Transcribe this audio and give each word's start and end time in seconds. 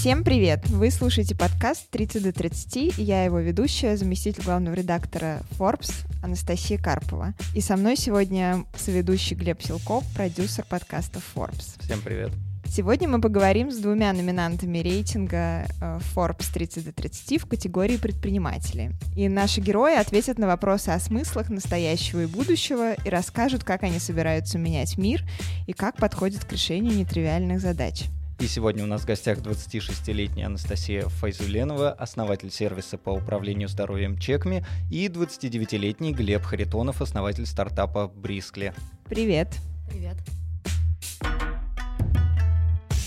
Всем 0.00 0.24
привет! 0.24 0.66
Вы 0.70 0.90
слушаете 0.90 1.34
подкаст 1.34 1.90
30 1.90 2.22
до 2.22 2.32
30, 2.32 2.98
и 2.98 3.02
я 3.02 3.24
его 3.24 3.38
ведущая, 3.38 3.98
заместитель 3.98 4.42
главного 4.42 4.72
редактора 4.72 5.42
Forbes 5.58 5.92
Анастасия 6.22 6.78
Карпова. 6.78 7.34
И 7.54 7.60
со 7.60 7.76
мной 7.76 7.98
сегодня 7.98 8.64
соведущий 8.74 9.36
Глеб 9.36 9.60
Силков, 9.62 10.02
продюсер 10.14 10.64
подкаста 10.64 11.20
Forbes. 11.34 11.78
Всем 11.80 12.00
привет! 12.00 12.30
Сегодня 12.66 13.08
мы 13.08 13.20
поговорим 13.20 13.70
с 13.70 13.76
двумя 13.76 14.14
номинантами 14.14 14.78
рейтинга 14.78 15.66
э, 15.82 15.98
Forbes 16.14 16.46
30 16.50 16.86
до 16.86 16.92
30 16.94 17.42
в 17.42 17.46
категории 17.46 17.98
предприниматели. 17.98 18.92
И 19.16 19.28
наши 19.28 19.60
герои 19.60 19.96
ответят 19.96 20.38
на 20.38 20.46
вопросы 20.46 20.88
о 20.88 20.98
смыслах 20.98 21.50
настоящего 21.50 22.22
и 22.22 22.26
будущего 22.26 22.94
и 22.94 23.10
расскажут, 23.10 23.64
как 23.64 23.82
они 23.82 23.98
собираются 23.98 24.56
менять 24.56 24.96
мир 24.96 25.22
и 25.66 25.74
как 25.74 25.96
подходят 25.96 26.46
к 26.46 26.52
решению 26.52 26.96
нетривиальных 26.96 27.60
задач. 27.60 28.06
И 28.40 28.46
сегодня 28.46 28.84
у 28.84 28.86
нас 28.86 29.02
в 29.02 29.04
гостях 29.04 29.40
26-летняя 29.40 30.46
Анастасия 30.46 31.02
Файзуленова, 31.02 31.92
основатель 31.92 32.50
сервиса 32.50 32.96
по 32.96 33.10
управлению 33.10 33.68
здоровьем 33.68 34.16
Чекми, 34.16 34.64
и 34.90 35.08
29-летний 35.08 36.14
Глеб 36.14 36.42
Харитонов, 36.44 37.02
основатель 37.02 37.44
стартапа 37.44 38.08
Брискли. 38.08 38.72
Привет. 39.04 39.48
Привет. 39.90 40.16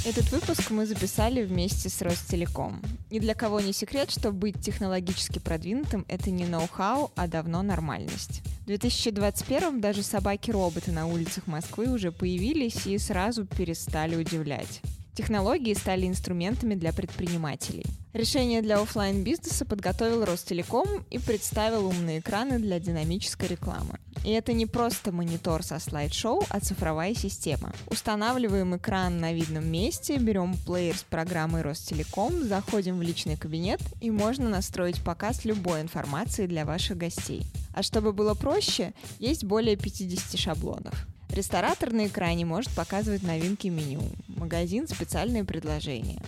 Этот 0.06 0.32
выпуск 0.32 0.70
мы 0.70 0.86
записали 0.86 1.44
вместе 1.44 1.90
с 1.90 2.04
Ростелеком. 2.04 2.80
Ни 3.10 3.18
для 3.18 3.34
кого 3.34 3.60
не 3.60 3.74
секрет, 3.74 4.12
что 4.12 4.32
быть 4.32 4.62
технологически 4.62 5.40
продвинутым— 5.40 6.06
это 6.10 6.30
не 6.30 6.46
ноу-хау, 6.46 7.12
а 7.16 7.28
давно 7.28 7.64
нормальность. 7.64 8.44
В 8.62 8.66
2021 8.66 9.82
даже 9.82 10.04
собаки-роботы 10.04 10.92
на 10.92 11.08
улицах 11.08 11.48
Москвы 11.48 11.92
уже 11.92 12.12
появились 12.12 12.86
и 12.86 13.00
сразу 13.00 13.46
перестали 13.46 14.16
удивлять. 14.16 14.82
Технологии 15.16 15.76
стали 15.76 16.08
инструментами 16.08 16.74
для 16.74 16.92
предпринимателей. 16.92 17.86
Решение 18.14 18.64
для 18.64 18.80
офлайн 18.80 19.24
бизнеса 19.24 19.64
подготовил 19.64 20.26
Ростелеком 20.26 20.88
и 21.12 21.20
представил 21.20 21.86
умные 21.86 22.20
экраны 22.20 22.58
для 22.58 22.80
динамической 22.80 23.48
рекламы. 23.48 24.00
И 24.24 24.32
это 24.32 24.54
не 24.54 24.66
просто 24.66 25.12
монитор 25.12 25.62
со 25.64 25.78
слайд-шоу, 25.80 26.44
а 26.50 26.60
цифровая 26.60 27.14
система. 27.14 27.74
Устанавливаем 27.88 28.76
экран 28.76 29.20
на 29.20 29.34
видном 29.34 29.68
месте, 29.68 30.18
берем 30.18 30.56
плеер 30.66 30.98
с 30.98 31.04
программой 31.04 31.62
Ростелеком, 31.62 32.44
заходим 32.44 32.98
в 32.98 33.04
личный 33.04 33.38
кабинет 33.38 33.82
и 34.02 34.10
можно 34.10 34.50
настроить 34.50 35.04
показ 35.04 35.46
любой 35.46 35.82
информации 35.82 36.48
для 36.48 36.66
ваших 36.66 36.98
гостей. 36.98 37.44
А 37.74 37.84
чтобы 37.84 38.14
было 38.14 38.34
проще, 38.34 38.94
есть 39.20 39.44
более 39.44 39.76
50 39.76 40.40
шаблонов. 40.40 41.08
Ресторатор 41.34 41.92
на 41.92 42.06
экране 42.06 42.46
может 42.46 42.72
показывать 42.76 43.24
новинки 43.24 43.68
меню, 43.68 44.04
магазин— 44.28 44.88
специальные 44.90 45.44
предложения. 45.44 46.22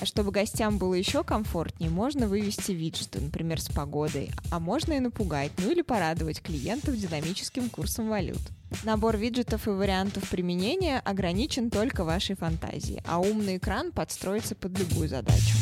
А 0.00 0.06
чтобы 0.06 0.32
гостям 0.32 0.76
было 0.76 0.94
еще 0.94 1.22
комфортнее, 1.22 1.88
можно 1.88 2.26
вывести 2.26 2.72
виджеты, 2.72 3.20
например, 3.20 3.60
с 3.60 3.68
погодой, 3.68 4.32
а 4.50 4.58
можно 4.58 4.94
и 4.94 4.98
напугать, 4.98 5.52
ну 5.58 5.70
или 5.70 5.82
порадовать 5.82 6.42
клиентов 6.42 6.96
динамическим 6.96 7.70
курсом 7.70 8.08
валют. 8.08 8.40
Набор 8.82 9.16
виджетов 9.16 9.68
и 9.68 9.70
вариантов 9.70 10.28
применения 10.28 10.98
ограничен 10.98 11.70
только 11.70 12.02
вашей 12.02 12.34
фантазией, 12.34 13.02
а 13.06 13.20
умный 13.20 13.58
экран 13.58 13.92
подстроится 13.92 14.56
под 14.56 14.76
любую 14.76 15.08
задачу. 15.08 15.54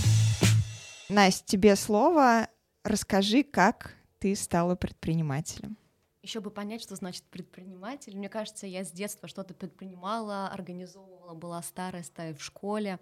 Настя, 1.11 1.45
тебе 1.45 1.77
слово. 1.77 2.48
Расскажи, 2.84 3.42
как 3.42 3.92
ты 4.19 4.34
стала 4.34 4.77
предпринимателем. 4.77 5.77
Еще 6.22 6.41
бы 6.41 6.50
понять, 6.50 6.83
что 6.83 6.97
значит 6.97 7.24
предприниматель. 7.24 8.16
Мне 8.16 8.28
кажется, 8.28 8.66
я 8.66 8.84
с 8.84 8.91
детства 8.91 9.28
что-то 9.28 9.55
предпринимала, 9.55 10.48
организовывала, 10.48 11.34
была 11.34 11.62
старая 11.62 12.02
стая 12.02 12.34
в 12.34 12.42
школе. 12.42 12.98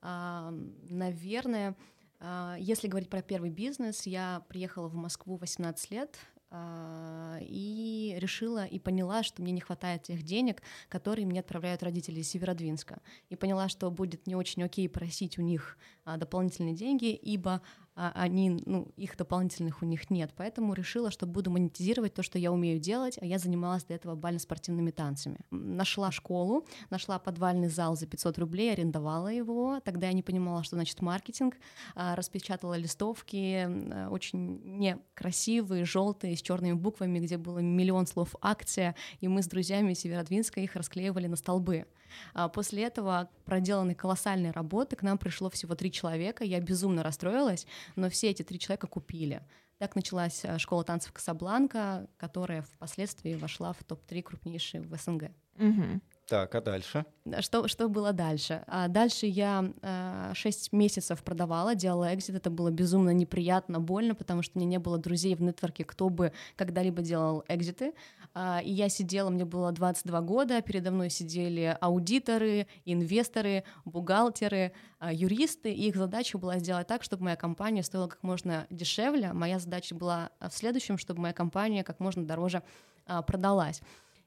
А, 0.00 0.52
наверное, 0.88 1.76
а, 2.20 2.56
если 2.58 2.88
говорить 2.88 3.10
про 3.10 3.20
первый 3.22 3.50
бизнес, 3.50 4.06
я 4.06 4.44
приехала 4.48 4.88
в 4.88 4.94
Москву 4.94 5.36
18 5.36 5.90
лет, 5.90 6.16
а, 6.50 7.38
и 7.42 8.14
решила 8.18 8.64
и 8.64 8.78
поняла, 8.78 9.22
что 9.22 9.42
мне 9.42 9.52
не 9.52 9.60
хватает 9.60 10.04
тех 10.04 10.22
денег, 10.22 10.62
которые 10.88 11.26
мне 11.26 11.40
отправляют 11.40 11.82
родители 11.82 12.20
из 12.20 12.30
Северодвинска. 12.30 13.02
И 13.28 13.36
поняла, 13.36 13.68
что 13.68 13.90
будет 13.90 14.26
не 14.26 14.36
очень 14.36 14.62
окей 14.62 14.88
просить 14.88 15.38
у 15.38 15.42
них 15.42 15.76
дополнительные 16.06 16.74
деньги, 16.74 17.12
ибо 17.12 17.54
а 17.54 17.60
они, 17.94 18.50
ну, 18.66 18.88
их 18.96 19.16
дополнительных 19.16 19.82
у 19.82 19.86
них 19.86 20.10
нет, 20.10 20.32
поэтому 20.36 20.74
решила, 20.74 21.10
что 21.10 21.26
буду 21.26 21.50
монетизировать 21.50 22.14
то, 22.14 22.22
что 22.22 22.38
я 22.38 22.50
умею 22.50 22.80
делать, 22.80 23.18
а 23.20 23.26
я 23.26 23.38
занималась 23.38 23.84
до 23.84 23.94
этого 23.94 24.14
бально-спортивными 24.14 24.90
танцами. 24.90 25.38
Нашла 25.50 26.10
школу, 26.10 26.66
нашла 26.90 27.18
подвальный 27.18 27.68
зал 27.68 27.96
за 27.96 28.06
500 28.06 28.38
рублей, 28.38 28.72
арендовала 28.72 29.28
его, 29.28 29.80
тогда 29.84 30.08
я 30.08 30.12
не 30.12 30.22
понимала, 30.22 30.64
что 30.64 30.76
значит 30.76 31.00
маркетинг, 31.02 31.56
а, 31.94 32.16
распечатала 32.16 32.74
листовки, 32.74 34.08
очень 34.08 34.60
некрасивые, 34.78 35.84
желтые, 35.84 36.36
с 36.36 36.42
черными 36.42 36.72
буквами, 36.72 37.20
где 37.20 37.38
было 37.38 37.60
миллион 37.60 38.06
слов 38.06 38.34
акция, 38.40 38.96
и 39.20 39.28
мы 39.28 39.42
с 39.42 39.46
друзьями 39.46 39.94
Северодвинска 39.94 40.60
их 40.60 40.74
расклеивали 40.74 41.26
на 41.26 41.36
столбы. 41.36 41.86
А 42.32 42.48
после 42.48 42.84
этого 42.84 43.28
проделанной 43.44 43.94
колоссальной 43.94 44.50
работы 44.50 44.96
к 44.96 45.02
нам 45.02 45.18
пришло 45.18 45.50
всего 45.50 45.74
три 45.74 45.90
человека. 45.90 46.44
Я 46.44 46.60
безумно 46.60 47.02
расстроилась, 47.02 47.66
но 47.96 48.10
все 48.10 48.30
эти 48.30 48.42
три 48.42 48.58
человека 48.58 48.86
купили. 48.86 49.42
Так 49.78 49.96
началась 49.96 50.44
э, 50.44 50.58
школа 50.58 50.84
танцев 50.84 51.12
Касабланка, 51.12 52.08
которая 52.16 52.62
впоследствии 52.62 53.34
вошла 53.34 53.72
в 53.72 53.82
топ-3 53.84 54.22
крупнейшие 54.22 54.82
в 54.82 54.96
СНГ. 54.96 55.30
Угу. 55.58 56.00
Так, 56.26 56.54
а 56.54 56.62
дальше? 56.62 57.04
Что, 57.40 57.68
что 57.68 57.88
было 57.88 58.12
дальше? 58.14 58.64
А 58.66 58.88
дальше 58.88 59.26
я 59.26 59.72
э, 59.82 60.32
6 60.34 60.72
месяцев 60.72 61.22
продавала, 61.22 61.74
делала 61.74 62.14
экзит. 62.14 62.36
Это 62.36 62.48
было 62.48 62.70
безумно 62.70 63.10
неприятно, 63.10 63.78
больно, 63.78 64.14
потому 64.14 64.40
что 64.40 64.56
у 64.56 64.60
меня 64.60 64.70
не 64.70 64.78
было 64.78 64.96
друзей 64.96 65.34
в 65.34 65.42
нетворке, 65.42 65.84
кто 65.84 66.08
бы 66.08 66.32
когда-либо 66.56 67.02
делал 67.02 67.44
экзиты. 67.46 67.92
А, 68.32 68.62
и 68.64 68.70
я 68.70 68.88
сидела, 68.88 69.28
мне 69.28 69.44
было 69.44 69.70
22 69.70 70.20
года, 70.22 70.62
передо 70.62 70.90
мной 70.90 71.10
сидели 71.10 71.76
аудиторы, 71.78 72.68
инвесторы, 72.86 73.64
бухгалтеры, 73.84 74.72
а, 74.98 75.12
юристы, 75.12 75.72
и 75.72 75.88
их 75.88 75.96
задача 75.96 76.38
была 76.38 76.58
сделать 76.58 76.86
так, 76.86 77.02
чтобы 77.02 77.24
моя 77.24 77.36
компания 77.36 77.82
стоила 77.82 78.08
как 78.08 78.22
можно 78.22 78.66
дешевле. 78.70 79.34
Моя 79.34 79.58
задача 79.58 79.94
была 79.94 80.30
в 80.40 80.52
следующем, 80.52 80.96
чтобы 80.96 81.20
моя 81.20 81.34
компания 81.34 81.84
как 81.84 82.00
можно 82.00 82.26
дороже 82.26 82.62
а, 83.06 83.20
продалась. 83.20 83.82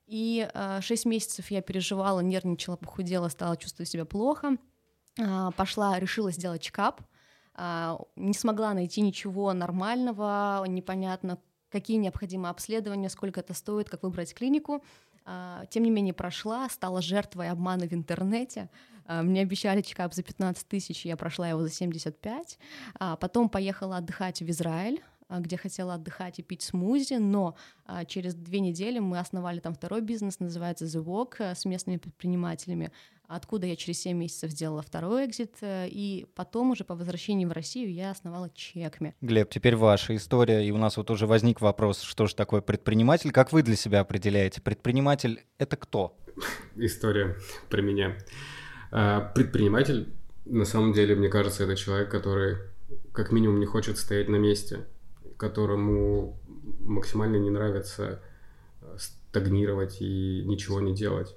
И 0.07 0.49
шесть 0.81 1.05
месяцев 1.05 1.51
я 1.51 1.61
переживала, 1.61 2.21
нервничала, 2.21 2.77
похудела, 2.77 3.27
стала 3.27 3.57
чувствовать 3.57 3.89
себя 3.89 4.05
плохо. 4.05 4.57
Пошла, 5.57 5.99
решила 5.99 6.31
сделать 6.31 6.61
чекап, 6.61 7.01
не 7.57 8.33
смогла 8.33 8.73
найти 8.73 9.01
ничего 9.01 9.51
нормального, 9.51 10.63
непонятно, 10.67 11.39
какие 11.69 11.97
необходимы 11.97 12.49
обследования, 12.49 13.09
сколько 13.09 13.39
это 13.39 13.53
стоит, 13.53 13.89
как 13.89 14.03
выбрать 14.03 14.33
клинику. 14.33 14.83
А, 15.29 15.65
тем 15.69 15.83
не 15.83 15.91
менее, 15.91 16.13
прошла, 16.13 16.69
стала 16.69 17.01
жертвой 17.01 17.49
обмана 17.49 17.85
в 17.85 17.93
интернете. 17.93 18.69
А, 19.05 19.21
мне 19.21 19.41
обещали 19.41 19.81
чекап 19.81 20.13
за 20.13 20.23
15 20.23 20.67
тысяч, 20.67 21.05
я 21.05 21.17
прошла 21.17 21.49
его 21.49 21.61
за 21.61 21.69
75. 21.69 22.57
А, 22.97 23.17
потом 23.17 23.49
поехала 23.49 23.97
отдыхать 23.97 24.41
в 24.41 24.49
Израиль 24.49 25.03
где 25.29 25.57
хотела 25.57 25.95
отдыхать 25.95 26.39
и 26.39 26.43
пить 26.43 26.61
смузи, 26.61 27.15
но 27.15 27.55
через 28.07 28.33
две 28.33 28.59
недели 28.59 28.99
мы 28.99 29.19
основали 29.19 29.59
там 29.59 29.73
второй 29.73 30.01
бизнес, 30.01 30.39
называется 30.39 30.85
The 30.85 31.03
Walk, 31.03 31.35
э, 31.39 31.55
с 31.55 31.65
местными 31.65 31.97
предпринимателями 31.97 32.91
откуда 33.27 33.67
я 33.67 33.75
через 33.75 33.99
7 34.01 34.17
месяцев 34.17 34.51
сделала 34.51 34.81
второй 34.81 35.25
экзит, 35.25 35.55
э, 35.61 35.87
и 35.89 36.27
потом 36.35 36.71
уже 36.71 36.83
по 36.83 36.95
возвращении 36.95 37.45
в 37.45 37.51
Россию 37.51 37.91
я 37.93 38.11
основала 38.11 38.49
Чекми. 38.53 39.15
Глеб, 39.21 39.49
теперь 39.49 39.75
ваша 39.75 40.15
история, 40.15 40.65
и 40.65 40.71
у 40.71 40.77
нас 40.77 40.97
вот 40.97 41.11
уже 41.11 41.27
возник 41.27 41.61
вопрос, 41.61 42.01
что 42.01 42.27
же 42.27 42.35
такое 42.35 42.61
предприниматель, 42.61 43.31
как 43.31 43.51
вы 43.51 43.63
для 43.63 43.75
себя 43.75 43.99
определяете? 43.99 44.61
Предприниматель— 44.61 45.43
это 45.57 45.75
кто? 45.75 46.17
История 46.75 47.35
про 47.69 47.81
меня. 47.81 48.17
А, 48.91 49.31
предприниматель, 49.35 50.13
на 50.45 50.65
самом 50.65 50.93
деле, 50.93 51.15
мне 51.15 51.29
кажется, 51.29 51.65
это 51.65 51.75
человек, 51.75 52.09
который 52.09 52.57
как 53.11 53.31
минимум 53.31 53.59
не 53.59 53.65
хочет 53.65 53.97
стоять 53.97 54.29
на 54.29 54.37
месте, 54.37 54.85
которому 55.37 56.37
максимально 56.79 57.37
не 57.37 57.49
нравится 57.49 58.21
э, 58.81 58.97
стагнировать 58.97 60.01
и 60.01 60.43
ничего 60.45 60.81
не 60.81 60.93
делать. 60.93 61.35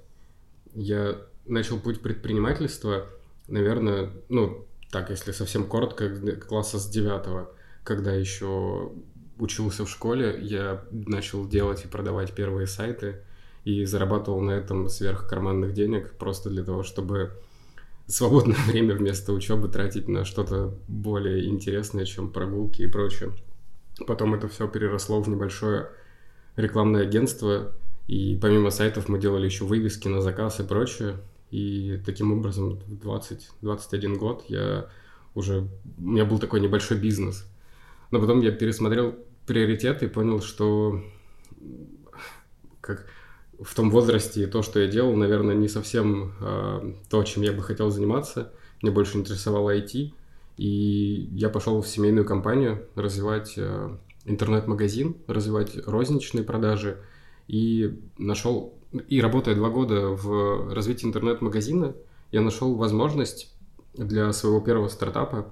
Я 0.73 1.17
начал 1.45 1.79
путь 1.79 2.01
предпринимательства, 2.01 3.07
наверное, 3.47 4.11
ну, 4.29 4.65
так, 4.91 5.09
если 5.09 5.31
совсем 5.31 5.65
коротко, 5.65 6.09
класса 6.35 6.79
с 6.79 6.87
девятого, 6.87 7.51
когда 7.83 8.13
еще 8.13 8.91
учился 9.39 9.85
в 9.85 9.89
школе, 9.89 10.37
я 10.41 10.83
начал 10.91 11.47
делать 11.47 11.85
и 11.85 11.87
продавать 11.87 12.33
первые 12.33 12.67
сайты 12.67 13.21
и 13.63 13.85
зарабатывал 13.85 14.41
на 14.41 14.51
этом 14.51 14.89
сверх 14.89 15.27
карманных 15.27 15.73
денег 15.73 16.11
просто 16.13 16.49
для 16.49 16.63
того, 16.63 16.83
чтобы 16.83 17.31
свободное 18.07 18.57
время 18.67 18.95
вместо 18.95 19.33
учебы 19.33 19.67
тратить 19.67 20.07
на 20.07 20.25
что-то 20.25 20.73
более 20.87 21.45
интересное, 21.45 22.05
чем 22.05 22.31
прогулки 22.31 22.83
и 22.83 22.87
прочее. 22.87 23.31
Потом 24.07 24.33
это 24.33 24.47
все 24.47 24.67
переросло 24.67 25.21
в 25.21 25.29
небольшое 25.29 25.89
рекламное 26.55 27.03
агентство, 27.03 27.71
и 28.07 28.37
помимо 28.41 28.71
сайтов 28.71 29.07
мы 29.07 29.19
делали 29.19 29.45
еще 29.45 29.65
вывески 29.65 30.07
на 30.07 30.21
заказ 30.21 30.59
и 30.59 30.63
прочее. 30.63 31.17
И 31.49 32.01
таким 32.05 32.31
образом 32.31 32.79
в 32.79 32.93
20-21 32.93 34.15
год 34.17 34.45
я 34.47 34.87
уже 35.35 35.67
у 35.97 36.01
меня 36.01 36.25
был 36.25 36.39
такой 36.39 36.59
небольшой 36.59 36.97
бизнес. 36.97 37.45
Но 38.09 38.19
потом 38.19 38.41
я 38.41 38.51
пересмотрел 38.51 39.15
приоритеты 39.45 40.05
и 40.05 40.09
понял, 40.09 40.41
что 40.41 41.01
как 42.81 43.07
в 43.61 43.75
том 43.75 43.89
возрасте 43.91 44.47
то, 44.47 44.61
что 44.61 44.79
я 44.79 44.87
делал, 44.87 45.15
наверное, 45.15 45.55
не 45.55 45.67
совсем 45.67 46.33
э, 46.39 46.93
то, 47.09 47.23
чем 47.23 47.43
я 47.43 47.53
бы 47.53 47.61
хотел 47.61 47.89
заниматься. 47.91 48.51
Мне 48.81 48.91
больше 48.91 49.17
интересовало 49.17 49.77
IT. 49.77 50.13
И 50.61 51.27
я 51.33 51.49
пошел 51.49 51.81
в 51.81 51.87
семейную 51.87 52.23
компанию 52.23 52.85
развивать 52.93 53.55
э, 53.57 53.97
интернет-магазин, 54.25 55.15
развивать 55.25 55.75
розничные 55.87 56.43
продажи. 56.43 56.99
И 57.47 57.99
нашел, 58.19 58.75
и 59.07 59.21
работая 59.21 59.55
два 59.55 59.69
года 59.71 60.09
в 60.09 60.71
развитии 60.71 61.07
интернет-магазина, 61.07 61.95
я 62.31 62.41
нашел 62.41 62.75
возможность 62.75 63.51
для 63.95 64.31
своего 64.33 64.61
первого 64.61 64.87
стартапа. 64.87 65.51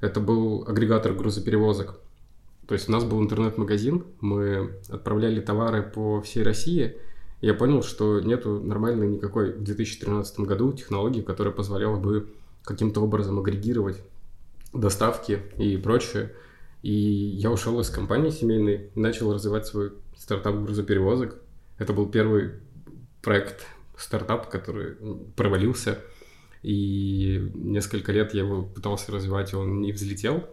Это 0.00 0.20
был 0.20 0.64
агрегатор 0.68 1.12
грузоперевозок. 1.12 1.98
То 2.68 2.74
есть 2.74 2.88
у 2.88 2.92
нас 2.92 3.02
был 3.02 3.20
интернет-магазин, 3.20 4.04
мы 4.20 4.76
отправляли 4.88 5.40
товары 5.40 5.82
по 5.82 6.22
всей 6.22 6.44
России. 6.44 6.96
Я 7.40 7.54
понял, 7.54 7.82
что 7.82 8.20
нету 8.20 8.60
нормальной 8.60 9.08
никакой 9.08 9.54
в 9.54 9.64
2013 9.64 10.38
году 10.38 10.72
технологии, 10.72 11.22
которая 11.22 11.52
позволяла 11.52 11.96
бы 11.98 12.28
каким-то 12.62 13.00
образом 13.00 13.40
агрегировать 13.40 14.00
доставки 14.78 15.40
и 15.58 15.76
прочее. 15.76 16.32
И 16.82 16.92
я 16.92 17.50
ушел 17.50 17.80
из 17.80 17.90
компании 17.90 18.30
семейной 18.30 18.90
начал 18.94 19.32
развивать 19.32 19.66
свой 19.66 19.92
стартап 20.16 20.56
грузоперевозок. 20.56 21.36
Это 21.78 21.92
был 21.92 22.08
первый 22.08 22.52
проект 23.22 23.66
стартап, 23.96 24.48
который 24.48 24.96
провалился. 25.36 25.98
И 26.62 27.50
несколько 27.54 28.12
лет 28.12 28.34
я 28.34 28.42
его 28.42 28.62
пытался 28.62 29.12
развивать, 29.12 29.52
и 29.52 29.56
он 29.56 29.80
не 29.80 29.92
взлетел. 29.92 30.44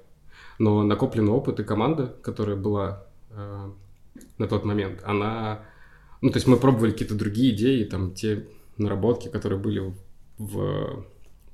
Но 0.59 0.83
накопленный 0.83 1.31
опыт 1.31 1.59
и 1.59 1.63
команда, 1.63 2.15
которая 2.21 2.55
была 2.55 3.07
э, 3.31 3.71
на 4.37 4.47
тот 4.47 4.65
момент, 4.65 5.01
она... 5.03 5.65
Ну, 6.21 6.29
то 6.29 6.37
есть 6.37 6.47
мы 6.47 6.57
пробовали 6.57 6.91
какие-то 6.91 7.15
другие 7.15 7.53
идеи, 7.53 7.83
там, 7.83 8.13
те 8.13 8.47
наработки, 8.77 9.27
которые 9.27 9.59
были 9.59 9.93
в 10.37 11.05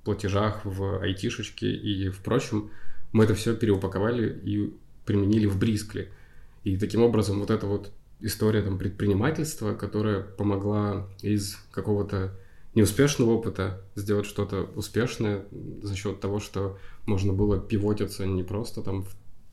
платежах, 0.10 0.62
в 0.66 1.02
айтишечке 1.04 1.72
и 1.72 2.10
в 2.10 2.20
прочем, 2.22 2.72
мы 3.12 3.26
это 3.26 3.36
все 3.36 3.56
переупаковали 3.56 4.28
и 4.44 4.74
применили 5.06 5.46
в 5.46 5.60
Брискли. 5.60 6.10
И 6.64 6.78
таким 6.78 7.04
образом 7.04 7.40
вот 7.40 7.52
эта 7.52 7.68
вот 7.68 7.92
история 8.20 8.64
там 8.64 8.80
предпринимательства, 8.80 9.76
которая 9.76 10.22
помогла 10.24 11.08
из 11.22 11.58
какого-то 11.72 12.32
неуспешного 12.74 13.32
опыта 13.32 13.84
сделать 13.96 14.26
что-то 14.26 14.64
успешное 14.76 15.44
за 15.84 15.96
счет 15.96 16.20
того, 16.20 16.40
что 16.40 16.80
можно 17.06 17.32
было 17.32 17.60
пивотиться 17.60 18.26
не 18.26 18.44
просто 18.44 18.82
там 18.82 19.06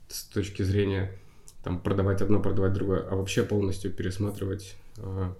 с 0.08 0.24
точки 0.24 0.62
зрения 0.62 1.12
там 1.62 1.80
продавать 1.80 2.22
одно, 2.22 2.40
продавать 2.40 2.72
другое, 2.72 3.06
а 3.10 3.14
вообще 3.14 3.42
полностью 3.42 3.92
пересматривать, 3.92 4.74
э, 4.96 5.32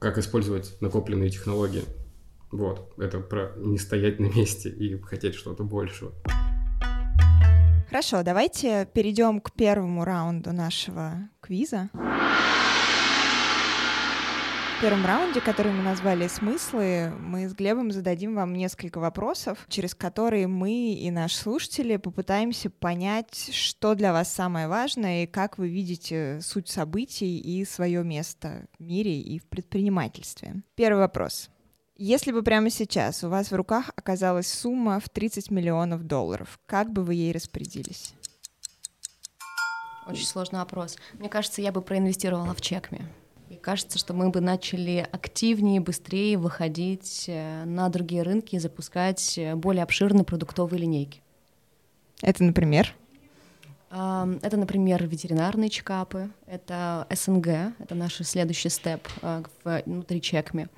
как 0.00 0.18
использовать 0.18 0.80
накопленные 0.80 1.30
технологии. 1.30 1.84
Вот, 2.52 2.92
это 2.98 3.20
про 3.20 3.52
не 3.56 3.78
стоять 3.78 4.20
на 4.20 4.26
месте 4.26 4.68
и 4.68 5.00
хотеть 5.00 5.34
что-то 5.34 5.64
большего. 5.64 6.12
Хорошо, 7.88 8.22
давайте 8.22 8.88
перейдем 8.92 9.40
к 9.40 9.52
первому 9.52 10.04
раунду 10.04 10.52
нашего 10.52 11.28
квиза 11.40 11.90
первом 14.82 15.06
раунде, 15.06 15.40
который 15.40 15.70
мы 15.70 15.84
назвали 15.84 16.26
«Смыслы», 16.26 17.12
мы 17.20 17.48
с 17.48 17.54
Глебом 17.54 17.92
зададим 17.92 18.34
вам 18.34 18.52
несколько 18.52 18.98
вопросов, 18.98 19.64
через 19.68 19.94
которые 19.94 20.48
мы 20.48 20.94
и 20.94 21.08
наши 21.12 21.36
слушатели 21.36 21.98
попытаемся 21.98 22.68
понять, 22.68 23.50
что 23.52 23.94
для 23.94 24.12
вас 24.12 24.32
самое 24.32 24.66
важное 24.66 25.22
и 25.22 25.26
как 25.28 25.56
вы 25.56 25.68
видите 25.68 26.40
суть 26.42 26.68
событий 26.68 27.38
и 27.38 27.64
свое 27.64 28.02
место 28.02 28.66
в 28.76 28.82
мире 28.82 29.20
и 29.20 29.38
в 29.38 29.44
предпринимательстве. 29.44 30.64
Первый 30.74 30.98
вопрос. 30.98 31.48
Если 32.04 32.32
бы 32.32 32.42
прямо 32.42 32.68
сейчас 32.68 33.22
у 33.22 33.28
вас 33.28 33.52
в 33.52 33.54
руках 33.54 33.92
оказалась 33.94 34.52
сумма 34.52 34.98
в 34.98 35.08
30 35.08 35.52
миллионов 35.52 36.02
долларов, 36.02 36.58
как 36.66 36.92
бы 36.92 37.04
вы 37.04 37.14
ей 37.14 37.30
распорядились? 37.30 38.14
Очень 40.08 40.26
сложный 40.26 40.58
вопрос. 40.58 40.96
Мне 41.12 41.28
кажется, 41.28 41.62
я 41.62 41.70
бы 41.70 41.80
проинвестировала 41.80 42.56
в 42.56 42.60
чекме. 42.60 43.06
И 43.50 43.54
кажется, 43.54 44.00
что 44.00 44.14
мы 44.14 44.30
бы 44.30 44.40
начали 44.40 45.08
активнее, 45.12 45.78
быстрее 45.80 46.38
выходить 46.38 47.26
э, 47.28 47.62
на 47.66 47.88
другие 47.88 48.24
рынки 48.24 48.56
и 48.56 48.58
запускать 48.58 49.38
э, 49.38 49.54
более 49.54 49.84
обширные 49.84 50.24
продуктовые 50.24 50.80
линейки. 50.80 51.22
Это, 52.20 52.42
например? 52.42 52.96
Это, 53.90 54.56
например, 54.56 55.06
ветеринарные 55.06 55.70
чекапы, 55.70 56.30
это 56.46 57.06
СНГ, 57.10 57.46
это 57.78 57.94
наш 57.94 58.16
следующий 58.16 58.70
степ 58.70 59.06
э, 59.20 59.44
внутри 59.86 60.20
чекми. 60.20 60.68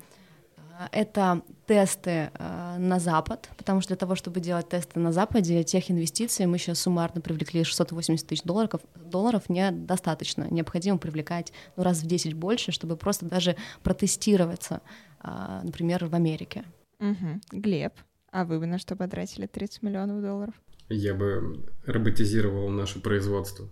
А, 0.77 0.89
это 0.91 1.41
тесты 1.67 2.31
э, 2.33 2.75
на 2.77 2.99
Запад, 2.99 3.49
потому 3.57 3.79
что 3.79 3.89
для 3.89 3.97
того, 3.97 4.15
чтобы 4.15 4.41
делать 4.41 4.69
тесты 4.69 4.99
на 4.99 5.13
Западе, 5.13 5.63
тех 5.63 5.89
инвестиций 5.89 6.45
мы 6.47 6.57
сейчас 6.57 6.79
суммарно 6.79 7.21
привлекли 7.21 7.63
680 7.63 8.27
тысяч 8.27 8.43
долларов, 8.43 8.81
долларов 8.95 9.47
недостаточно. 9.47 10.47
Необходимо 10.49 10.97
привлекать 10.97 11.53
ну, 11.77 11.83
раз 11.83 12.01
в 12.01 12.07
10 12.07 12.33
больше, 12.33 12.71
чтобы 12.71 12.97
просто 12.97 13.25
даже 13.25 13.55
протестироваться, 13.83 14.81
э, 15.23 15.61
например, 15.63 16.05
в 16.05 16.15
Америке. 16.15 16.65
Угу. 16.99 17.59
Глеб, 17.59 17.93
а 18.31 18.43
вы 18.43 18.59
бы 18.59 18.65
на 18.65 18.77
что 18.77 18.97
потратили 18.97 19.45
30 19.45 19.81
миллионов 19.81 20.21
долларов? 20.21 20.55
Я 20.89 21.13
бы 21.13 21.63
роботизировал 21.85 22.69
наше 22.69 22.99
производство. 22.99 23.69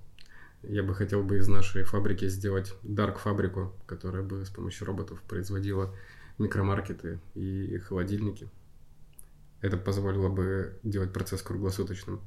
Я 0.61 0.83
бы 0.83 0.95
хотел 0.95 1.21
бы 1.21 1.37
из 1.37 1.49
нашей 1.49 1.83
фабрики 1.83 2.29
сделать 2.29 2.73
дарк-фабрику, 2.83 3.73
которая 3.85 4.23
бы 4.23 4.45
с 4.45 4.49
помощью 4.49 4.87
роботов 4.87 5.21
производила 5.27 5.93
микромаркеты 6.37 7.19
и 7.35 7.77
холодильники. 7.79 8.49
Это 9.61 9.77
позволило 9.77 10.29
бы 10.29 10.79
делать 10.83 11.13
процесс 11.13 11.41
круглосуточным. 11.41 12.21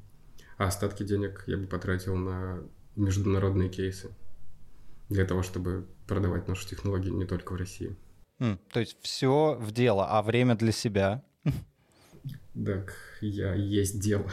А 0.59 0.67
остатки 0.67 1.03
денег 1.03 1.45
я 1.47 1.59
бы 1.59 1.67
потратил 1.67 2.17
на 2.17 2.63
международные 2.97 3.69
кейсы 3.69 4.11
для 5.09 5.25
того, 5.25 5.43
чтобы 5.43 5.87
продавать 6.07 6.49
наши 6.49 6.67
технологии 6.67 7.11
не 7.11 7.27
только 7.27 7.53
в 7.53 7.57
России. 7.57 7.95
Mm, 8.39 8.59
то 8.73 8.81
есть 8.81 8.97
все 9.03 9.57
в 9.59 9.71
дело, 9.73 10.07
а 10.09 10.23
время 10.23 10.55
для 10.55 10.73
себя? 10.73 11.23
Так, 12.55 12.95
я 13.21 13.55
есть 13.55 14.01
дело. 14.01 14.31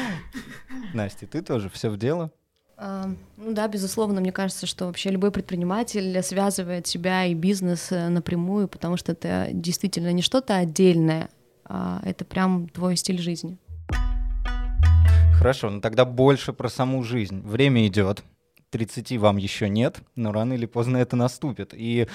Настя, 0.94 1.26
ты 1.26 1.42
тоже 1.42 1.68
все 1.68 1.90
в 1.90 1.98
дело? 1.98 2.32
Ну 2.78 3.16
да, 3.52 3.68
безусловно, 3.68 4.20
мне 4.20 4.32
кажется, 4.32 4.66
что 4.66 4.86
вообще 4.86 5.10
любой 5.10 5.30
предприниматель 5.30 6.22
связывает 6.22 6.86
себя 6.86 7.24
и 7.24 7.32
бизнес 7.32 7.90
э, 7.90 8.08
напрямую, 8.08 8.68
потому 8.68 8.98
что 8.98 9.12
это 9.12 9.48
действительно 9.52 10.12
не 10.12 10.20
что-то 10.20 10.56
отдельное, 10.56 11.30
а 11.64 12.02
это 12.04 12.26
прям 12.26 12.68
твой 12.68 12.96
стиль 12.96 13.18
жизни. 13.18 13.56
Хорошо, 15.38 15.70
ну 15.70 15.80
тогда 15.80 16.04
больше 16.04 16.52
про 16.52 16.68
саму 16.68 17.02
жизнь. 17.02 17.40
Время 17.40 17.86
идет, 17.86 18.22
30 18.70 19.16
вам 19.18 19.38
еще 19.38 19.68
нет, 19.68 20.00
но 20.14 20.32
рано 20.32 20.52
или 20.52 20.66
поздно 20.66 20.98
это 20.98 21.16
наступит. 21.16 21.72
И 21.72 22.08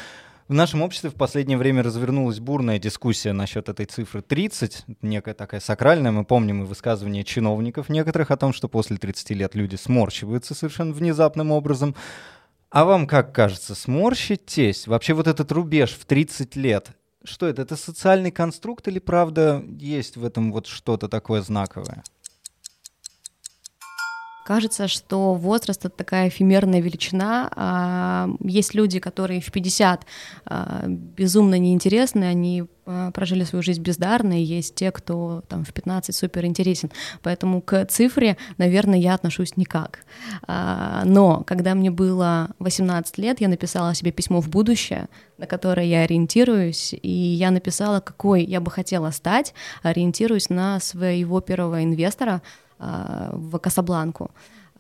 в 0.52 0.54
нашем 0.54 0.82
обществе 0.82 1.10
в 1.10 1.16
последнее 1.16 1.58
время 1.58 1.82
развернулась 1.82 2.42
бурная 2.42 2.78
дискуссия 2.78 3.32
насчет 3.32 3.70
этой 3.70 3.86
цифры 3.86 4.22
30, 4.22 4.84
некая 5.02 5.34
такая 5.34 5.62
сакральная. 5.62 6.12
Мы 6.12 6.26
помним 6.26 6.64
и 6.64 6.66
высказывания 6.66 7.24
чиновников 7.24 7.88
некоторых 7.88 8.32
о 8.32 8.36
том, 8.36 8.52
что 8.52 8.68
после 8.68 8.98
30 8.98 9.30
лет 9.30 9.56
люди 9.56 9.78
сморщиваются 9.78 10.54
совершенно 10.54 10.92
внезапным 10.92 11.52
образом. 11.52 11.96
А 12.70 12.84
вам 12.84 13.08
как 13.08 13.34
кажется, 13.34 13.76
сморщитесь? 13.76 14.88
Вообще 14.88 15.14
вот 15.14 15.28
этот 15.28 15.50
рубеж 15.54 15.92
в 15.92 16.04
30 16.04 16.58
лет, 16.58 16.90
что 17.24 17.48
это? 17.48 17.62
Это 17.62 17.78
социальный 17.78 18.32
конструкт 18.32 18.86
или 18.90 19.00
правда 19.00 19.64
есть 19.80 20.18
в 20.18 20.26
этом 20.26 20.52
вот 20.52 20.68
что-то 20.68 21.08
такое 21.08 21.42
знаковое? 21.42 22.04
Кажется, 24.52 24.90
что 24.90 25.34
возраст— 25.36 25.86
это 25.86 25.96
такая 25.96 26.28
эфемерная 26.28 26.82
величина. 26.82 27.50
А, 27.56 28.30
есть 28.42 28.74
люди, 28.74 29.00
которые 29.00 29.40
в 29.40 29.50
50 29.50 30.06
а, 30.44 30.84
безумно 30.88 31.58
неинтересны, 31.58 32.26
они 32.26 32.66
а, 32.86 33.12
прожили 33.12 33.46
свою 33.46 33.64
жизнь 33.64 33.82
бездарно, 33.82 34.42
и 34.42 34.44
есть 34.44 34.76
те, 34.76 34.92
кто 34.92 35.46
там 35.48 35.64
в 35.64 35.72
15 35.72 36.14
супер 36.14 36.44
интересен. 36.44 36.92
Поэтому 37.22 37.62
к 37.62 37.86
цифре, 37.86 38.36
наверное, 38.58 39.00
я 39.00 39.14
отношусь 39.14 39.56
никак. 39.56 40.00
Но 40.50 41.46
когда 41.48 41.74
мне 41.74 41.90
было 41.90 42.50
18 42.60 43.18
лет, 43.20 43.40
я 43.40 43.48
написала 43.48 43.96
себе 43.96 44.12
письмо 44.12 44.42
в 44.42 44.50
будущее, 44.50 45.08
на 45.38 45.48
которое 45.48 45.86
я 45.86 46.02
ориентируюсь, 46.02 46.94
и 47.02 47.10
я 47.10 47.52
написала, 47.52 48.02
какой 48.02 48.44
я 48.44 48.60
бы 48.60 48.70
хотела 48.70 49.12
стать, 49.12 49.54
ориентируясь 49.82 50.50
на 50.50 50.82
своего 50.82 51.40
первого 51.40 51.86
инвестора— 51.86 52.42
в 52.82 53.60
Касабланку. 53.60 54.32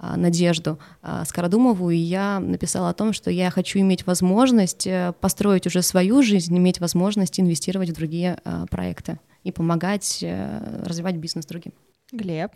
А, 0.03 0.17
Надежду 0.17 0.79
а, 1.03 1.24
Скородумову, 1.25 1.91
и 1.91 1.96
я 1.96 2.39
написала 2.39 2.89
о 2.89 2.93
том, 2.93 3.13
что 3.13 3.29
я 3.29 3.51
хочу 3.51 3.77
иметь 3.79 4.08
возможность 4.08 4.88
э, 4.88 5.13
построить 5.22 5.67
уже 5.67 5.84
свою 5.84 6.24
жизнь, 6.24 6.58
иметь 6.58 6.79
возможность 6.79 7.39
инвестировать 7.39 7.91
в 7.91 7.93
другие 7.93 8.39
проекты 8.72 9.20
и 9.43 9.51
помогать 9.51 10.24
э, 10.24 10.84
развивать 10.84 11.17
бизнес 11.17 11.46
другим. 11.46 11.74
Глеб? 12.12 12.51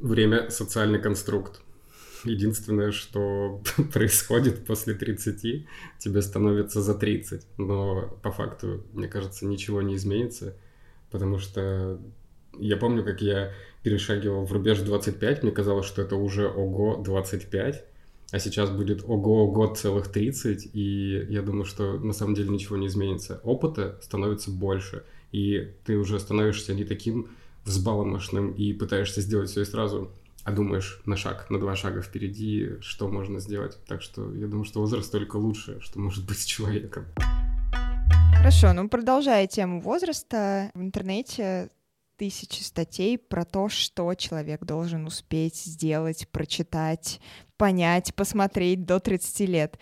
Время— 0.00 0.48
социальный 0.50 0.98
конструкт. 0.98 1.60
Единственное, 2.24 2.92
что 2.92 3.62
происходит 3.92 4.64
после 4.64 4.94
30, 4.94 5.66
тебе 5.98 6.22
становится 6.22 6.80
за 6.80 6.94
30. 6.94 7.46
Но 7.58 8.18
по 8.22 8.32
факту, 8.32 8.86
мне 8.94 9.06
кажется, 9.06 9.44
ничего 9.44 9.82
не 9.82 9.96
изменится, 9.96 10.56
потому 11.10 11.38
что 11.40 12.00
я 12.58 12.78
помню, 12.78 13.04
как 13.04 13.20
я 13.20 13.52
перешагивал 13.86 14.44
в 14.44 14.52
рубеж 14.52 14.80
25, 14.80 15.44
мне 15.44 15.52
казалось, 15.52 15.86
что 15.86 16.02
это 16.02 16.16
уже 16.16 16.48
ого 16.48 16.96
25, 16.96 17.84
а 18.32 18.38
сейчас 18.40 18.68
будет 18.68 19.04
ого-ого 19.04 19.72
целых 19.76 20.08
30, 20.08 20.70
и 20.72 21.24
я 21.28 21.40
думаю, 21.40 21.64
что 21.64 21.92
на 21.92 22.12
самом 22.12 22.34
деле 22.34 22.48
ничего 22.48 22.76
не 22.76 22.88
изменится. 22.88 23.40
Опыта 23.44 23.96
становится 24.02 24.50
больше, 24.50 25.04
и 25.30 25.72
ты 25.84 25.96
уже 25.98 26.18
становишься 26.18 26.74
не 26.74 26.82
таким 26.84 27.28
взбаломошным 27.64 28.50
и 28.50 28.72
пытаешься 28.72 29.20
сделать 29.20 29.50
все 29.50 29.62
и 29.62 29.64
сразу, 29.64 30.10
а 30.42 30.50
думаешь 30.50 31.00
на 31.06 31.16
шаг, 31.16 31.48
на 31.48 31.60
два 31.60 31.76
шага 31.76 32.02
впереди, 32.02 32.80
что 32.80 33.06
можно 33.06 33.38
сделать. 33.38 33.78
Так 33.86 34.02
что 34.02 34.34
я 34.34 34.48
думаю, 34.48 34.64
что 34.64 34.80
возраст 34.80 35.12
только 35.12 35.36
лучше, 35.36 35.78
что 35.80 36.00
может 36.00 36.26
быть 36.26 36.40
с 36.40 36.44
человеком. 36.44 37.04
Хорошо, 38.36 38.72
ну 38.72 38.88
продолжая 38.88 39.46
тему 39.46 39.80
возраста, 39.80 40.72
в 40.74 40.80
интернете 40.80 41.70
тысячи 42.16 42.62
статей 42.62 43.18
про 43.18 43.44
то, 43.44 43.68
что 43.68 44.14
человек 44.14 44.64
должен 44.64 45.06
успеть 45.06 45.56
сделать, 45.56 46.28
прочитать, 46.28 47.20
понять, 47.56 48.14
посмотреть 48.14 48.84
до 48.84 49.00
30 49.00 49.40
лет. 49.48 49.78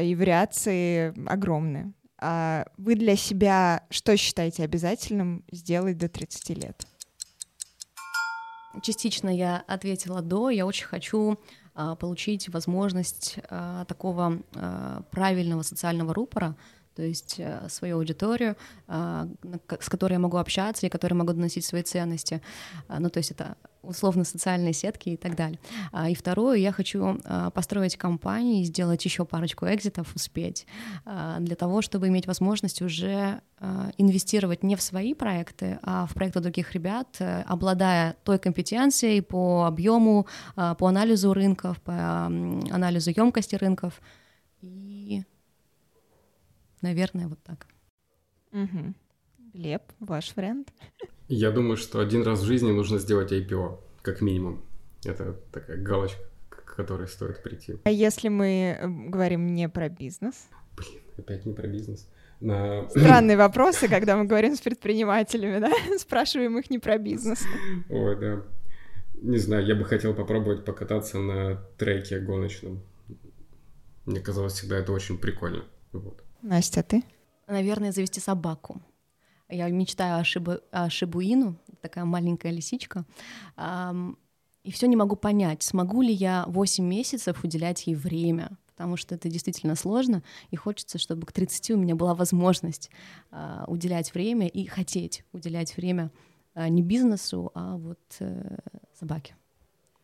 И 0.00 0.14
вариации 0.14 1.14
огромные. 1.28 1.92
А 2.18 2.66
вы 2.76 2.94
для 2.94 3.16
себя 3.16 3.84
что 3.90 4.16
считаете 4.16 4.64
обязательным 4.64 5.44
сделать 5.50 5.98
до 5.98 6.08
30 6.08 6.50
лет? 6.58 6.86
Частично 8.82 9.28
я 9.28 9.62
ответила 9.66 10.22
до. 10.22 10.50
Я 10.50 10.66
очень 10.66 10.86
хочу 10.86 11.38
а, 11.74 11.94
получить 11.94 12.48
возможность 12.48 13.38
а, 13.48 13.84
такого 13.84 14.42
а, 14.54 15.02
правильного 15.10 15.62
социального 15.62 16.14
рупора, 16.14 16.56
то 16.96 17.02
есть 17.02 17.36
а, 17.38 17.68
свою 17.68 17.98
аудиторию, 17.98 18.56
а, 18.88 19.28
с 19.80 19.88
которой 19.88 20.14
я 20.14 20.18
могу 20.18 20.38
общаться 20.38 20.86
и 20.86 20.88
которой 20.88 21.14
могу 21.14 21.32
доносить 21.32 21.64
свои 21.64 21.82
ценности. 21.82 22.40
А, 22.88 22.98
ну, 22.98 23.10
то 23.10 23.18
есть 23.18 23.30
это 23.30 23.56
условно 23.82 24.24
социальные 24.24 24.72
сетки 24.72 25.10
и 25.10 25.16
так 25.16 25.36
далее. 25.36 25.60
А, 25.92 26.08
и 26.08 26.14
второе, 26.14 26.56
я 26.56 26.72
хочу 26.72 27.20
построить 27.54 27.96
компанию 27.96 28.62
и 28.62 28.64
сделать 28.64 29.04
еще 29.04 29.24
парочку 29.24 29.66
экзитов, 29.66 30.14
успеть, 30.14 30.66
для 31.38 31.54
того, 31.54 31.82
чтобы 31.82 32.08
иметь 32.08 32.26
возможность 32.26 32.82
уже 32.82 33.40
инвестировать 33.96 34.62
не 34.62 34.74
в 34.74 34.82
свои 34.82 35.14
проекты, 35.14 35.78
а 35.82 36.06
в 36.06 36.14
проекты 36.14 36.40
других 36.40 36.72
ребят, 36.72 37.16
э, 37.20 37.42
обладая 37.46 38.16
той 38.22 38.38
компетенцией 38.38 39.22
по 39.22 39.64
объему, 39.64 40.26
по 40.54 40.86
анализу 40.86 41.32
рынков, 41.32 41.80
по 41.80 42.26
анализу 42.26 43.10
емкости 43.16 43.54
рынков. 43.54 44.00
И, 44.60 45.24
наверное, 46.82 47.28
вот 47.28 47.38
так. 47.42 47.66
Угу. 48.52 48.94
Леп, 49.54 49.82
ваш 50.00 50.34
вариант? 50.36 50.72
Я 51.28 51.50
думаю, 51.50 51.76
что 51.76 52.00
один 52.00 52.22
раз 52.22 52.40
в 52.40 52.44
жизни 52.44 52.70
нужно 52.72 52.98
сделать 52.98 53.32
IPO, 53.32 53.78
как 54.02 54.20
минимум. 54.20 54.62
Это 55.04 55.34
такая 55.52 55.76
галочка, 55.76 56.22
к 56.48 56.76
которой 56.76 57.08
стоит 57.08 57.42
прийти. 57.42 57.76
А 57.84 57.90
если 57.90 58.28
мы 58.28 58.78
э, 58.78 58.86
говорим 58.86 59.54
не 59.54 59.68
про 59.68 59.88
бизнес? 59.88 60.48
Блин, 60.76 61.00
опять 61.16 61.46
не 61.46 61.52
про 61.52 61.66
бизнес. 61.66 62.08
На... 62.40 62.88
Странные 62.90 63.36
вопросы, 63.38 63.88
когда 63.88 64.16
мы 64.16 64.24
говорим 64.24 64.56
с 64.56 64.60
предпринимателями, 64.60 65.58
да? 65.58 65.72
Спрашиваем 65.98 66.58
их 66.58 66.70
не 66.70 66.78
про 66.78 66.98
бизнес. 66.98 67.42
Ой, 67.88 68.16
да. 68.20 68.42
Не 69.22 69.38
знаю, 69.38 69.64
я 69.66 69.74
бы 69.74 69.84
хотел 69.84 70.14
попробовать 70.14 70.64
покататься 70.64 71.18
на 71.18 71.56
треке 71.78 72.18
гоночном. 72.18 72.82
Мне 74.04 74.20
казалось 74.20 74.52
всегда 74.52 74.76
это 74.76 74.92
очень 74.92 75.18
прикольно. 75.18 75.64
Вот. 75.92 76.22
Настя, 76.46 76.80
а 76.80 76.82
ты? 76.84 77.04
Наверное, 77.48 77.92
завести 77.92 78.20
собаку. 78.20 78.80
Я 79.48 79.68
мечтаю 79.68 80.20
о, 80.20 80.24
шибу, 80.24 80.58
о 80.70 80.88
Шибуину, 80.90 81.56
такая 81.80 82.04
маленькая 82.04 82.52
лисичка. 82.52 83.04
И 83.58 84.70
все 84.72 84.86
не 84.86 84.96
могу 84.96 85.16
понять, 85.16 85.62
смогу 85.62 86.02
ли 86.02 86.12
я 86.12 86.44
8 86.48 86.84
месяцев 86.84 87.44
уделять 87.44 87.86
ей 87.86 87.94
время, 87.94 88.56
потому 88.66 88.96
что 88.96 89.14
это 89.14 89.28
действительно 89.28 89.76
сложно, 89.76 90.22
и 90.50 90.56
хочется, 90.56 90.98
чтобы 90.98 91.26
к 91.26 91.32
30 91.32 91.70
у 91.70 91.76
меня 91.76 91.94
была 91.94 92.14
возможность 92.14 92.90
а, 93.30 93.64
уделять 93.68 94.12
время 94.12 94.48
и 94.48 94.66
хотеть 94.66 95.24
уделять 95.32 95.76
время 95.76 96.10
а, 96.54 96.68
не 96.68 96.82
бизнесу, 96.82 97.52
а 97.54 97.76
вот 97.76 98.00
э, 98.18 98.58
собаке. 98.98 99.36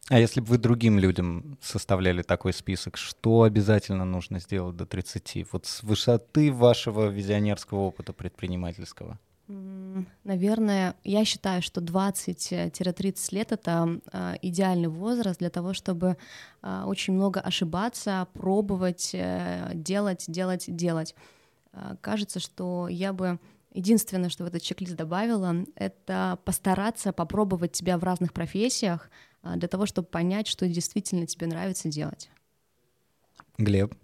А 0.09 0.19
если 0.19 0.41
бы 0.41 0.47
вы 0.47 0.59
другим 0.59 0.99
людям 0.99 1.57
составляли 1.61 2.23
такой 2.23 2.53
список, 2.53 2.97
что 2.97 3.43
обязательно 3.43 4.05
нужно 4.05 4.41
сделать 4.41 4.77
до 4.77 4.85
30? 4.85 5.47
Вот 5.53 5.67
с 5.67 5.83
высоты 5.83 6.53
вашего 6.53 7.09
визионерского 7.09 7.81
опыта 7.81 8.13
предпринимательского. 8.13 9.19
Наверное, 10.25 10.95
я 11.05 11.25
считаю, 11.25 11.63
что 11.63 11.81
20-30 11.81 13.35
лет— 13.35 13.51
это 13.53 14.01
а, 14.13 14.35
идеальный 14.41 14.89
возраст 14.89 15.39
для 15.39 15.51
того, 15.51 15.75
чтобы 15.75 16.17
а, 16.63 16.87
очень 16.87 17.13
много 17.13 17.41
ошибаться, 17.41 18.27
пробовать, 18.33 19.11
э, 19.13 19.73
делать, 19.75 20.25
делать, 20.29 20.65
делать. 20.69 21.15
А, 21.73 21.97
кажется, 22.01 22.41
что 22.41 22.89
я 22.89 23.13
бы 23.13 23.39
единственное, 23.75 24.31
что 24.31 24.45
в 24.45 24.47
этот 24.47 24.63
чек-лист 24.63 24.97
добавила, 24.97 25.67
это 25.75 26.39
постараться 26.45 27.13
попробовать 27.13 27.77
себя 27.77 27.99
в 27.99 28.05
разных 28.05 28.33
профессиях 28.33 29.11
для 29.43 29.69
того, 29.69 29.87
чтобы 29.87 30.09
понять, 30.09 30.47
что 30.47 30.69
действительно 30.69 31.27
тебе 31.27 31.47
нравится 31.47 31.89
делать. 31.89 32.31
Глеб? 33.59 33.95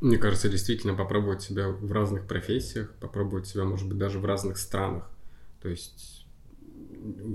Мне 0.00 0.16
кажется, 0.16 0.48
действительно 0.48 0.94
попробовать 0.94 1.42
себя 1.42 1.68
в 1.68 1.90
разных 1.92 2.26
профессиях, 2.26 2.94
попробовать 3.00 3.46
себя, 3.46 3.64
может 3.64 3.88
быть, 3.88 3.98
даже 3.98 4.18
в 4.18 4.24
разных 4.24 4.58
странах. 4.58 5.10
То 5.60 5.68
есть 5.68 6.26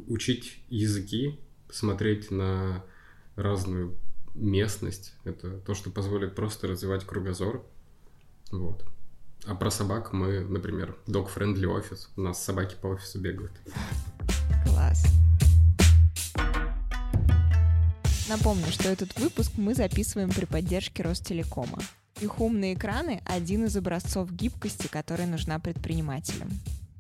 учить 0.08 0.64
языки, 0.70 1.40
смотреть 1.70 2.32
на 2.32 2.84
разную 3.36 3.98
местность. 4.34 5.14
Это 5.26 5.58
то, 5.60 5.74
что 5.74 5.90
позволит 5.90 6.36
просто 6.36 6.68
развивать 6.68 7.06
кругозор. 7.06 7.66
Вот. 8.52 8.86
А 9.46 9.56
про 9.56 9.70
собак 9.70 10.14
мы, 10.14 10.40
например, 10.42 10.96
dog-friendly 11.06 11.66
офис. 11.66 12.10
У 12.16 12.22
нас 12.22 12.42
собаки 12.42 12.76
по 12.82 12.88
офису 12.88 13.20
бегают. 13.20 13.52
Класс. 14.66 15.06
Напомню, 18.30 18.72
что 18.72 18.90
этот 18.90 19.18
выпуск 19.20 19.52
мы 19.58 19.76
записываем 19.76 20.30
при 20.30 20.46
поддержке 20.46 21.04
Ростелекома. 21.04 21.80
Их 22.22 22.40
умные 22.40 22.76
экраны— 22.76 23.22
один 23.26 23.66
из 23.66 23.76
образцов 23.76 24.32
гибкости, 24.32 24.88
которая 24.88 25.28
нужна 25.28 25.60
предпринимателям. 25.60 26.50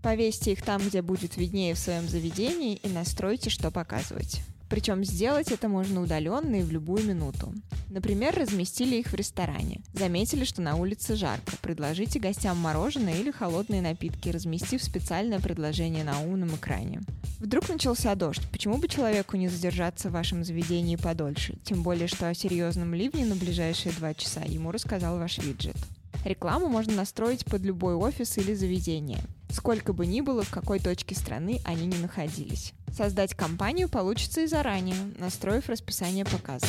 Повесьте 0.01 0.51
их 0.51 0.61
там, 0.61 0.81
где 0.85 1.01
будет 1.01 1.37
виднее 1.37 1.75
в 1.75 1.79
своем 1.79 2.09
заведении, 2.09 2.75
и 2.75 2.89
настройте, 2.89 3.49
что 3.49 3.71
показывать. 3.71 4.41
Причем 4.69 5.03
сделать 5.03 5.51
это 5.51 5.69
можно 5.69 6.01
удаленно 6.01 6.55
и 6.55 6.63
в 6.63 6.71
любую 6.71 7.03
минуту. 7.05 7.53
Например, 7.89 8.35
разместили 8.35 8.95
их 8.95 9.07
в 9.07 9.13
ресторане. 9.13 9.81
Заметили, 9.93 10.45
что 10.45 10.61
на 10.61 10.75
улице 10.75 11.15
жарко. 11.15 11.53
Предложите 11.61 12.19
гостям 12.19 12.57
мороженое 12.57 13.19
или 13.19 13.29
холодные 13.29 13.81
напитки, 13.81 14.29
разместив 14.29 14.83
специальное 14.83 15.39
предложение 15.39 16.03
на 16.03 16.19
умном 16.21 16.55
экране. 16.55 17.01
Вдруг 17.39 17.69
начался 17.69 18.15
дождь. 18.15 18.41
Почему 18.51 18.77
бы 18.77 18.87
человеку 18.87 19.37
не 19.37 19.47
задержаться 19.47 20.09
в 20.09 20.13
вашем 20.13 20.43
заведении 20.43 20.95
подольше? 20.95 21.55
Тем 21.63 21.83
более, 21.83 22.07
что 22.07 22.29
о 22.29 22.33
серьезном 22.33 22.93
ливне 22.93 23.25
на 23.25 23.35
ближайшие 23.35 23.93
два 23.93 24.13
часа 24.13 24.41
ему 24.41 24.71
рассказал 24.71 25.19
ваш 25.19 25.37
виджет. 25.37 25.77
Рекламу 26.23 26.69
можно 26.69 26.93
настроить 26.93 27.45
под 27.45 27.63
любой 27.63 27.95
офис 27.95 28.37
или 28.37 28.53
заведение, 28.53 29.19
сколько 29.49 29.93
бы 29.93 30.05
ни 30.05 30.21
было, 30.21 30.43
в 30.43 30.49
какой 30.49 30.79
точке 30.79 31.15
страны 31.15 31.59
они 31.65 31.85
не 31.85 31.97
находились. 31.97 32.73
Создать 32.95 33.33
компанию 33.33 33.89
получится 33.89 34.41
и 34.41 34.47
заранее, 34.47 34.95
настроив 35.17 35.67
расписание 35.67 36.25
показа. 36.25 36.67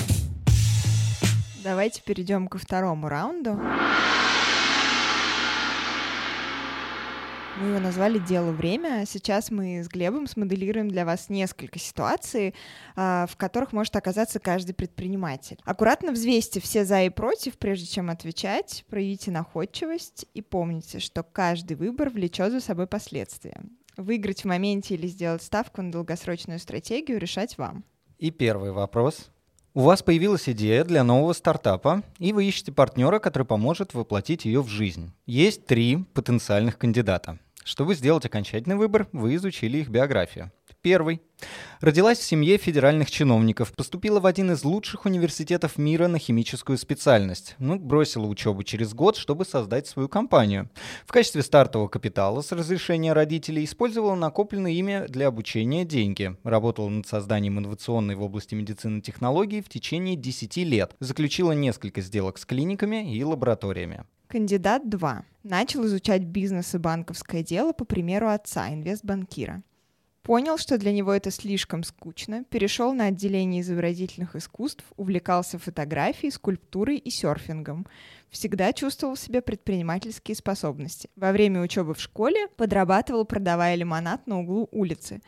Давайте 1.62 2.02
перейдем 2.02 2.48
ко 2.48 2.58
второму 2.58 3.08
раунду. 3.08 3.58
Мы 7.56 7.68
его 7.68 7.78
назвали 7.78 8.18
«Дело 8.18 8.50
время». 8.50 9.04
Сейчас 9.06 9.52
мы 9.52 9.84
с 9.84 9.88
Глебом 9.88 10.26
смоделируем 10.26 10.88
для 10.88 11.04
вас 11.04 11.28
несколько 11.28 11.78
ситуаций, 11.78 12.52
а, 12.96 13.26
в 13.30 13.36
которых 13.36 13.72
может 13.72 13.94
оказаться 13.94 14.40
каждый 14.40 14.72
предприниматель. 14.72 15.58
Аккуратно 15.64 16.10
взвесьте 16.10 16.58
все 16.58 16.84
«за» 16.84 17.04
и 17.04 17.10
«против», 17.10 17.56
прежде 17.56 17.86
чем 17.86 18.10
отвечать, 18.10 18.84
проявите 18.88 19.30
находчивость 19.30 20.26
и 20.34 20.42
помните, 20.42 20.98
что 20.98 21.22
каждый 21.22 21.76
выбор 21.76 22.10
влечет 22.10 22.50
за 22.50 22.60
собой 22.60 22.88
последствия. 22.88 23.60
Выиграть 23.96 24.42
в 24.42 24.46
моменте 24.46 24.94
или 24.94 25.06
сделать 25.06 25.42
ставку 25.42 25.80
на 25.80 25.92
долгосрочную 25.92 26.58
стратегию 26.58 27.20
решать 27.20 27.56
вам. 27.56 27.84
И 28.18 28.32
первый 28.32 28.72
вопрос. 28.72 29.30
У 29.74 29.80
вас 29.82 30.02
появилась 30.02 30.48
идея 30.48 30.82
для 30.82 31.04
нового 31.04 31.32
стартапа, 31.32 32.02
и 32.18 32.32
вы 32.32 32.46
ищете 32.46 32.72
партнера, 32.72 33.20
который 33.20 33.44
поможет 33.44 33.94
воплотить 33.94 34.44
ее 34.44 34.60
в 34.60 34.68
жизнь. 34.68 35.12
Есть 35.26 35.66
три 35.66 36.04
потенциальных 36.14 36.78
кандидата. 36.78 37.38
Чтобы 37.64 37.94
сделать 37.94 38.26
окончательный 38.26 38.76
выбор, 38.76 39.08
вы 39.12 39.34
изучили 39.36 39.78
их 39.78 39.88
биографию. 39.88 40.52
Первый. 40.82 41.22
Родилась 41.80 42.18
в 42.18 42.22
семье 42.22 42.58
федеральных 42.58 43.10
чиновников, 43.10 43.72
поступила 43.72 44.20
в 44.20 44.26
один 44.26 44.50
из 44.50 44.64
лучших 44.64 45.06
университетов 45.06 45.78
мира 45.78 46.08
на 46.08 46.18
химическую 46.18 46.76
специальность. 46.76 47.56
Ну, 47.58 47.78
бросила 47.78 48.26
учебу 48.26 48.64
через 48.64 48.92
год, 48.92 49.16
чтобы 49.16 49.46
создать 49.46 49.86
свою 49.86 50.10
компанию. 50.10 50.68
В 51.06 51.12
качестве 51.12 51.42
стартового 51.42 51.88
капитала 51.88 52.42
с 52.42 52.52
разрешения 52.52 53.14
родителей 53.14 53.64
использовала 53.64 54.14
накопленные 54.14 54.76
ими 54.76 55.06
для 55.08 55.28
обучения 55.28 55.86
деньги. 55.86 56.36
Работала 56.44 56.90
над 56.90 57.06
созданием 57.06 57.58
инновационной 57.58 58.14
в 58.14 58.22
области 58.22 58.54
медицины 58.54 59.00
технологий 59.00 59.62
в 59.62 59.70
течение 59.70 60.16
10 60.16 60.58
лет. 60.58 60.94
Заключила 61.00 61.52
несколько 61.52 62.02
сделок 62.02 62.36
с 62.36 62.44
клиниками 62.44 63.16
и 63.16 63.24
лабораториями. 63.24 64.04
Кандидат 64.34 64.88
2. 64.88 65.24
Начал 65.44 65.86
изучать 65.86 66.24
бизнес 66.24 66.74
и 66.74 66.78
банковское 66.78 67.44
дело 67.44 67.72
по 67.72 67.84
примеру 67.84 68.26
отца, 68.26 68.68
инвестбанкира. 68.68 69.62
Понял, 70.24 70.58
что 70.58 70.76
для 70.76 70.90
него 70.90 71.12
это 71.12 71.30
слишком 71.30 71.84
скучно, 71.84 72.42
перешел 72.42 72.92
на 72.94 73.04
отделение 73.04 73.60
изобразительных 73.60 74.34
искусств, 74.34 74.84
увлекался 74.96 75.60
фотографией, 75.60 76.32
скульптурой 76.32 76.96
и 76.96 77.10
серфингом. 77.10 77.86
Всегда 78.28 78.72
чувствовал 78.72 79.14
в 79.14 79.20
себе 79.20 79.40
предпринимательские 79.40 80.34
способности. 80.34 81.10
Во 81.14 81.30
время 81.30 81.60
учебы 81.62 81.94
в 81.94 82.00
школе 82.00 82.48
подрабатывал, 82.56 83.24
продавая 83.24 83.76
лимонад 83.76 84.26
на 84.26 84.40
углу 84.40 84.68
улицы. 84.72 85.22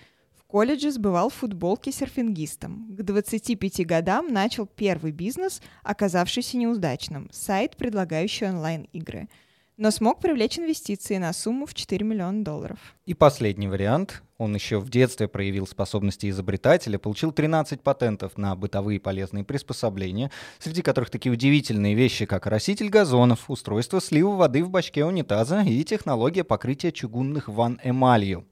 Колледже 0.46 0.92
сбывал 0.92 1.28
футболки 1.28 1.90
серфингистом. 1.90 2.86
К 2.96 3.02
25 3.02 3.84
годам 3.84 4.32
начал 4.32 4.66
первый 4.66 5.12
бизнес, 5.12 5.60
оказавшийся 5.82 6.56
неудачным– 6.56 7.28
сайт, 7.32 7.76
предлагающий 7.76 8.48
онлайн-игры– 8.48 9.28
но 9.76 9.90
смог 9.90 10.20
привлечь 10.20 10.58
инвестиции 10.58 11.18
на 11.18 11.32
сумму 11.32 11.66
в 11.66 11.74
4 11.74 12.04
миллиона 12.04 12.42
долларов. 12.42 12.78
И 13.04 13.14
последний 13.14 13.68
вариант. 13.68 14.22
Он 14.38 14.54
еще 14.54 14.80
в 14.80 14.90
детстве 14.90 15.28
проявил 15.28 15.66
способности 15.66 16.28
изобретателя, 16.28 16.98
получил 16.98 17.32
13 17.32 17.80
патентов 17.80 18.36
на 18.36 18.54
бытовые 18.54 19.00
полезные 19.00 19.44
приспособления, 19.44 20.30
среди 20.58 20.82
которых 20.82 21.08
такие 21.08 21.32
удивительные 21.32 21.94
вещи, 21.94 22.26
как 22.26 22.46
раститель 22.46 22.90
газонов, 22.90 23.48
устройство 23.48 23.98
слива 23.98 24.36
воды 24.36 24.62
в 24.62 24.68
бачке 24.68 25.06
унитаза 25.06 25.62
и 25.62 25.82
технология 25.84 26.44
покрытия 26.44 26.92
чугунных 26.92 27.48
ванн 27.48 27.80
эмалью. 27.82 28.46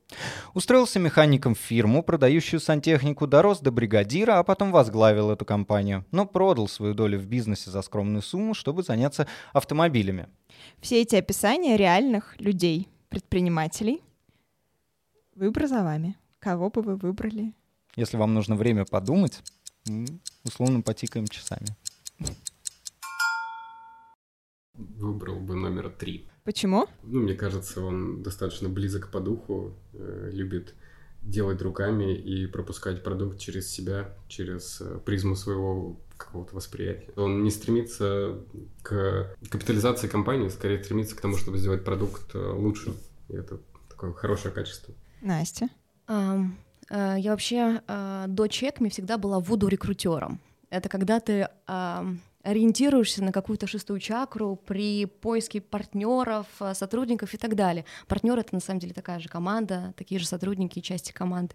Устроился 0.54 0.99
механиком 0.99 1.54
в 1.54 1.59
фирму, 1.59 2.02
продающую 2.02 2.61
сантехнику, 2.61 3.26
дорос 3.26 3.61
до 3.61 3.71
бригадира, 3.71 4.38
а 4.38 4.43
потом 4.43 4.73
возглавил 4.73 5.31
эту 5.31 5.45
компанию, 5.45 6.07
но 6.12 6.25
продал 6.25 6.66
свою 6.66 6.95
долю 6.95 7.19
в 7.19 7.26
бизнесе 7.26 7.71
за 7.71 7.83
скромную 7.83 8.23
сумму, 8.23 8.54
чтобы 8.54 8.83
заняться 8.83 9.26
автомобилями. 9.52 10.28
Все 10.80 11.02
эти 11.02 11.16
описания 11.16 11.76
реальных 11.76 12.40
людей, 12.40 12.88
предпринимателей. 13.09 14.02
Выбор 15.35 15.66
за 15.66 15.83
вами. 15.83 16.16
Кого 16.38 16.71
бы 16.71 16.83
вы 16.83 16.97
выбрали? 16.97 17.54
Если 17.97 18.16
вам 18.16 18.35
нужно 18.35 18.56
время 18.56 18.85
подумать, 18.85 19.42
условно 20.44 20.83
потикаем 20.83 21.26
часами. 21.28 21.66
Выбрал 24.75 25.40
бы 25.40 25.54
номер 25.54 25.90
три. 25.90 26.28
Почему? 26.42 26.87
Ну, 27.02 27.21
мне 27.21 27.35
кажется, 27.35 27.80
он 27.80 28.23
достаточно 28.23 28.68
близок 28.68 29.11
по 29.11 29.21
духу, 29.21 29.75
э, 29.92 30.30
любит 30.33 30.75
делать 31.25 31.62
руками 31.62 32.14
и 32.14 32.47
пропускать 32.47 33.02
продукт 33.02 33.38
через 33.38 33.71
себя, 33.71 34.14
через 34.28 34.81
э, 34.81 34.99
призму 35.04 35.37
своего 35.37 35.99
какого-то 36.16 36.54
восприятия. 36.54 37.11
Он 37.16 37.43
не 37.43 37.50
стремится 37.50 38.38
к 38.83 39.35
капитализации 39.49 40.07
компании, 40.07 40.49
скорее 40.49 40.83
стремится 40.83 41.16
к 41.16 41.21
тому, 41.21 41.37
чтобы 41.37 41.59
сделать 41.59 41.85
продукт 41.85 42.35
э, 42.35 42.38
лучше. 42.38 42.95
И 43.28 43.35
это 43.35 43.59
такое 43.88 44.12
хорошее 44.12 44.52
качество. 44.54 44.95
Настя? 45.23 45.69
Um, 46.07 46.50
uh, 46.90 47.19
я 47.19 47.31
вообще 47.31 47.81
uh, 47.88 48.28
до 48.28 48.47
Чекми 48.47 48.90
всегда 48.90 49.16
была 49.16 49.40
вуду-рекрутером. 49.40 50.40
Это 50.69 50.90
когда 50.90 51.19
ты 51.21 51.49
uh, 51.67 52.17
ориентируешься 52.45 53.25
на 53.25 53.33
какую-то 53.33 53.67
шестую 53.67 53.99
чакру 54.00 54.57
при 54.57 55.07
поиске 55.07 55.61
партнеров, 55.61 56.47
э, 56.61 56.75
сотрудников 56.75 57.35
и 57.35 57.37
так 57.39 57.54
далее. 57.54 57.85
Партнер 58.07 58.39
это 58.39 58.54
на 58.54 58.61
самом 58.61 58.80
деле 58.80 58.93
такая 58.93 59.19
же 59.19 59.28
команда, 59.28 59.95
такие 59.97 60.19
же 60.21 60.26
сотрудники 60.26 60.78
и 60.78 60.83
части 60.83 61.13
команды. 61.13 61.54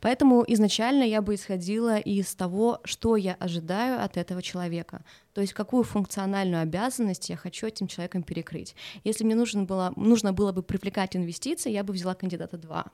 Поэтому 0.00 0.44
изначально 0.46 1.02
я 1.02 1.20
бы 1.20 1.34
исходила 1.34 1.98
из 1.98 2.34
того, 2.34 2.80
что 2.84 3.16
я 3.16 3.34
ожидаю 3.34 4.02
от 4.02 4.16
этого 4.16 4.40
человека. 4.40 5.04
То 5.34 5.40
есть 5.40 5.52
какую 5.52 5.82
функциональную 5.82 6.62
обязанность 6.62 7.28
я 7.28 7.36
хочу 7.36 7.66
этим 7.66 7.88
человеком 7.88 8.22
перекрыть. 8.22 8.76
Если 9.04 9.24
мне 9.24 9.34
нужно 9.34 9.64
было, 9.64 9.92
нужно 9.96 10.32
было 10.32 10.52
бы 10.52 10.62
привлекать 10.62 11.16
инвестиции, 11.16 11.70
я 11.70 11.82
бы 11.82 11.92
взяла 11.92 12.14
кандидата 12.14 12.56
2. 12.56 12.86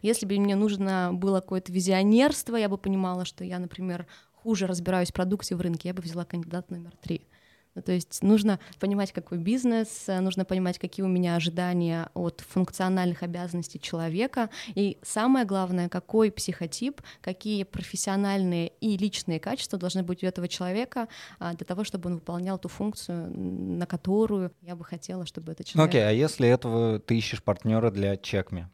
Если 0.00 0.24
бы 0.24 0.38
мне 0.38 0.56
нужно 0.56 1.10
было 1.12 1.40
какое-то 1.40 1.70
визионерство, 1.70 2.56
я 2.56 2.68
бы 2.68 2.78
понимала, 2.78 3.24
что 3.24 3.44
я, 3.44 3.58
например, 3.58 4.06
хуже 4.42 4.66
разбираюсь 4.66 5.10
в 5.10 5.14
продукте 5.14 5.54
в 5.56 5.60
рынке, 5.60 5.88
я 5.88 5.94
бы 5.94 6.02
взяла 6.02 6.24
кандидат 6.24 6.70
номер 6.70 6.92
три. 7.00 7.26
Ну, 7.74 7.80
то 7.80 7.92
есть 7.92 8.22
нужно 8.22 8.58
понимать, 8.78 9.12
какой 9.12 9.38
бизнес, 9.38 10.04
э, 10.06 10.20
нужно 10.20 10.44
понимать, 10.44 10.78
какие 10.78 11.04
у 11.04 11.08
меня 11.08 11.36
ожидания 11.36 12.10
от 12.12 12.42
функциональных 12.46 13.22
обязанностей 13.22 13.80
человека, 13.80 14.50
и 14.74 14.98
самое 15.02 15.46
главное, 15.46 15.88
какой 15.88 16.30
психотип, 16.30 17.00
какие 17.22 17.64
профессиональные 17.64 18.72
и 18.80 18.98
личные 18.98 19.40
качества 19.40 19.78
должны 19.78 20.02
быть 20.02 20.22
у 20.22 20.26
этого 20.26 20.48
человека 20.48 21.08
а, 21.38 21.54
для 21.54 21.64
того, 21.64 21.84
чтобы 21.84 22.10
он 22.10 22.16
выполнял 22.16 22.58
ту 22.58 22.68
функцию, 22.68 23.32
на 23.34 23.86
которую 23.86 24.52
я 24.60 24.76
бы 24.76 24.84
хотела, 24.84 25.24
чтобы 25.24 25.52
это 25.52 25.64
человек... 25.64 25.88
Окей, 25.88 26.02
okay, 26.02 26.08
а 26.08 26.12
если 26.12 26.46
этого 26.48 26.98
ты 26.98 27.16
ищешь 27.16 27.42
партнера 27.42 27.90
для 27.90 28.18
чекми? 28.18 28.68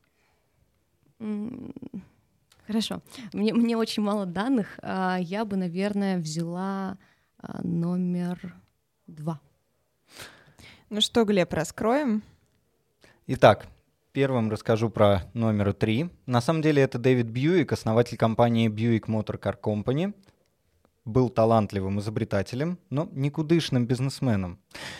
Хорошо. 2.69 3.01
Мне, 3.33 3.55
мне 3.55 3.79
очень 3.79 4.03
мало 4.03 4.27
данных. 4.27 4.79
А, 4.83 5.17
я 5.19 5.47
бы, 5.47 5.57
наверное, 5.57 6.19
взяла 6.19 6.99
а, 7.39 7.63
номер 7.63 8.57
два. 9.07 9.41
Ну 10.91 11.01
что, 11.01 11.25
Глеб, 11.25 11.51
раскроем? 11.55 12.23
Итак, 13.27 13.69
первым 14.13 14.51
расскажу 14.51 14.91
про 14.91 15.23
номер 15.33 15.73
три. 15.73 16.11
На 16.27 16.43
самом 16.43 16.61
деле 16.61 16.83
это 16.83 16.99
Дэвид 16.99 17.29
Бьюик, 17.29 17.73
основатель 17.73 18.19
компании 18.19 18.69
Buick 18.69 19.07
Motor 19.07 19.41
Car 19.41 19.59
Company. 19.59 20.13
Был 21.07 21.31
талантливым 21.31 22.01
изобретателем, 22.01 22.79
но 22.91 23.09
никудышным 23.13 23.87
бизнесменом. 23.87 24.59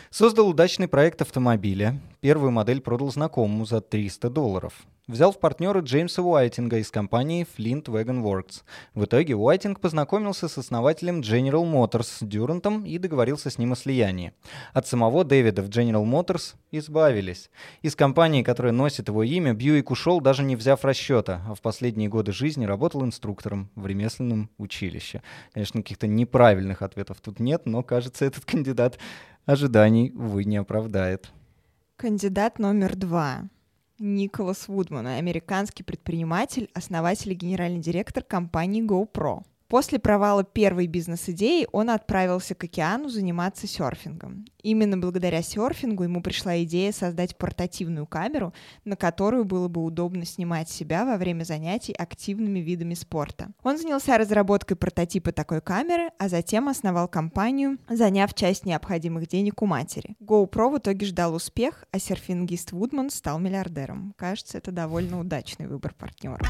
Создал 0.09 0.49
удачный 0.49 0.89
проект 0.89 1.21
автомобиля. 1.21 2.01
Первую 2.21 2.51
модель 2.51 2.81
продал 2.81 3.11
знакомому 3.11 3.65
за 3.65 3.81
300 3.81 4.31
долларов 4.31 4.87
взял 5.09 5.33
в 5.33 5.41
партнера 5.41 5.81
Джеймса 5.81 6.23
Уайтинга 6.23 6.79
из 6.79 6.91
компании 6.91 7.47
Flint 7.57 7.87
Wagon 7.87 8.23
Works. 8.23 8.63
В 8.95 9.07
итоге 9.07 9.35
Уайтинг 9.35 9.81
познакомился 9.81 10.49
с 10.49 10.59
основателем 10.59 11.21
General 11.21 11.65
Motors 11.65 12.19
Дюрантом 12.21 12.85
и 12.85 12.99
договорился 12.99 13.51
с 13.51 13.59
ним 13.59 13.73
о 13.73 13.77
слиянии. 13.77 14.33
От 14.75 14.87
самого 14.87 15.25
Дэвида 15.25 15.63
в 15.63 15.71
General 15.71 16.05
Motors 16.05 16.55
избавились. 16.71 17.51
Из 17.83 17.97
компании, 17.97 18.43
которая 18.43 18.73
носит 18.73 19.09
его 19.09 19.23
имя, 19.23 19.55
Бьюик 19.55 19.91
ушел, 19.91 20.21
даже 20.21 20.45
не 20.45 20.57
взяв 20.57 20.85
расчета, 20.85 21.43
а 21.49 21.55
в 21.55 21.63
последние 21.63 22.09
годы 22.09 22.33
жизни 22.33 22.67
работал 22.67 23.05
инструктором 23.05 23.71
в 23.75 23.87
ремесленном 23.87 24.51
училище. 24.59 25.23
Конечно, 25.53 25.83
каких-то 25.83 26.07
неправильных 26.07 26.83
ответов 26.83 27.21
тут 27.23 27.41
нет, 27.41 27.63
но, 27.65 27.83
кажется, 27.83 28.27
этот 28.27 28.45
кандидат 28.45 28.99
ожиданий, 29.47 30.13
увы, 30.15 30.45
не 30.45 30.59
оправдает. 30.59 31.31
Кандидат 32.01 32.61
номер 32.61 32.95
два. 32.95 33.49
Николас 33.99 34.69
Вудман, 34.69 35.09
американский 35.09 35.83
предприниматель, 35.83 36.71
основатель 36.73 37.33
и 37.33 37.35
генеральный 37.35 37.81
директор 37.81 38.23
компании 38.23 38.87
GoPro. 38.87 39.43
После 39.69 39.99
провала 39.99 40.45
первой 40.45 40.87
бизнес-идеи 40.87 41.69
он 41.73 41.91
отправился 41.91 42.55
к 42.55 42.65
океану 42.65 43.11
заниматься 43.11 43.67
серфингом. 43.67 44.47
Именно 44.63 44.97
благодаря 44.97 45.43
серфингу 45.43 46.05
ему 46.05 46.23
пришла 46.23 46.63
идея 46.63 46.91
создать 46.91 47.37
портативную 47.37 48.07
камеру, 48.07 48.55
на 48.87 48.97
которую 48.97 49.45
было 49.45 49.69
бы 49.69 49.85
удобно 49.85 50.25
снимать 50.25 50.71
себя 50.71 51.05
во 51.05 51.19
время 51.19 51.45
занятий 51.45 51.93
активными 51.93 52.61
видами 52.61 52.95
спорта. 52.95 53.49
Он 53.63 53.77
занялся 53.77 54.17
разработкой 54.17 54.79
прототипа 54.79 55.33
такой 55.33 55.61
камеры, 55.61 56.13
а 56.19 56.31
затем 56.31 56.69
основал 56.69 57.07
компанию, 57.07 57.77
заняв 57.91 58.33
часть 58.33 58.65
необходимых 58.65 59.29
денег 59.29 59.61
у 59.61 59.67
матери. 59.67 60.17
GoPro 60.23 60.71
в 60.71 60.79
итоге 60.79 61.05
ждал 61.05 61.35
успех, 61.35 61.85
а 61.93 61.99
серфингист 61.99 62.73
Вудман 62.73 63.11
стал 63.11 63.39
миллиардером. 63.39 64.15
Кажется, 64.17 64.57
это 64.57 64.73
довольно 64.73 65.21
удачный 65.21 65.67
выбор 65.67 65.93
партнера 65.93 66.47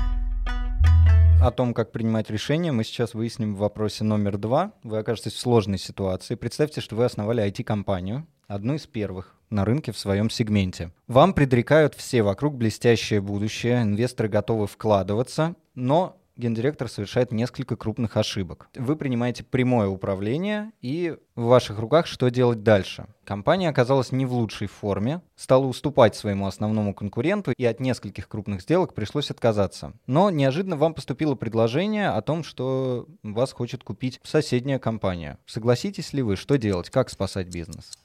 о 1.41 1.51
том, 1.53 1.73
как 1.73 1.93
принимать 1.93 2.31
решения, 2.31 2.73
мы 2.73 2.85
сейчас 2.85 3.15
выясним 3.15 3.55
в 3.55 3.59
вопросе 3.59 4.03
номер 4.03 4.39
два. 4.39 4.73
Вы 4.83 4.99
окажетесь 4.99 5.35
в 5.35 5.39
сложной 5.39 5.79
ситуации. 5.79 6.35
Представьте, 6.35 6.81
что 6.81 6.97
вы 6.97 7.05
основали 7.05 7.45
IT-компанию, 7.47 8.27
одну 8.49 8.75
из 8.75 8.87
первых 8.87 9.35
на 9.49 9.65
рынке 9.65 9.93
в 9.93 9.99
своем 9.99 10.31
сегменте. 10.31 10.93
Вам 11.07 11.33
предрекают 11.33 11.95
все 11.95 12.23
вокруг 12.23 12.57
блестящее 12.57 13.21
будущее, 13.21 13.83
инвесторы 13.83 14.29
готовы 14.29 14.67
вкладываться, 14.67 15.55
но 15.75 16.17
гендиректор 16.39 16.89
совершает 16.89 17.33
несколько 17.33 17.77
крупных 17.77 18.17
ошибок. 18.17 18.69
Вы 18.75 18.97
принимаете 18.97 19.43
прямое 19.45 19.89
управление, 19.89 20.73
и 20.81 21.17
в 21.35 21.45
ваших 21.45 21.79
руках 21.79 22.07
что 22.07 22.31
делать 22.31 22.63
дальше. 22.63 23.07
Компания 23.25 23.69
оказалась 23.69 24.13
не 24.13 24.25
в 24.25 24.33
лучшей 24.33 24.69
форме, 24.69 25.21
стала 25.37 25.67
уступать 25.67 26.17
своему 26.17 26.47
основному 26.47 26.95
конкуренту, 26.95 27.53
и 27.57 27.65
от 27.65 27.81
нескольких 27.81 28.29
крупных 28.29 28.63
сделок 28.63 28.95
пришлось 28.95 29.31
отказаться. 29.31 29.93
Но 30.07 30.31
неожиданно 30.31 30.77
вам 30.77 30.95
поступило 30.95 31.35
предложение 31.35 32.09
о 32.11 32.23
том, 32.23 32.45
что 32.45 33.07
вас 33.23 33.53
хочет 33.53 33.83
купить 33.83 34.21
соседняя 34.23 34.79
компания. 34.79 35.39
Согласитесь 35.47 36.13
ли 36.13 36.23
вы, 36.23 36.37
что 36.37 36.57
делать, 36.57 36.89
как 36.89 37.11
спасать 37.11 37.49
бизнес? 37.49 37.99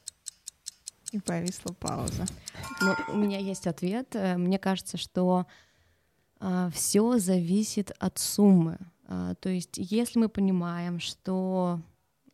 И 1.11 1.19
повисла 1.19 1.73
пауза. 1.79 2.25
Ну, 2.81 2.95
у 3.13 3.17
меня 3.17 3.37
есть 3.37 3.67
ответ. 3.67 4.15
Э, 4.15 4.35
мне 4.35 4.57
кажется, 4.57 4.97
что 4.97 5.45
все 6.71 7.19
зависит 7.19 7.91
от 7.99 8.19
суммы. 8.19 8.77
А, 9.07 9.35
то 9.35 9.49
есть, 9.49 9.77
если 9.77 10.19
мы 10.19 10.29
понимаем, 10.29 10.99
что 10.99 11.79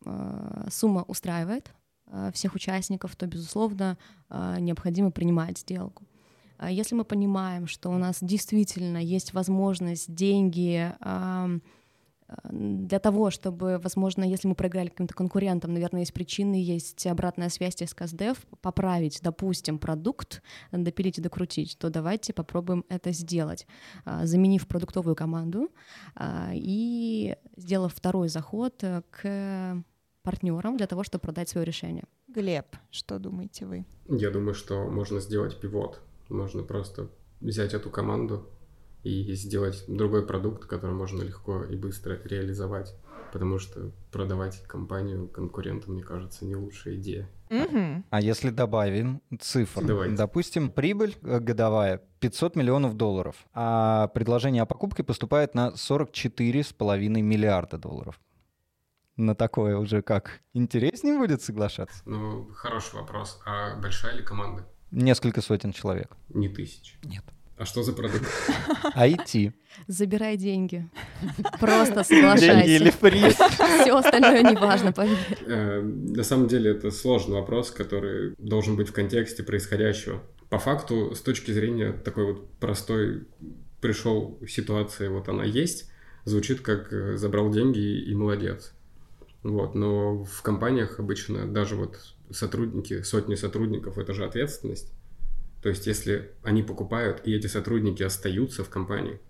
а, 0.04 0.66
сумма 0.70 1.02
устраивает 1.02 1.72
всех 2.32 2.56
участников, 2.56 3.14
то, 3.14 3.28
безусловно, 3.28 3.96
необходимо 4.28 5.12
принимать 5.12 5.58
сделку. 5.58 6.08
Если 6.68 6.96
мы 6.96 7.04
понимаем, 7.04 7.68
что 7.68 7.88
у 7.88 7.98
нас 7.98 8.18
действительно 8.20 8.98
есть 8.98 9.32
возможность 9.32 10.12
деньги 10.12 10.92
для 12.50 12.98
того, 12.98 13.30
чтобы, 13.30 13.78
возможно, 13.82 14.24
если 14.24 14.48
мы 14.48 14.54
проиграли 14.54 14.88
каким-то 14.88 15.14
конкурентам, 15.14 15.72
наверное, 15.72 16.00
есть 16.00 16.12
причины, 16.12 16.54
есть 16.54 17.06
обратная 17.06 17.48
связь 17.48 17.80
из 17.82 17.94
КСДФ, 17.94 18.38
поправить, 18.60 19.20
допустим, 19.22 19.78
продукт, 19.78 20.42
допилить 20.72 21.18
и 21.18 21.22
докрутить, 21.22 21.76
то 21.78 21.90
давайте 21.90 22.32
попробуем 22.32 22.84
это 22.88 23.12
сделать, 23.12 23.66
а, 24.04 24.26
заменив 24.26 24.66
продуктовую 24.66 25.16
команду 25.16 25.70
а, 26.14 26.50
и 26.54 27.36
сделав 27.56 27.94
второй 27.94 28.28
заход 28.28 28.84
к 29.10 29.82
партнерам 30.22 30.76
для 30.76 30.86
того, 30.86 31.02
чтобы 31.04 31.22
продать 31.22 31.48
свое 31.48 31.64
решение. 31.64 32.04
Глеб, 32.28 32.66
что 32.90 33.18
думаете 33.18 33.66
вы? 33.66 33.84
Я 34.08 34.30
думаю, 34.30 34.54
что 34.54 34.88
можно 34.88 35.20
сделать 35.20 35.58
пивот. 35.60 36.00
Можно 36.28 36.62
просто 36.62 37.08
взять 37.40 37.74
эту 37.74 37.90
команду, 37.90 38.48
и 39.02 39.34
сделать 39.34 39.84
другой 39.88 40.26
продукт, 40.26 40.64
который 40.66 40.94
можно 40.94 41.22
легко 41.22 41.64
и 41.64 41.76
быстро 41.76 42.20
реализовать. 42.24 42.94
Потому 43.32 43.58
что 43.60 43.92
продавать 44.10 44.60
компанию 44.66 45.28
конкурентам, 45.28 45.94
мне 45.94 46.02
кажется, 46.02 46.44
не 46.44 46.56
лучшая 46.56 46.96
идея. 46.96 47.28
Угу. 47.48 48.04
А 48.10 48.20
если 48.20 48.50
добавим 48.50 49.22
цифры? 49.40 49.86
Давайте. 49.86 50.16
Допустим, 50.16 50.70
прибыль 50.70 51.16
э, 51.22 51.38
годовая 51.38 52.00
500 52.18 52.56
миллионов 52.56 52.96
долларов, 52.96 53.36
а 53.54 54.08
предложение 54.08 54.62
о 54.62 54.66
покупке 54.66 55.04
поступает 55.04 55.54
на 55.54 55.68
44,5 55.70 56.98
миллиарда 57.20 57.78
долларов. 57.78 58.20
На 59.16 59.34
такое 59.34 59.76
уже 59.76 60.02
как? 60.02 60.40
Интереснее 60.54 61.18
будет 61.18 61.42
соглашаться? 61.42 62.02
Ну, 62.06 62.50
хороший 62.54 62.96
вопрос. 62.96 63.40
А 63.44 63.76
большая 63.76 64.16
ли 64.16 64.22
команда? 64.22 64.66
Несколько 64.90 65.40
сотен 65.40 65.72
человек. 65.72 66.16
Не 66.30 66.48
тысяч? 66.48 66.98
Нет. 67.04 67.24
А 67.60 67.66
что 67.66 67.82
за 67.82 67.92
продукт? 67.92 68.24
IT. 68.96 69.52
Забирай 69.86 70.38
деньги. 70.38 70.88
Просто 71.60 72.04
соглашайся. 72.04 72.54
Деньги 72.54 72.70
или 72.70 72.90
приз. 72.90 73.34
Все 73.82 73.94
остальное 73.94 74.42
не 74.42 74.56
важно, 74.56 74.92
поверь. 74.92 75.18
Э, 75.44 75.82
на 75.82 76.24
самом 76.24 76.48
деле 76.48 76.70
это 76.70 76.90
сложный 76.90 77.34
вопрос, 77.34 77.70
который 77.70 78.34
должен 78.38 78.76
быть 78.76 78.88
в 78.88 78.92
контексте 78.94 79.42
происходящего. 79.42 80.22
По 80.48 80.58
факту, 80.58 81.14
с 81.14 81.20
точки 81.20 81.50
зрения 81.50 81.92
такой 81.92 82.32
вот 82.32 82.50
простой 82.60 83.26
пришел 83.82 84.38
ситуации, 84.48 85.08
вот 85.08 85.28
она 85.28 85.44
есть, 85.44 85.90
звучит 86.24 86.62
как 86.62 86.90
э, 86.94 87.18
забрал 87.18 87.50
деньги 87.50 87.78
и 87.78 88.14
молодец. 88.14 88.72
Вот, 89.42 89.74
но 89.74 90.24
в 90.24 90.40
компаниях 90.40 90.98
обычно 90.98 91.46
даже 91.46 91.76
вот 91.76 91.98
сотрудники, 92.30 93.02
сотни 93.02 93.34
сотрудников, 93.34 93.98
это 93.98 94.14
же 94.14 94.24
ответственность. 94.24 94.90
То 95.62 95.68
есть, 95.68 95.86
если 95.86 96.32
они 96.42 96.62
покупают, 96.62 97.22
и 97.24 97.34
эти 97.34 97.46
сотрудники 97.46 98.02
остаются 98.02 98.64
в 98.64 98.70
компании, 98.70 99.20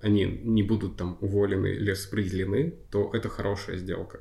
они 0.00 0.24
не 0.24 0.62
будут 0.62 0.96
там 0.96 1.18
уволены 1.20 1.68
или 1.68 1.90
распределены, 1.90 2.74
то 2.90 3.10
это 3.12 3.28
хорошая 3.28 3.76
сделка. 3.76 4.20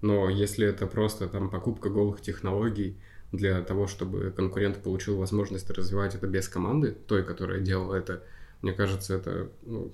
Но 0.00 0.28
если 0.28 0.66
это 0.66 0.86
просто 0.86 1.28
там 1.28 1.50
покупка 1.50 1.88
голых 1.88 2.20
технологий 2.20 2.98
для 3.30 3.62
того, 3.62 3.86
чтобы 3.86 4.32
конкурент 4.34 4.82
получил 4.82 5.16
возможность 5.16 5.70
развивать 5.70 6.14
это 6.14 6.26
без 6.26 6.48
команды, 6.48 6.92
той, 7.06 7.24
которая 7.24 7.60
делала 7.60 7.94
это, 7.94 8.24
мне 8.62 8.72
кажется, 8.72 9.14
это 9.14 9.50
ну, 9.62 9.92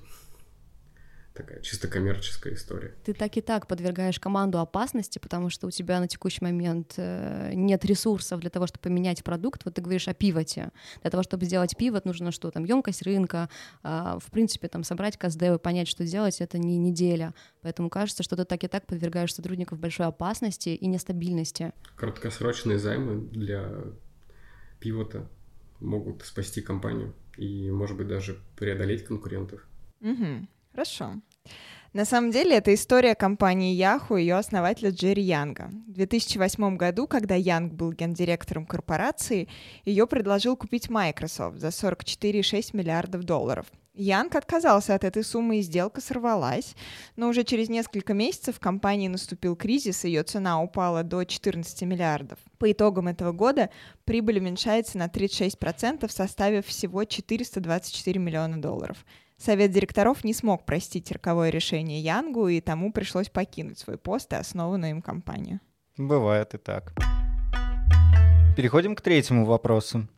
такая 1.39 1.61
чисто 1.61 1.89
коммерческая 1.89 2.55
история. 2.55 2.95
Ты 3.05 3.15
так 3.15 3.37
и 3.37 3.41
так 3.41 3.67
подвергаешь 3.69 4.19
команду 4.19 4.59
опасности, 4.59 5.19
потому 5.19 5.51
что 5.51 5.69
у 5.69 5.71
тебя 5.71 6.01
на 6.01 6.09
текущий 6.09 6.43
момент 6.43 6.95
э, 6.97 7.53
нет 7.55 7.85
ресурсов 7.85 8.41
для 8.41 8.51
того, 8.51 8.67
чтобы 8.67 8.83
поменять 8.83 9.23
продукт. 9.23 9.65
Вот 9.65 9.75
ты 9.75 9.81
говоришь 9.81 10.09
о 10.09 10.15
пивоте. 10.15 10.71
Для 11.03 11.11
того, 11.11 11.23
чтобы 11.23 11.47
сделать 11.47 11.77
пивот, 11.77 12.05
нужно 12.05 12.33
что 12.33 12.51
там, 12.51 12.65
емкость 12.65 13.03
рынка, 13.03 13.49
а, 13.83 14.19
в 14.19 14.31
принципе, 14.33 14.69
там 14.69 14.83
собрать 14.83 15.17
КСД, 15.17 15.63
понять, 15.63 15.89
что 15.89 16.05
делать, 16.05 16.41
это 16.41 16.59
не 16.59 16.77
неделя. 16.77 17.35
Поэтому 17.63 17.89
кажется, 17.89 18.23
что 18.23 18.37
ты 18.37 18.45
так 18.45 18.65
и 18.65 18.69
так 18.69 18.87
подвергаешь 18.87 19.33
сотрудников 19.33 19.79
большой 19.79 20.07
опасности 20.07 20.71
и 20.71 20.87
нестабильности. 20.87 21.73
Краткосрочные 21.97 22.79
займы 22.79 23.29
для 23.29 23.85
пивота 24.81 25.29
могут 25.79 26.25
спасти 26.25 26.61
компанию 26.61 27.15
и, 27.37 27.71
может 27.71 27.97
быть, 27.97 28.09
даже 28.09 28.39
преодолеть 28.57 29.05
конкурентов. 29.05 29.67
Угу. 30.01 30.49
Хорошо. 30.73 31.21
На 31.95 32.05
самом 32.05 32.31
деле, 32.31 32.57
это 32.57 32.75
история 32.75 33.15
компании 33.15 33.75
Yahoo 33.75 34.19
и 34.19 34.23
ее 34.23 34.37
основателя 34.37 34.91
Джерри 34.91 35.23
Янга. 35.23 35.71
В 35.87 35.93
2008 35.93 36.77
году, 36.77 37.07
когда 37.07 37.35
Янг 37.35 37.73
был 37.73 37.93
гендиректором 37.93 38.67
корпорации, 38.67 39.49
ее 39.87 40.07
предложил 40.07 40.55
купить 40.55 40.91
Microsoft 40.91 41.59
за 41.59 41.69
44,6 41.69 42.77
миллиардов 42.77 43.25
долларов. 43.25 43.67
Янг 43.95 44.37
отказался 44.37 44.95
от 44.95 45.03
этой 45.03 45.25
суммы, 45.25 45.59
и 45.59 45.63
сделка 45.63 46.03
сорвалась, 46.03 46.77
но 47.17 47.29
уже 47.29 47.43
через 47.43 47.71
несколько 47.71 48.13
месяцев 48.13 48.57
в 48.57 48.61
компании 48.61 49.09
наступил 49.09 49.57
кризис, 49.57 50.05
и 50.05 50.09
ее 50.09 50.23
цена 50.25 50.63
упала 50.63 51.03
до 51.03 51.25
14 51.25 51.83
миллиардов. 51.83 52.39
По 52.59 52.71
итогам 52.71 53.09
этого 53.09 53.33
года 53.33 53.71
прибыль 54.05 54.39
уменьшается 54.39 54.99
на 54.99 55.07
36%, 55.07 56.09
составив 56.13 56.67
всего 56.67 57.05
424 57.05 58.21
миллиона 58.21 58.61
долларов– 58.61 59.07
Совет 59.39 59.71
директоров 59.71 60.25
не 60.25 60.35
смог 60.35 60.67
простить 60.67 61.13
роковое 61.13 61.51
решение 61.51 62.01
Янгу, 62.01 62.49
и 62.49 62.61
тому 62.61 62.93
пришлось 62.93 63.29
покинуть 63.29 63.79
свой 63.79 63.97
пост 63.97 64.33
и 64.33 64.37
основанную 64.37 64.91
им 64.91 65.01
компанию. 65.01 65.61
Бывает 65.97 66.55
и 66.55 66.59
так. 66.59 66.93
Переходим 68.57 68.97
к 68.97 69.01
третьему 69.01 69.45
вопросу. 69.45 70.09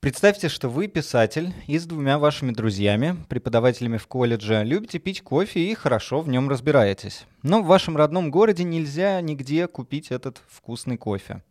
Представьте, 0.00 0.48
что 0.48 0.70
вы 0.70 0.86
писатель 0.86 1.52
и 1.66 1.78
с 1.78 1.84
двумя 1.84 2.18
вашими 2.18 2.50
друзьями, 2.50 3.16
преподавателями 3.28 3.98
в 3.98 4.06
колледже, 4.06 4.62
любите 4.64 4.98
пить 4.98 5.20
кофе 5.20 5.60
и 5.60 5.74
хорошо 5.74 6.22
в 6.22 6.28
нем 6.28 6.48
разбираетесь. 6.48 7.26
Но 7.42 7.60
в 7.60 7.66
вашем 7.66 7.96
родном 7.96 8.30
городе 8.30 8.64
нельзя 8.64 9.20
нигде 9.20 9.66
купить 9.66 10.10
этот 10.10 10.40
вкусный 10.48 10.96
кофе. 10.96 11.42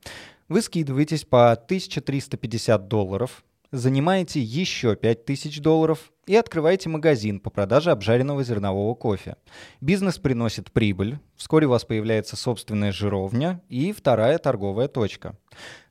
Вы 0.48 0.62
скидываетесь 0.62 1.26
по 1.26 1.52
1350 1.52 2.88
долларов, 2.88 3.44
занимаете 3.72 4.42
еще 4.42 4.96
5000 4.96 5.60
долларов 5.60 6.12
и 6.26 6.36
открываете 6.36 6.90
магазин 6.90 7.40
по 7.40 7.50
продаже 7.50 7.92
обжаренного 7.92 8.44
зернового 8.44 8.96
кофе. 8.96 9.36
Бизнес 9.82 10.18
приносит 10.18 10.72
прибыль, 10.72 11.20
вскоре 11.36 11.68
у 11.68 11.70
вас 11.70 11.86
появляется 11.86 12.36
собственная 12.36 12.92
жировня 12.92 13.62
и 13.70 13.92
вторая 13.92 14.38
торговая 14.38 14.88
точка. 14.88 15.38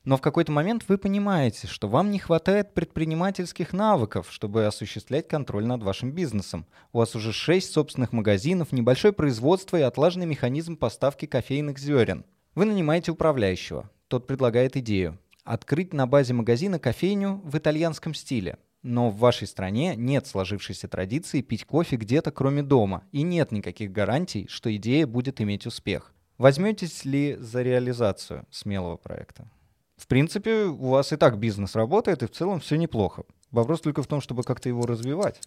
Но 0.03 0.17
в 0.17 0.21
какой-то 0.21 0.51
момент 0.51 0.83
вы 0.87 0.97
понимаете, 0.97 1.67
что 1.67 1.87
вам 1.87 2.11
не 2.11 2.19
хватает 2.19 2.73
предпринимательских 2.73 3.73
навыков, 3.73 4.27
чтобы 4.29 4.65
осуществлять 4.65 5.27
контроль 5.27 5.65
над 5.65 5.81
вашим 5.81 6.11
бизнесом. 6.11 6.67
У 6.91 6.99
вас 6.99 7.15
уже 7.15 7.33
6 7.33 7.71
собственных 7.71 8.11
магазинов, 8.11 8.71
небольшое 8.71 9.13
производство 9.13 9.77
и 9.77 9.81
отлаженный 9.81 10.27
механизм 10.27 10.77
поставки 10.77 11.25
кофейных 11.25 11.79
зерен. 11.79 12.25
Вы 12.53 12.65
нанимаете 12.65 13.11
управляющего. 13.11 13.89
Тот 14.07 14.27
предлагает 14.27 14.77
идею 14.77 15.17
открыть 15.45 15.93
на 15.93 16.07
базе 16.07 16.33
магазина 16.33 16.79
кофейню 16.79 17.39
в 17.45 17.57
итальянском 17.57 18.13
стиле. 18.13 18.57
Но 18.81 19.09
в 19.09 19.17
вашей 19.17 19.47
стране 19.47 19.95
нет 19.95 20.27
сложившейся 20.27 20.87
традиции 20.87 21.41
пить 21.41 21.65
кофе 21.65 21.95
где-то 21.95 22.31
кроме 22.31 22.61
дома, 22.61 23.03
и 23.11 23.21
нет 23.21 23.51
никаких 23.51 23.91
гарантий, 23.91 24.47
что 24.49 24.75
идея 24.75 25.07
будет 25.07 25.39
иметь 25.41 25.65
успех. 25.65 26.13
Возьметесь 26.37 27.05
ли 27.05 27.37
за 27.39 27.61
реализацию 27.61 28.45
смелого 28.51 28.97
проекта? 28.97 29.49
В 29.95 30.07
принципе, 30.07 30.65
у 30.65 30.89
вас 30.89 31.13
и 31.13 31.15
так 31.15 31.39
бизнес 31.39 31.75
работает, 31.75 32.21
и 32.21 32.27
в 32.27 32.31
целом 32.31 32.59
все 32.59 32.75
неплохо. 32.75 33.23
Вопрос 33.51 33.81
только 33.81 34.03
в 34.03 34.07
том, 34.07 34.19
чтобы 34.19 34.43
как-то 34.43 34.67
его 34.67 34.85
развивать. 34.85 35.39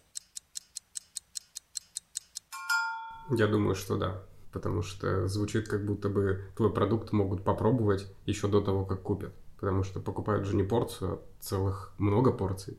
Я 3.29 3.47
думаю, 3.47 3.75
что 3.75 3.97
да. 3.97 4.23
Потому 4.51 4.81
что 4.81 5.27
звучит, 5.27 5.67
как 5.67 5.85
будто 5.85 6.09
бы 6.09 6.45
твой 6.55 6.73
продукт 6.73 7.11
могут 7.11 7.43
попробовать 7.43 8.07
еще 8.25 8.47
до 8.47 8.61
того, 8.61 8.83
как 8.83 9.03
купят 9.03 9.33
потому 9.59 9.83
что 9.83 9.99
покупают 9.99 10.45
же 10.45 10.55
не 10.55 10.63
порцию, 10.63 11.13
а 11.13 11.21
целых 11.41 11.93
много 11.97 12.31
порций, 12.31 12.77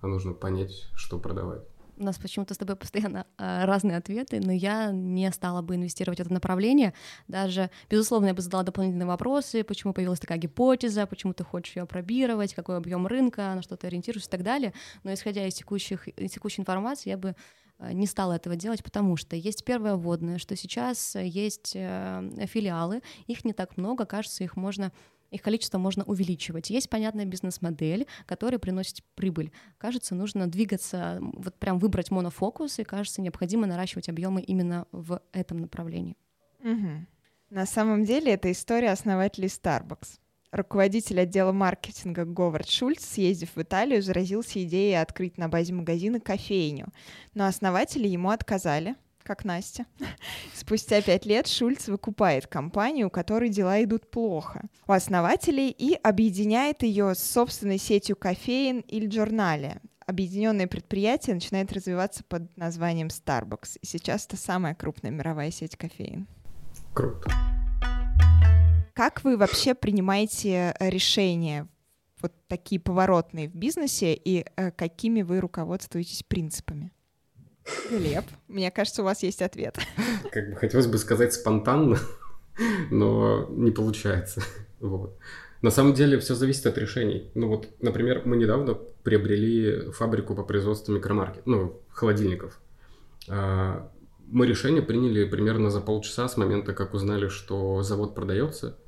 а 0.00 0.06
нужно 0.06 0.32
понять, 0.32 0.88
что 0.94 1.18
продавать. 1.18 1.62
у 1.96 2.04
нас 2.04 2.18
почему-то 2.18 2.54
с 2.54 2.58
тобой 2.58 2.76
постоянно 2.76 3.26
э, 3.36 3.64
разные 3.64 3.98
ответы, 3.98 4.40
но 4.40 4.52
я 4.52 4.90
не 4.92 5.30
стала 5.32 5.60
бы 5.60 5.74
инвестировать 5.74 6.18
в 6.18 6.22
это 6.22 6.32
направление. 6.32 6.94
Даже, 7.28 7.70
безусловно, 7.90 8.28
я 8.28 8.34
бы 8.34 8.40
задала 8.40 8.62
дополнительные 8.62 9.06
вопросы, 9.06 9.64
почему 9.64 9.92
появилась 9.92 10.20
такая 10.20 10.38
гипотеза, 10.38 11.06
почему 11.06 11.34
ты 11.34 11.44
хочешь 11.44 11.76
ее 11.76 11.84
пробировать, 11.84 12.54
какой 12.54 12.76
объем 12.76 13.06
рынка, 13.06 13.52
на 13.54 13.62
что 13.62 13.76
ты 13.76 13.88
ориентируешься 13.88 14.28
и 14.28 14.32
так 14.32 14.42
далее. 14.42 14.72
Но 15.02 15.12
исходя 15.12 15.46
из, 15.46 15.54
текущих, 15.54 16.08
из 16.08 16.30
текущей 16.30 16.62
информации, 16.62 17.10
я 17.10 17.18
бы 17.18 17.34
э, 17.78 17.92
не 17.92 18.06
стала 18.06 18.34
этого 18.34 18.56
делать, 18.56 18.82
потому 18.82 19.16
что 19.16 19.36
есть 19.36 19.64
первое 19.64 19.96
вводное, 19.96 20.38
что 20.38 20.56
сейчас 20.56 21.16
есть 21.16 21.72
э, 21.74 22.46
филиалы, 22.46 23.02
их 23.26 23.44
не 23.44 23.52
так 23.52 23.76
много, 23.76 24.06
кажется, 24.06 24.42
их 24.42 24.56
можно 24.56 24.90
их 25.30 25.42
количество 25.42 25.78
можно 25.78 26.04
увеличивать. 26.04 26.70
Есть 26.70 26.90
понятная 26.90 27.24
бизнес-модель, 27.24 28.06
которая 28.26 28.58
приносит 28.58 29.02
прибыль. 29.14 29.52
Кажется, 29.78 30.14
нужно 30.14 30.50
двигаться, 30.50 31.18
вот 31.20 31.54
прям 31.56 31.78
выбрать 31.78 32.10
монофокус, 32.10 32.78
и 32.78 32.84
кажется, 32.84 33.20
необходимо 33.20 33.66
наращивать 33.66 34.08
объемы 34.08 34.40
именно 34.42 34.86
в 34.92 35.20
этом 35.32 35.58
направлении. 35.58 36.16
Угу. 36.60 37.06
На 37.50 37.66
самом 37.66 38.04
деле 38.04 38.32
это 38.32 38.50
история 38.50 38.90
основателей 38.90 39.48
Starbucks. 39.48 40.18
Руководитель 40.52 41.20
отдела 41.20 41.52
маркетинга 41.52 42.24
Говард 42.24 42.68
Шульц, 42.68 43.04
съездив 43.04 43.54
в 43.54 43.62
Италию, 43.62 44.02
заразился 44.02 44.62
идеей 44.64 45.00
открыть 45.00 45.38
на 45.38 45.48
базе 45.48 45.72
магазина 45.72 46.18
кофейню. 46.18 46.88
Но 47.34 47.46
основатели 47.46 48.08
ему 48.08 48.30
отказали, 48.30 48.96
как 49.22 49.44
Настя. 49.44 49.86
Спустя 50.54 51.00
пять 51.02 51.26
лет 51.26 51.46
Шульц 51.46 51.88
выкупает 51.88 52.46
компанию, 52.46 53.08
у 53.08 53.10
которой 53.10 53.48
дела 53.48 53.82
идут 53.82 54.10
плохо 54.10 54.62
у 54.86 54.92
основателей 54.92 55.70
и 55.70 55.94
объединяет 55.94 56.82
ее 56.82 57.14
с 57.14 57.22
собственной 57.22 57.78
сетью 57.78 58.16
кофеин 58.16 58.80
или 58.80 59.08
журнале. 59.10 59.80
Объединенное 60.06 60.66
предприятие 60.66 61.34
начинает 61.34 61.72
развиваться 61.72 62.24
под 62.24 62.56
названием 62.56 63.06
Starbucks. 63.06 63.78
И 63.80 63.86
сейчас 63.86 64.26
это 64.26 64.36
самая 64.36 64.74
крупная 64.74 65.12
мировая 65.12 65.52
сеть 65.52 65.76
кофеин. 65.76 66.26
Круто. 66.92 67.30
Как 68.94 69.22
вы 69.22 69.36
вообще 69.36 69.74
принимаете 69.74 70.74
решения 70.80 71.68
вот 72.20 72.32
такие 72.48 72.80
поворотные 72.80 73.48
в 73.48 73.54
бизнесе 73.54 74.14
и 74.14 74.44
э, 74.56 74.70
какими 74.72 75.22
вы 75.22 75.40
руководствуетесь 75.40 76.22
принципами? 76.22 76.92
Глеб, 77.90 78.24
мне 78.48 78.70
кажется, 78.70 79.02
у 79.02 79.04
вас 79.04 79.22
есть 79.22 79.42
ответ. 79.42 79.78
Как 80.32 80.50
бы 80.50 80.56
хотелось 80.56 80.86
бы 80.86 80.98
сказать 80.98 81.34
спонтанно, 81.34 81.98
но 82.90 83.46
не 83.50 83.70
получается. 83.70 84.42
Вот. 84.80 85.18
На 85.60 85.70
самом 85.70 85.92
деле 85.92 86.18
все 86.18 86.34
зависит 86.34 86.64
от 86.64 86.78
решений. 86.78 87.30
Ну 87.34 87.48
вот, 87.48 87.68
например, 87.82 88.22
мы 88.24 88.38
недавно 88.38 88.72
приобрели 89.02 89.90
фабрику 89.90 90.34
по 90.34 90.42
производству 90.42 90.94
микромаркет, 90.94 91.42
ну, 91.44 91.78
холодильников. 91.90 92.58
А, 93.28 93.90
мы 94.26 94.46
решение 94.46 94.80
приняли 94.80 95.24
примерно 95.24 95.68
за 95.70 95.82
полчаса 95.82 96.28
с 96.28 96.38
момента, 96.38 96.72
как 96.72 96.94
узнали, 96.94 97.28
что 97.28 97.82
завод 97.82 98.14
продается. 98.14 98.78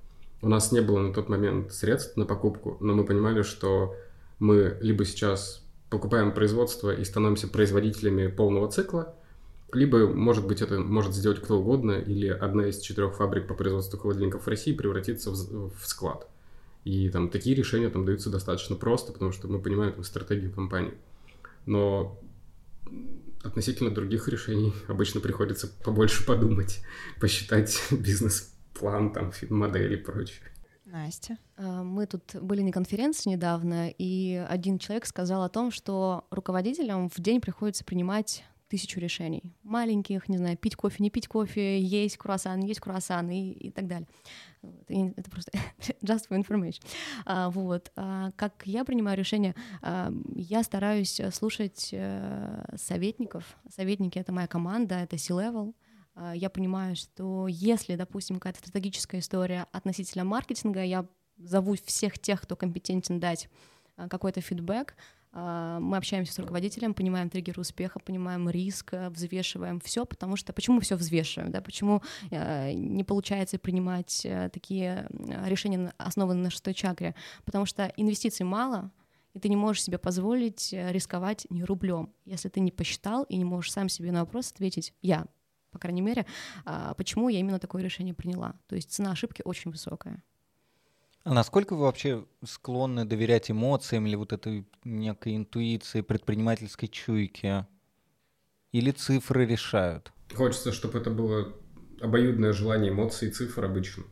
У 0.41 0.49
нас 0.49 0.73
не 0.73 0.81
было 0.81 1.01
на 1.01 1.13
тот 1.13 1.29
момент 1.29 1.73
средств 1.73 2.17
на 2.17 2.25
покупку, 2.25 2.79
но 2.81 2.95
мы 2.95 3.05
понимали, 3.05 3.43
что 3.43 3.95
мы 4.39 4.79
либо 4.81 5.05
сейчас 5.05 5.62
покупаем 5.93 6.33
производство 6.33 6.91
и 6.91 7.05
становимся 7.05 7.49
производителями 7.49 8.27
полного 8.27 8.71
цикла, 8.71 9.15
либо, 9.75 10.07
может 10.07 10.47
быть, 10.47 10.63
это 10.63 10.79
может 10.79 11.15
сделать 11.15 11.41
кто 11.41 11.61
угодно, 11.61 11.93
или 11.93 12.29
одна 12.29 12.69
из 12.69 12.81
четырех 12.81 13.15
фабрик 13.15 13.47
по 13.47 13.55
производству 13.55 13.99
холодильников 13.99 14.45
в 14.45 14.49
России 14.49 14.73
превратится 14.73 15.31
в, 15.31 15.71
в 15.71 15.87
склад. 15.87 16.27
И 16.85 17.11
там 17.11 17.29
такие 17.29 17.55
решения 17.55 17.91
там 17.91 18.07
даются 18.07 18.31
достаточно 18.31 18.75
просто, 18.75 19.13
потому 19.13 19.33
что 19.33 19.49
мы 19.49 19.61
понимаем 19.61 19.93
там, 19.93 20.03
стратегию 20.03 20.51
компании. 20.51 20.95
Но 21.67 22.19
относительно 23.45 23.91
других 23.91 24.29
решений 24.29 24.73
обычно 24.89 25.21
приходится 25.21 25.71
побольше 25.85 26.25
подумать, 26.25 26.81
посчитать 27.21 27.79
бизнес-план, 27.91 29.13
там, 29.13 29.31
модель 29.51 29.93
и 29.93 29.97
прочее. 29.97 30.41
Настя. 30.93 31.39
А, 31.57 31.83
мы 31.83 32.07
тут 32.07 32.37
были 32.37 32.63
на 32.63 32.71
конференции 32.71 33.31
недавно, 33.31 33.89
и 33.97 34.45
один 34.49 34.79
человек 34.79 35.07
сказал 35.07 35.43
о 35.43 35.49
том, 35.49 35.71
что 35.71 36.27
руководителям 36.31 37.09
в 37.09 37.19
день 37.19 37.41
приходится 37.41 37.83
принимать 37.85 38.45
тысячу 38.69 39.01
решений. 39.01 39.43
Маленьких, 39.63 40.29
не 40.29 40.39
знаю, 40.39 40.57
пить 40.57 40.77
кофе, 40.77 41.03
не 41.03 41.11
пить 41.11 41.29
кофе, 41.29 41.81
есть 41.81 42.17
круассан, 42.17 42.61
есть 42.61 42.81
круассан 42.81 43.31
и, 43.31 43.53
и 43.53 43.71
так 43.71 43.87
далее. 43.87 44.09
Это 44.89 45.31
просто 45.31 45.51
just 46.03 46.29
for 46.29 46.39
information. 46.39 46.83
А, 47.25 47.51
вот. 47.51 47.91
А, 47.97 48.31
как 48.37 48.63
я 48.65 48.85
принимаю 48.85 49.19
решения, 49.19 49.55
а, 49.81 50.13
я 50.35 50.63
стараюсь 50.63 51.21
слушать 51.33 51.91
а, 51.95 52.65
советников. 52.77 53.59
Советники— 53.69 54.19
это 54.21 54.33
моя 54.33 54.47
команда, 54.47 54.97
это 54.97 55.19
C-level, 55.19 55.75
я 56.35 56.51
понимаю, 56.51 56.95
что 56.97 57.47
если, 57.49 57.97
допустим, 57.97 58.37
какая-то 58.37 58.59
стратегическая 58.59 59.21
история 59.21 59.67
относительно 59.73 60.25
маркетинга, 60.25 60.83
я 60.83 61.07
зову 61.45 61.77
всех 61.85 62.19
тех, 62.19 62.43
кто 62.43 62.57
компетентен 62.57 63.21
дать 63.21 63.49
а, 63.97 64.09
какой-то 64.09 64.41
фидбэк, 64.41 64.95
а, 65.33 65.81
мы 65.81 65.97
общаемся 65.97 66.33
с 66.33 66.39
руководителем, 66.39 66.95
понимаем 66.95 67.31
триггеры 67.31 67.61
успеха, 67.61 67.99
понимаем 67.99 68.49
риск, 68.49 68.93
взвешиваем 69.11 69.81
все, 69.81 70.05
потому 70.05 70.37
что 70.37 70.53
почему 70.53 70.81
все 70.81 70.97
взвешиваем, 70.97 71.51
да, 71.51 71.61
почему 71.61 72.03
не 72.31 73.05
получается 73.05 73.59
принимать 73.59 74.27
такие 74.53 75.07
решения, 75.47 75.93
основанные 75.97 76.45
на 76.45 76.51
шестой 76.51 76.75
чакре, 76.75 77.15
потому 77.45 77.67
что 77.67 77.93
инвестиций 77.97 78.45
мало, 78.45 78.91
и 79.33 79.39
ты 79.39 79.49
не 79.49 79.57
можешь 79.57 79.83
себе 79.83 79.97
позволить 79.97 80.73
рисковать 80.73 81.47
ни 81.49 81.63
рублем, 81.63 82.13
если 82.27 82.51
ты 82.51 82.61
не 82.61 82.71
посчитал 82.71 83.23
и 83.25 83.37
не 83.37 83.45
можешь 83.45 83.73
сам 83.73 83.89
себе 83.89 84.13
на 84.13 84.21
вопрос 84.21 84.53
ответить 84.53 84.93
«я», 85.01 85.27
по 85.73 85.79
крайней 85.79 86.03
мере, 86.03 86.27
а, 86.65 86.95
почему 86.95 87.29
я 87.29 87.41
именно 87.41 87.59
такое 87.59 87.83
решение 87.83 88.15
приняла. 88.15 88.55
То 88.69 88.77
есть 88.77 88.93
цена 88.93 89.13
ошибки 89.13 89.43
очень 89.45 89.71
высокая. 89.71 90.23
А 91.25 91.35
насколько 91.35 91.75
вы 91.75 91.83
вообще 91.83 92.25
склонны 92.45 93.05
доверять 93.05 93.51
эмоциям 93.51 94.07
или 94.07 94.17
вот 94.17 94.33
этой 94.33 94.67
некой 94.85 95.37
интуиции, 95.37 96.01
предпринимательской 96.01 96.89
чуйке? 96.89 97.67
Или 98.73 98.91
цифры 98.91 99.47
решают? 99.47 100.13
Хочется, 100.35 100.73
чтобы 100.73 100.99
это 100.99 101.11
было 101.11 101.55
обоюдное 102.01 102.53
желание 102.53 102.91
эмоций 102.91 103.29
и 103.29 103.31
цифр 103.31 103.65
обычно. 103.65 104.05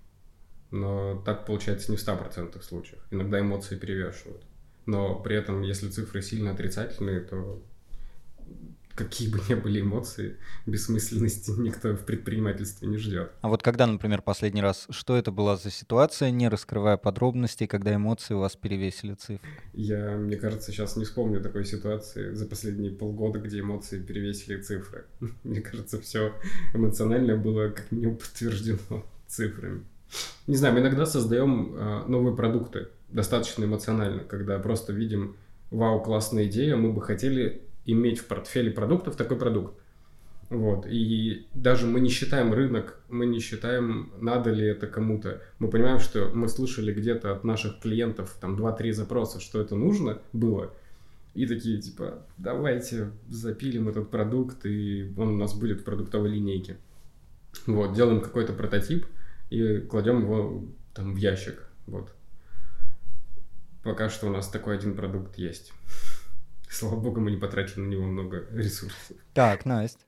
Но 0.70 1.20
так 1.22 1.46
получается 1.46 1.90
не 1.90 1.96
в 1.96 2.00
100% 2.00 2.62
случаях. 2.62 3.04
Иногда 3.10 3.40
эмоции 3.40 3.76
перевешивают. 3.76 4.44
Но 4.86 5.18
при 5.18 5.34
этом, 5.36 5.62
если 5.62 5.88
цифры 5.88 6.22
сильно 6.22 6.52
отрицательные, 6.52 7.20
то 7.20 7.62
какие 9.04 9.28
бы 9.28 9.40
ни 9.48 9.54
были 9.54 9.80
эмоции, 9.80 10.36
бессмысленности 10.66 11.50
никто 11.58 11.94
в 11.94 12.04
предпринимательстве 12.04 12.88
не 12.88 12.96
ждет. 12.96 13.32
А 13.40 13.48
вот 13.48 13.62
когда, 13.62 13.86
например, 13.86 14.22
последний 14.22 14.60
раз, 14.60 14.86
что 14.90 15.16
это 15.16 15.32
была 15.32 15.56
за 15.56 15.70
ситуация, 15.70 16.30
не 16.30 16.48
раскрывая 16.48 16.96
подробностей, 16.96 17.66
когда 17.66 17.94
эмоции 17.94 18.34
у 18.34 18.40
вас 18.40 18.56
перевесили 18.56 19.14
цифры? 19.14 19.48
Я, 19.72 20.16
мне 20.16 20.36
кажется, 20.36 20.72
сейчас 20.72 20.96
не 20.96 21.04
вспомню 21.04 21.40
такой 21.40 21.64
ситуации 21.64 22.34
за 22.34 22.46
последние 22.46 22.92
полгода, 22.92 23.38
где 23.38 23.60
эмоции 23.60 24.00
перевесили 24.00 24.60
цифры. 24.60 25.04
Мне 25.44 25.60
кажется, 25.60 26.00
все 26.00 26.34
эмоционально 26.74 27.36
было 27.36 27.70
как 27.70 27.90
минимум 27.90 28.16
подтверждено 28.16 29.04
цифрами. 29.26 29.84
Не 30.46 30.56
знаю, 30.56 30.74
мы 30.74 30.80
иногда 30.80 31.06
создаем 31.06 31.74
э, 31.74 32.04
новые 32.08 32.36
продукты 32.36 32.88
достаточно 33.08 33.64
эмоционально, 33.64 34.24
когда 34.24 34.58
просто 34.58 34.92
видим, 34.92 35.36
вау, 35.70 36.02
классная 36.02 36.46
идея, 36.46 36.76
мы 36.76 36.92
бы 36.92 37.00
хотели 37.02 37.62
иметь 37.92 38.18
в 38.18 38.26
портфеле 38.26 38.70
продуктов 38.70 39.16
такой 39.16 39.38
продукт. 39.38 39.74
Вот. 40.50 40.84
И 40.86 41.46
даже 41.54 41.86
мы 41.86 42.00
не 42.00 42.08
считаем 42.08 42.52
рынок, 42.52 43.00
мы 43.08 43.26
не 43.26 43.38
считаем, 43.38 44.12
надо 44.18 44.50
ли 44.50 44.66
это 44.66 44.88
кому-то. 44.88 45.40
Мы 45.60 45.70
понимаем, 45.70 46.00
что 46.00 46.28
мы 46.34 46.48
слышали 46.48 46.92
где-то 46.92 47.32
от 47.32 47.44
наших 47.44 47.80
клиентов 47.80 48.36
там 48.40 48.56
2-3 48.56 48.92
запроса, 48.92 49.40
что 49.40 49.60
это 49.60 49.76
нужно 49.76 50.20
было. 50.32 50.74
И 51.34 51.46
такие, 51.46 51.80
типа, 51.80 52.26
давайте 52.36 53.12
запилим 53.28 53.88
этот 53.88 54.10
продукт, 54.10 54.66
и 54.66 55.14
он 55.16 55.28
у 55.28 55.36
нас 55.36 55.54
будет 55.54 55.82
в 55.82 55.84
продуктовой 55.84 56.30
линейке. 56.30 56.78
Вот, 57.66 57.94
делаем 57.94 58.20
какой-то 58.20 58.52
прототип 58.52 59.06
и 59.50 59.78
кладем 59.78 60.22
его 60.22 60.64
там 60.94 61.14
в 61.14 61.16
ящик. 61.16 61.62
Вот. 61.86 62.12
Пока 63.84 64.08
что 64.08 64.26
у 64.26 64.30
нас 64.30 64.48
такой 64.48 64.74
один 64.74 64.96
продукт 64.96 65.38
есть. 65.38 65.72
Слава 66.70 66.96
богу, 66.96 67.20
мы 67.20 67.32
не 67.32 67.36
потратили 67.36 67.80
на 67.80 67.88
него 67.88 68.04
много 68.04 68.46
ресурсов. 68.52 69.10
Так, 69.34 69.64
Настя. 69.66 70.04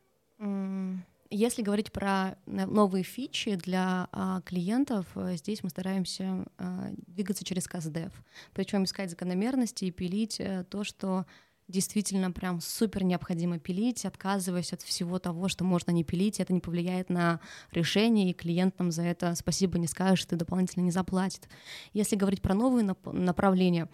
Если 1.35 1.62
говорить 1.62 1.92
про 1.92 2.37
новые 2.46 3.05
фичи 3.05 3.55
для 3.55 4.07
а, 4.12 4.42
клиентов, 4.42 5.07
э, 5.14 5.37
здесь 5.37 5.62
мы 5.62 5.70
стараемся 5.70 6.44
а, 6.59 6.90
двигаться 7.07 7.42
через 7.42 7.66
КСДФ, 7.66 8.12
причем 8.53 8.85
искать 8.85 9.09
закономерности 9.09 9.87
и 9.87 9.90
пилить 9.90 10.38
а, 10.40 10.64
то, 10.64 10.85
что 10.85 11.25
действительно 11.68 12.31
прям 12.33 12.61
супер 12.61 13.03
необходимо 13.05 13.59
пилить, 13.59 14.05
отказываясь 14.05 14.75
от 14.75 14.83
всего 14.83 15.18
того, 15.18 15.48
что 15.48 15.64
можно 15.64 15.90
не 15.90 16.05
пилить, 16.05 16.38
это 16.38 16.53
не 16.53 16.61
повлияет 16.61 17.09
на 17.09 17.40
решение, 17.70 18.31
и 18.31 18.35
клиент 18.35 18.79
нам 18.79 18.92
за 18.92 19.03
это 19.03 19.35
спасибо 19.35 19.79
не 19.79 19.87
скажет 19.87 20.33
и 20.35 20.37
дополнительно 20.37 20.85
не 20.85 20.90
заплатит. 20.90 21.48
Если 21.94 22.14
говорить 22.14 22.42
про 22.42 22.55
новые 22.55 22.85
нап- 22.85 23.12
направления, 23.12 23.88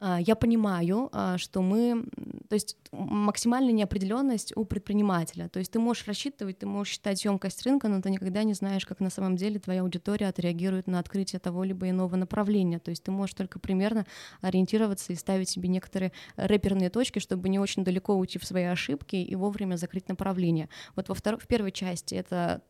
я 0.00 0.36
понимаю, 0.36 1.08
а, 1.12 1.38
что 1.38 1.60
мы, 1.60 2.04
то 2.48 2.54
есть 2.54 2.76
максимальная 2.92 3.72
неопределенность 3.72 4.56
у 4.56 4.64
предпринимателя. 4.64 5.48
То 5.48 5.58
есть 5.58 5.72
ты 5.72 5.80
можешь 5.80 6.06
рассчитывать, 6.06 6.60
ты 6.60 6.66
можешь 6.66 6.92
считать 6.92 7.24
емкость 7.24 7.64
рынка, 7.66 7.88
но 7.88 8.00
ты 8.00 8.10
никогда 8.10 8.44
не 8.44 8.54
знаешь, 8.54 8.86
как 8.86 9.00
на 9.00 9.10
самом 9.10 9.36
деле 9.36 9.58
твоя 9.58 9.82
аудитория 9.82 10.28
отреагирует 10.28 10.86
на 10.86 11.00
открытие 11.00 11.40
того 11.40 11.64
либо 11.64 11.90
иного 11.90 12.14
направления. 12.14 12.78
То 12.78 12.90
есть 12.90 13.02
ты 13.02 13.10
можешь 13.10 13.34
только 13.34 13.58
примерно 13.58 14.06
ориентироваться 14.40 15.12
и 15.12 15.16
ставить 15.16 15.48
себе 15.48 15.68
некоторые 15.68 16.12
рэперные 16.36 16.90
точки, 16.90 17.18
чтобы 17.18 17.48
не 17.48 17.58
очень 17.58 17.82
далеко 17.82 18.14
уйти 18.14 18.38
в 18.38 18.44
свои 18.44 18.64
ошибки 18.64 19.16
и 19.16 19.34
вовремя 19.34 19.76
закрыть 19.76 20.08
направление. 20.08 20.68
Вот 20.94 21.08
во 21.08 21.14
второй, 21.14 21.40
в 21.40 21.48
первой 21.48 21.72
части 21.72 22.14
это 22.14 22.62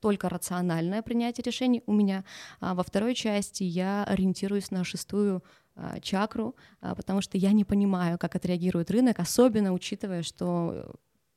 только 0.00 0.28
рациональное 0.28 1.00
принятие 1.00 1.42
решений 1.42 1.82
у 1.86 1.92
меня, 1.94 2.24
а 2.60 2.74
во 2.74 2.82
второй 2.82 3.14
части 3.14 3.62
я 3.62 4.04
ориентируюсь 4.04 4.70
на 4.70 4.84
шестую 4.84 5.36
а, 5.38 5.63
чакру, 6.02 6.54
а, 6.80 6.94
потому 6.94 7.20
что 7.20 7.38
я 7.38 7.52
не 7.52 7.64
понимаю, 7.64 8.18
как 8.18 8.36
отреагирует 8.36 8.90
рынок, 8.90 9.18
особенно 9.18 9.72
учитывая, 9.72 10.22
что 10.22 10.94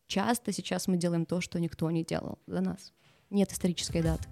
часто 0.07 0.51
сейчас 0.51 0.87
мы 0.87 0.97
делаем 0.97 1.25
то, 1.25 1.41
что 1.41 1.59
никто 1.59 1.89
не 1.91 2.03
делал 2.03 2.39
за 2.47 2.61
нас. 2.61 2.93
Нет 3.29 3.51
исторической 3.51 4.01
даты. 4.01 4.27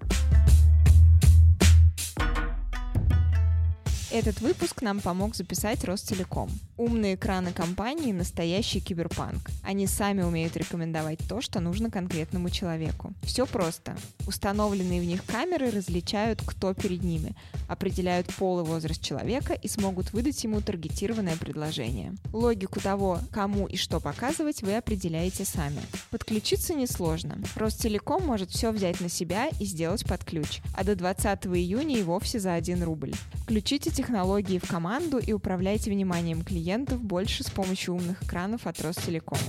Этот 4.15 4.39
выпуск 4.39 4.82
нам 4.82 5.01
помог 5.01 5.36
записать 5.36 5.84
Ростелеком. 5.84 6.49
Умные 6.78 7.15
экраны 7.15 7.51
компании– 7.51 8.12
настоящий 8.13 8.80
киберпанк. 8.80 9.49
Они 9.62 9.88
сами 9.88 10.21
умеют 10.21 10.56
рекомендовать 10.56 11.19
то, 11.28 11.41
что 11.41 11.60
нужно 11.60 11.91
конкретному 11.91 12.49
человеку. 12.49 13.13
Все 13.23 13.45
просто. 13.45 13.97
Установленные 14.25 15.01
в 15.01 15.04
них 15.04 15.25
камеры 15.25 15.69
различают, 15.69 16.41
кто 16.45 16.73
перед 16.73 17.04
ними, 17.04 17.36
определяют 17.67 18.34
пол 18.34 18.62
и 18.62 18.63
возраст 18.63 19.01
человека 19.01 19.51
и 19.51 19.67
смогут 19.67 20.13
выдать 20.13 20.41
ему 20.45 20.62
таргетированное 20.62 21.36
предложение. 21.36 22.13
Логику 22.32 22.80
того, 22.80 23.19
кому 23.34 23.67
и 23.67 23.75
что 23.75 23.99
показывать, 23.99 24.62
вы 24.62 24.78
определяете 24.78 25.43
сами. 25.43 25.82
Подключиться 26.10 26.73
несложно. 26.73 27.38
Ростелеком 27.58 28.25
может 28.25 28.49
все 28.49 28.71
взять 28.71 29.01
на 29.01 29.10
себя 29.10 29.49
и 29.60 29.65
сделать 29.65 30.06
под 30.06 30.23
ключ, 30.23 30.62
а 30.73 30.86
до 30.86 30.95
20 30.95 31.47
июня 31.47 31.97
и 31.97 32.04
вовсе 32.04 32.39
за 32.39 32.54
1 32.54 32.82
рубль. 32.82 33.13
Включите 33.43 33.91
технологии 34.05 34.59
в 34.59 34.69
команду 34.69 35.17
и 35.17 35.33
управляйте 35.33 35.89
вниманием 35.89 36.43
клиентов 36.43 37.01
больше 37.01 37.43
с 37.43 37.49
помощью 37.49 37.95
умных 37.95 38.21
экранов 38.21 38.67
от 38.67 38.79
Ростелеком. 38.81 39.39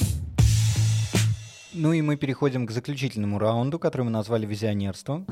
Ну 1.75 1.92
и 1.92 2.01
мы 2.01 2.16
переходим 2.16 2.66
к 2.66 2.71
заключительному 2.71 3.38
раунду, 3.38 3.79
который 3.79 4.03
мы 4.03 4.11
назвали 4.11 4.47
«Визионерство». 4.47 5.27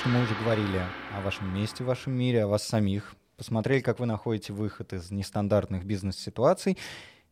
Что 0.00 0.08
мы 0.08 0.24
уже 0.24 0.34
говорили 0.34 0.82
о 1.16 1.20
вашем 1.20 1.54
месте 1.54 1.84
в 1.84 1.86
вашем 1.86 2.12
мире, 2.12 2.42
о 2.42 2.48
вас 2.48 2.64
самих, 2.64 3.14
посмотрели, 3.36 3.80
как 3.80 4.00
вы 4.00 4.06
находите 4.06 4.52
выход 4.52 4.92
из 4.92 5.12
нестандартных 5.12 5.84
бизнес-ситуаций. 5.84 6.76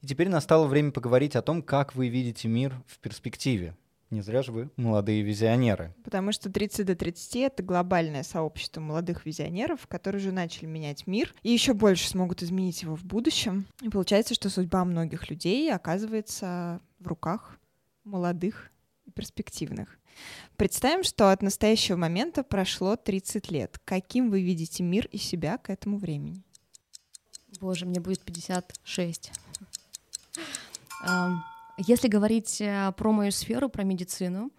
И 0.02 0.06
теперь 0.06 0.28
настало 0.28 0.68
время 0.68 0.92
поговорить 0.92 1.34
о 1.34 1.42
том, 1.42 1.62
как 1.62 1.96
вы 1.96 2.06
видите 2.06 2.46
мир 2.46 2.80
в 2.86 3.00
перспективе. 3.00 3.74
Не 4.12 4.20
зря 4.20 4.42
же 4.42 4.52
вы 4.52 4.70
молодые 4.76 5.22
визионеры. 5.22 5.94
Потому 6.04 6.32
что 6.32 6.52
30 6.52 6.84
до 6.84 6.94
30— 6.94 7.36
это 7.36 7.62
глобальное 7.62 8.22
сообщество 8.22 8.82
молодых 8.82 9.24
визионеров, 9.24 9.86
которые 9.86 10.20
уже 10.20 10.32
начали 10.32 10.66
менять 10.66 11.06
мир 11.06 11.34
и 11.42 11.50
еще 11.50 11.72
больше 11.72 12.06
смогут 12.06 12.42
изменить 12.42 12.82
его 12.82 12.94
в 12.94 13.04
будущем. 13.04 13.64
И 13.80 13.88
получается, 13.88 14.34
что 14.34 14.50
судьба 14.50 14.84
многих 14.84 15.30
людей 15.30 15.72
оказывается 15.72 16.82
в 16.98 17.06
руках 17.06 17.58
молодых 18.04 18.70
и 19.06 19.10
перспективных. 19.10 19.98
Представим, 20.56 21.04
что 21.04 21.32
от 21.32 21.40
настоящего 21.40 21.96
момента 21.96 22.42
прошло 22.42 22.96
30 22.96 23.50
лет. 23.50 23.78
Каким 23.86 24.28
вы 24.30 24.42
видите 24.42 24.82
мир 24.82 25.06
и 25.06 25.16
себя 25.16 25.56
к 25.56 25.70
этому 25.70 25.96
времени? 25.96 26.42
Боже, 27.60 27.86
мне 27.86 27.98
будет 27.98 28.20
56. 28.20 29.32
Если 31.78 32.08
говорить 32.08 32.60
э, 32.60 32.92
про 32.96 33.12
мою 33.12 33.32
сферу, 33.32 33.68
про 33.68 33.84
медицину, 33.84 34.50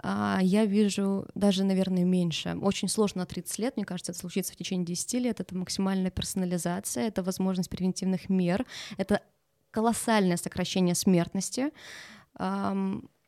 а, 0.00 0.38
я 0.42 0.64
вижу 0.64 1.26
даже, 1.34 1.64
наверное, 1.64 2.04
меньше. 2.04 2.56
Очень 2.60 2.88
сложно 2.88 3.20
на 3.20 3.26
30 3.26 3.58
лет, 3.58 3.76
мне 3.76 3.84
кажется, 3.84 4.12
это 4.12 4.20
случится 4.20 4.52
в 4.52 4.56
течение 4.56 4.86
10 4.86 5.14
лет. 5.14 5.40
Это 5.40 5.54
максимальная 5.56 6.10
персонализация, 6.10 7.08
это 7.08 7.22
возможность 7.22 7.70
превентивных 7.70 8.28
мер, 8.28 8.66
это 8.96 9.22
колоссальное 9.70 10.36
сокращение 10.36 10.94
смертности 10.94 11.70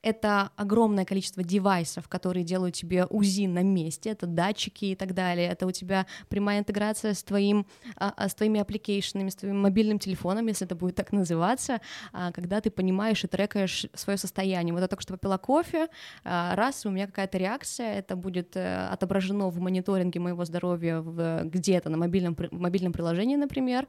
это 0.02 0.50
огромное 0.56 1.04
количество 1.04 1.42
девайсов, 1.42 2.08
которые 2.08 2.44
делают 2.44 2.74
тебе 2.74 3.04
УЗИ 3.06 3.46
на 3.46 3.62
месте, 3.62 4.10
это 4.10 4.26
датчики 4.26 4.86
и 4.86 4.94
так 4.94 5.14
далее, 5.14 5.48
это 5.48 5.66
у 5.66 5.70
тебя 5.70 6.06
прямая 6.28 6.60
интеграция 6.60 7.14
с, 7.14 7.22
твоим, 7.22 7.66
а, 7.96 8.12
а, 8.16 8.28
с 8.28 8.34
твоими 8.34 8.60
аппликейшенами, 8.60 9.28
с 9.28 9.36
твоим 9.36 9.60
мобильным 9.60 9.98
телефоном, 9.98 10.46
если 10.46 10.66
это 10.66 10.74
будет 10.74 10.94
так 10.94 11.12
называться, 11.12 11.80
а, 12.12 12.32
когда 12.32 12.60
ты 12.60 12.70
понимаешь 12.70 13.22
и 13.24 13.26
трекаешь 13.26 13.86
свое 13.94 14.16
состояние. 14.16 14.72
Вот 14.72 14.80
я 14.80 14.88
только 14.88 15.02
что 15.02 15.14
попила 15.14 15.36
кофе, 15.36 15.88
раз, 16.24 16.86
у 16.86 16.90
меня 16.90 17.06
какая-то 17.06 17.38
реакция, 17.38 17.94
это 17.94 18.16
будет 18.16 18.56
э, 18.56 18.88
отображено 18.88 19.48
в 19.48 19.58
мониторинге 19.60 20.20
моего 20.20 20.44
здоровья 20.44 21.00
где-то 21.44 21.88
на 21.90 21.96
мобильном, 21.96 22.36
мобильном 22.50 22.92
приложении, 22.92 23.36
например, 23.36 23.86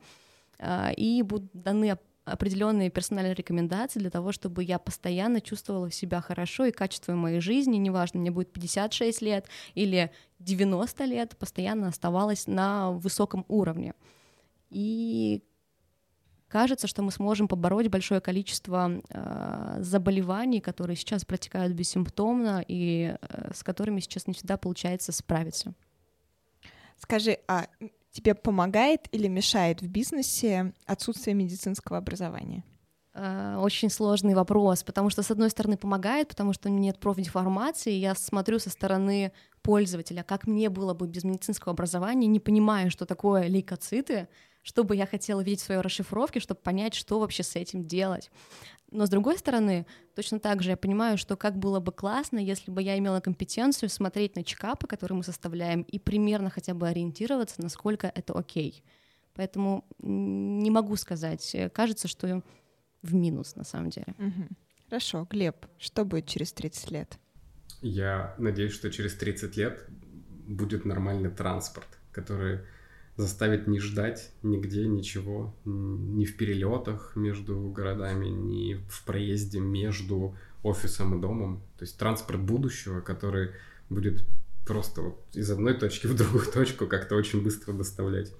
и 0.97 1.23
будут 1.23 1.49
даны 1.53 1.97
определенные 2.31 2.89
персональные 2.89 3.33
рекомендации 3.33 3.99
для 3.99 4.09
того, 4.09 4.31
чтобы 4.31 4.63
я 4.63 4.79
постоянно 4.79 5.41
чувствовала 5.41 5.91
себя 5.91 6.21
хорошо 6.21 6.65
и 6.65 6.71
качество 6.71 7.13
моей 7.13 7.39
жизни, 7.39 7.77
неважно, 7.77 8.19
мне 8.19 8.31
будет 8.31 8.51
56 8.51 9.21
лет 9.21 9.47
или 9.73 10.11
90 10.39 11.05
лет, 11.05 11.37
постоянно 11.37 11.87
оставалась 11.87 12.47
на 12.47 12.91
высоком 12.91 13.45
уровне. 13.47 13.93
И 14.69 15.43
кажется, 16.47 16.87
что 16.87 17.01
мы 17.01 17.11
сможем 17.11 17.47
побороть 17.47 17.87
большое 17.87 18.21
количество 18.21 19.01
э, 19.09 19.77
заболеваний, 19.79 20.61
которые 20.61 20.95
сейчас 20.95 21.25
протекают 21.25 21.73
бессимптомно 21.73 22.63
и 22.67 23.15
э, 23.19 23.51
с 23.53 23.63
которыми 23.63 23.99
сейчас 23.99 24.27
не 24.27 24.33
всегда 24.33 24.57
получается 24.57 25.11
справиться. 25.11 25.73
Скажи, 26.97 27.39
а 27.47 27.67
тебе 28.11 28.35
помогает 28.35 29.07
или 29.11 29.27
мешает 29.27 29.81
в 29.81 29.87
бизнесе 29.87 30.73
отсутствие 30.85 31.33
медицинского 31.33 31.97
образования? 31.97 32.63
Э, 33.13 33.57
очень 33.59 33.89
сложный 33.89 34.35
вопрос, 34.35 34.83
потому 34.83 35.09
что, 35.09 35.21
с 35.21 35.31
одной 35.31 35.49
стороны, 35.49 35.77
помогает, 35.77 36.29
потому 36.29 36.53
что 36.53 36.69
нет 36.69 36.97
профдеформации, 36.99 37.91
я 37.91 38.15
смотрю 38.15 38.59
со 38.59 38.69
стороны 38.69 39.33
пользователя, 39.61 40.23
как 40.23 40.47
мне 40.47 40.69
было 40.69 40.93
бы 40.93 41.07
без 41.07 41.23
медицинского 41.23 41.73
образования, 41.73 42.27
не 42.27 42.39
понимая, 42.39 42.89
что 42.89 43.05
такое 43.05 43.47
лейкоциты, 43.47 44.29
что 44.63 44.83
бы 44.83 44.95
я 44.95 45.05
хотела 45.05 45.41
видеть 45.41 45.61
в 45.61 45.65
своей 45.65 45.81
расшифровке, 45.81 46.39
чтобы 46.39 46.61
понять, 46.61 46.93
что 46.93 47.19
вообще 47.19 47.43
с 47.43 47.55
этим 47.55 47.85
делать. 47.85 48.31
Но 48.91 49.05
с 49.05 49.09
другой 49.09 49.37
стороны, 49.37 49.85
точно 50.15 50.39
так 50.39 50.61
же 50.61 50.71
я 50.71 50.77
понимаю, 50.77 51.17
что 51.17 51.37
как 51.37 51.57
было 51.57 51.79
бы 51.79 51.93
классно, 51.93 52.39
если 52.39 52.71
бы 52.71 52.81
я 52.81 52.97
имела 52.97 53.21
компетенцию 53.21 53.89
смотреть 53.89 54.35
на 54.35 54.43
чекапы, 54.43 54.85
которые 54.85 55.17
мы 55.17 55.23
составляем, 55.23 55.83
и 55.83 55.97
примерно 55.97 56.49
хотя 56.49 56.73
бы 56.73 56.87
ориентироваться, 56.87 57.61
насколько 57.61 58.11
это 58.13 58.33
окей. 58.33 58.83
Поэтому 59.33 59.85
не 59.99 60.69
могу 60.69 60.97
сказать. 60.97 61.55
Кажется, 61.73 62.09
что 62.09 62.43
в 63.01 63.13
минус 63.13 63.55
на 63.55 63.63
самом 63.63 63.89
деле. 63.89 64.13
Угу. 64.17 64.47
Хорошо, 64.89 65.25
Глеб, 65.29 65.65
что 65.77 66.03
будет 66.03 66.27
через 66.27 66.51
30 66.51 66.91
лет? 66.91 67.17
Я 67.81 68.35
надеюсь, 68.37 68.73
что 68.73 68.91
через 68.91 69.15
30 69.15 69.55
лет 69.55 69.85
будет 70.47 70.83
нормальный 70.83 71.31
транспорт, 71.31 71.87
который 72.11 72.59
заставит 73.21 73.67
не 73.67 73.79
ждать 73.79 74.31
нигде 74.41 74.87
ничего, 74.87 75.55
ни 75.63 76.25
в 76.25 76.35
перелетах 76.35 77.15
между 77.15 77.69
городами, 77.69 78.27
ни 78.27 78.75
в 78.89 79.05
проезде 79.05 79.59
между 79.59 80.35
офисом 80.63 81.17
и 81.17 81.21
домом. 81.21 81.61
То 81.77 81.83
есть 81.83 81.97
транспорт 81.97 82.41
будущего, 82.41 83.01
который 83.01 83.51
будет 83.89 84.25
просто 84.65 85.01
вот 85.01 85.23
из 85.33 85.49
одной 85.51 85.75
точки 85.75 86.07
в 86.07 86.15
другую 86.15 86.45
точку 86.53 86.87
как-то 86.87 87.15
очень 87.15 87.43
быстро 87.43 87.73
доставлять. 87.73 88.33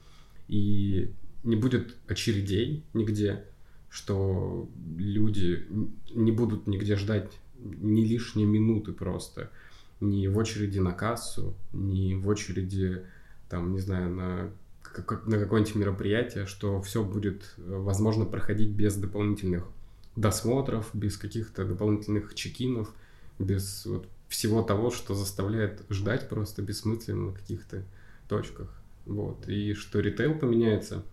И 0.47 1.13
не 1.43 1.55
будет 1.55 1.95
очередей 2.07 2.83
нигде, 2.93 3.45
что 3.89 4.69
люди 4.97 5.67
не 6.13 6.31
будут 6.31 6.67
нигде 6.67 6.95
ждать 6.95 7.31
ни 7.59 8.03
лишние 8.03 8.47
минуты 8.47 8.93
просто. 8.93 9.51
Ни 9.99 10.25
в 10.25 10.37
очереди 10.37 10.79
на 10.79 10.93
кассу, 10.93 11.55
ни 11.71 12.15
в 12.15 12.27
очереди, 12.27 13.05
там, 13.49 13.71
не 13.73 13.79
знаю, 13.79 14.09
на 14.09 14.51
на 14.97 15.39
какое-нибудь 15.39 15.75
мероприятие, 15.75 16.45
что 16.45 16.81
все 16.81 17.03
будет, 17.03 17.53
э, 17.57 17.61
возможно, 17.77 18.25
проходить 18.25 18.71
без 18.71 18.95
дополнительных 18.95 19.67
досмотров, 20.15 20.89
без 20.93 21.17
каких-то 21.17 21.65
дополнительных 21.65 22.35
чекинов, 22.35 22.93
без 23.39 23.85
вот 23.85 24.07
всего 24.27 24.61
того, 24.61 24.91
что 24.91 25.13
заставляет 25.13 25.83
ждать 25.89 26.29
просто 26.29 26.61
бессмысленно 26.61 27.27
на 27.27 27.33
каких-то 27.33 27.83
точках. 28.27 28.73
Вот. 29.05 29.47
И 29.47 29.73
что 29.73 29.99
ритейл 29.99 30.37
поменяется, 30.37 31.03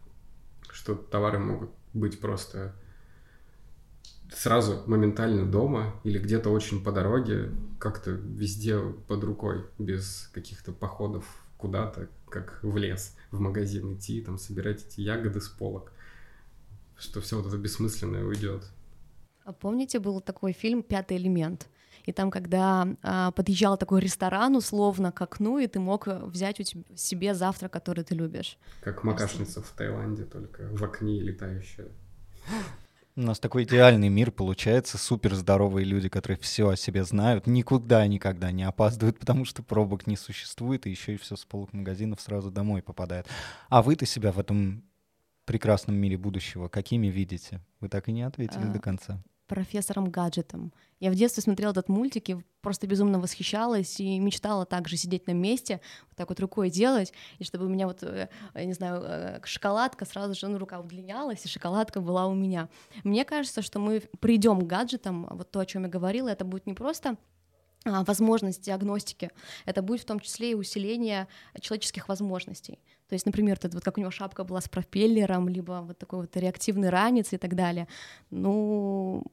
что 0.71 0.95
товары 0.95 1.39
могут 1.39 1.71
быть 1.95 2.21
просто 2.21 2.75
сразу 4.33 4.83
моментально 4.87 5.51
дома 5.51 5.95
или 6.05 6.19
где-то 6.19 6.51
очень 6.51 6.83
по 6.85 6.93
дороге, 6.93 7.51
как-то 7.79 8.11
везде 8.11 8.79
под 8.81 9.25
рукой, 9.25 9.65
без 9.79 10.31
каких-то 10.33 10.73
походов 10.73 11.25
куда-то, 11.57 12.09
как 12.29 12.61
в 12.63 12.77
лес, 12.77 13.17
в 13.31 13.41
магазин 13.41 13.95
идти, 13.95 14.21
там 14.21 14.39
собирать 14.39 14.87
эти 14.87 15.01
ягоды 15.01 15.41
с 15.41 15.49
полок, 15.49 15.93
что 16.97 17.21
все 17.21 17.37
вот 17.37 17.47
это 17.47 17.57
бессмысленное 17.57 18.25
уйдет. 18.25 18.65
А 19.45 19.53
помните, 19.53 19.99
был 19.99 20.21
такой 20.21 20.53
фильм 20.53 20.83
«Пятый 20.83 21.17
элемент»? 21.17 21.69
И 22.05 22.13
там, 22.13 22.31
когда 22.31 22.89
а, 23.03 23.33
подъезжал 23.33 23.77
такой 23.77 24.01
ресторан 24.01 24.57
условно 24.57 25.13
к 25.13 25.21
окну, 25.21 25.59
и 25.59 25.67
ты 25.67 25.79
мог 25.79 26.07
взять 26.07 26.59
у 26.59 26.63
тебя, 26.63 26.83
себе 26.97 27.35
завтрак, 27.35 27.73
который 27.73 28.03
ты 28.03 28.15
любишь. 28.15 28.57
Как 28.81 29.05
макашница 29.05 29.61
в 29.61 29.71
Таиланде, 29.71 30.25
только 30.25 30.69
в 30.73 30.83
окне 30.83 31.21
летающая. 31.21 31.89
У 33.19 33.21
нас 33.21 33.41
такой 33.41 33.65
идеальный 33.65 34.11
мир 34.11 34.31
получается, 34.31 34.97
супер 34.97 35.35
здоровые 35.35 35.85
люди, 35.85 36.09
которые 36.09 36.39
все 36.39 36.69
о 36.69 36.77
себе 36.77 37.03
знают, 37.03 37.49
никуда 37.49 38.07
никогда 38.07 38.53
не 38.53 38.63
опаздывают, 38.63 39.19
потому 39.21 39.45
что 39.45 39.65
пробок 39.65 40.07
не 40.07 40.17
существует, 40.17 40.87
и 40.87 40.91
еще 40.91 41.15
и 41.15 41.17
все 41.17 41.35
с 41.35 41.45
полок 41.45 41.73
магазинов 41.73 42.21
сразу 42.21 42.53
домой 42.53 42.81
попадает. 42.81 43.27
А 43.71 43.83
вы-то 43.83 44.07
себя 44.07 44.31
в 44.31 44.39
этом 44.39 44.85
прекрасном 45.47 45.97
мире 45.97 46.17
будущего 46.17 46.69
какими 46.69 47.09
видите? 47.09 47.61
Вы 47.81 47.89
так 47.89 48.09
и 48.09 48.13
не 48.13 48.23
ответили 48.23 48.69
а, 48.69 48.73
до 48.73 48.79
конца 48.79 49.21
профессором 49.49 50.11
гаджетом. 50.11 50.73
Я 51.01 51.11
в 51.11 51.15
детстве 51.15 51.43
смотрела 51.43 51.73
этот 51.73 51.89
мультик 51.89 52.29
и 52.29 52.37
просто 52.61 52.87
безумно 52.87 53.19
восхищалась 53.19 53.99
и 53.99 54.19
мечтала 54.19 54.67
также 54.67 54.97
сидеть 54.97 55.27
на 55.27 55.33
месте, 55.33 55.81
вот 56.09 56.17
так 56.17 56.29
вот 56.29 56.39
рукой 56.41 56.71
делать, 56.71 57.13
и 57.39 57.45
чтобы 57.45 57.67
у 57.67 57.69
меня 57.69 57.87
вот, 57.87 58.03
э, 58.03 58.29
я 58.55 58.65
не 58.65 58.75
знаю, 58.75 59.03
э, 59.05 59.41
шоколадка 59.45 60.05
сразу 60.05 60.35
же, 60.35 60.49
ну, 60.49 60.59
рука 60.59 60.79
удлинялась, 60.79 61.45
и 61.45 61.49
шоколадка 61.49 62.01
была 62.01 62.27
у 62.27 62.35
меня. 62.35 62.69
Мне 63.05 63.25
кажется, 63.25 63.63
что 63.63 63.79
мы 63.79 64.03
придем 64.21 64.61
к 64.61 64.67
гаджетам, 64.67 65.27
вот 65.31 65.51
то, 65.51 65.61
о 65.61 65.67
чем 65.67 65.85
я 65.85 65.89
говорила, 65.89 66.29
это 66.29 66.45
будет 66.45 66.67
не 66.67 66.75
просто 66.75 67.17
а, 67.85 68.05
возможность 68.05 68.63
диагностики, 68.63 69.31
это 69.65 69.83
будет 69.83 70.01
в 70.01 70.05
том 70.05 70.21
числе 70.21 70.51
и 70.51 70.55
усиление 70.55 71.29
человеческих 71.61 72.09
возможностей. 72.09 72.81
То 73.09 73.15
есть, 73.15 73.25
например, 73.25 73.59
вот, 73.63 73.75
вот 73.75 73.85
как 73.85 73.97
у 73.97 74.01
него 74.01 74.11
шапка 74.11 74.45
была 74.45 74.61
с 74.61 74.69
пропеллером, 74.69 75.49
либо 75.49 75.83
вот 75.87 75.99
такой 75.99 76.21
вот 76.21 76.37
реактивный 76.37 76.91
ранец 76.91 77.33
и 77.33 77.39
так 77.39 77.55
далее. 77.55 77.89
Ну, 78.31 79.25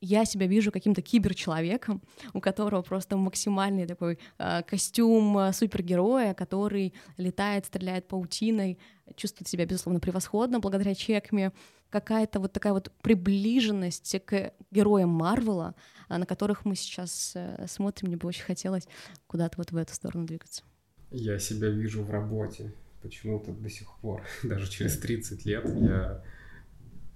я 0.00 0.24
себя 0.24 0.46
вижу 0.46 0.72
каким-то 0.72 1.02
киберчеловеком, 1.02 2.02
у 2.32 2.40
которого 2.40 2.82
просто 2.82 3.16
максимальный 3.16 3.86
такой 3.86 4.18
э, 4.38 4.62
костюм 4.62 5.36
а, 5.36 5.52
супергероя, 5.52 6.34
который 6.34 6.94
летает, 7.18 7.66
стреляет 7.66 8.08
паутиной, 8.08 8.78
чувствует 9.16 9.48
себя, 9.48 9.66
безусловно, 9.66 10.00
превосходно 10.00 10.60
благодаря 10.60 10.94
чекме. 10.94 11.52
Какая-то 11.90 12.40
вот 12.40 12.52
такая 12.52 12.72
вот 12.72 12.92
приближенность 13.02 14.16
к 14.24 14.52
героям 14.70 15.10
Марвела, 15.10 15.74
на 16.08 16.24
которых 16.24 16.64
мы 16.64 16.76
сейчас 16.76 17.32
э, 17.34 17.66
смотрим, 17.68 18.08
мне 18.08 18.16
бы 18.16 18.28
очень 18.28 18.44
хотелось 18.44 18.86
куда-то 19.26 19.58
вот 19.58 19.72
в 19.72 19.76
эту 19.76 19.94
сторону 19.94 20.24
двигаться. 20.24 20.62
Я 21.10 21.38
себя 21.38 21.68
вижу 21.68 22.04
в 22.04 22.10
работе. 22.10 22.72
Почему-то 23.02 23.52
до 23.52 23.68
сих 23.68 23.88
пор, 23.98 24.22
даже 24.42 24.70
через 24.70 24.98
30 24.98 25.44
лет, 25.44 25.64
я 25.80 26.22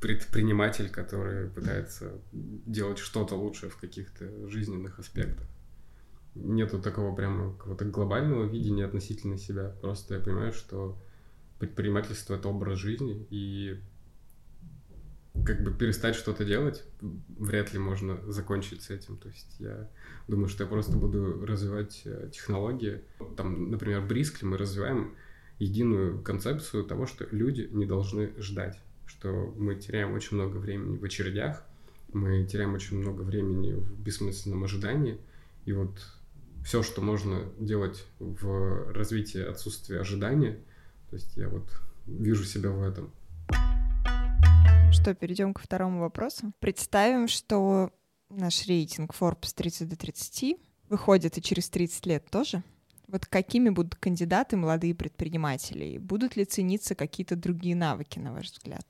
предприниматель, 0.04 0.90
который 0.90 1.48
пытается 1.48 2.20
делать 2.30 2.98
что-то 2.98 3.36
лучше 3.36 3.70
в 3.70 3.78
каких-то 3.78 4.50
жизненных 4.50 4.98
аспектах. 4.98 5.46
Нету 6.34 6.78
такого 6.78 7.16
прямо 7.16 7.54
какого-то 7.54 7.86
глобального 7.86 8.44
видения 8.44 8.84
относительно 8.84 9.38
себя. 9.38 9.74
Просто 9.80 10.16
я 10.16 10.20
понимаю, 10.20 10.52
что 10.52 11.00
предпринимательство— 11.58 12.34
это 12.36 12.50
образ 12.50 12.80
жизни, 12.80 13.26
и 13.30 13.80
как 15.46 15.64
бы 15.64 15.72
перестать 15.72 16.16
что-то 16.16 16.44
делать 16.44 16.84
вряд 17.38 17.72
ли 17.72 17.78
можно 17.78 18.20
закончить 18.30 18.82
с 18.82 18.90
этим. 18.90 19.16
То 19.16 19.28
есть 19.28 19.56
я 19.58 19.88
думаю, 20.28 20.50
что 20.50 20.64
я 20.64 20.68
просто 20.68 20.98
буду 20.98 21.46
развивать 21.46 22.02
э, 22.04 22.28
технологии. 22.30 23.00
Там, 23.38 23.70
например, 23.70 24.00
в 24.00 24.08
Брискле 24.08 24.46
мы 24.46 24.58
развиваем 24.58 25.16
единую 25.58 26.20
концепцию 26.22 26.84
того, 26.84 27.06
что 27.06 27.26
люди 27.30 27.70
не 27.72 27.86
должны 27.86 28.34
ждать 28.38 28.78
что 29.06 29.54
мы 29.56 29.74
теряем 29.74 30.14
очень 30.14 30.36
много 30.36 30.56
времени 30.56 30.96
в 30.96 31.04
очередях, 31.04 31.64
мы 32.12 32.44
теряем 32.44 32.74
очень 32.74 32.98
много 32.98 33.22
времени 33.22 33.72
в 33.72 34.00
бессмысленном 34.00 34.64
ожидании, 34.64 35.18
и 35.64 35.72
вот 35.72 36.00
все, 36.64 36.82
что 36.82 37.00
можно 37.02 37.44
делать 37.58 38.06
в 38.18 38.92
развитии 38.92 39.42
отсутствия 39.42 40.00
ожидания, 40.00 40.58
то 41.10 41.16
есть 41.16 41.36
я 41.36 41.48
вот 41.48 41.68
вижу 42.06 42.44
себя 42.44 42.70
в 42.70 42.82
этом. 42.82 43.12
Что, 44.92 45.14
перейдем 45.14 45.52
ко 45.52 45.60
второму 45.60 46.00
вопросу. 46.00 46.52
Представим, 46.60 47.28
что 47.28 47.90
наш 48.30 48.66
рейтинг 48.66 49.14
Forbes 49.18 49.52
30 49.54 49.88
до 49.88 49.96
30 49.96 50.56
выходит 50.88 51.36
и 51.36 51.42
через 51.42 51.68
30 51.68 52.06
лет 52.06 52.30
тоже. 52.30 52.62
Вот 53.06 53.26
какими 53.26 53.70
будут 53.70 53.96
кандидаты 53.96 54.56
молодые 54.56 54.94
предприниматели? 54.94 55.98
Будут 55.98 56.36
ли 56.36 56.44
цениться 56.44 56.94
какие-то 56.94 57.36
другие 57.36 57.76
навыки, 57.76 58.18
на 58.18 58.32
ваш 58.32 58.50
взгляд? 58.50 58.86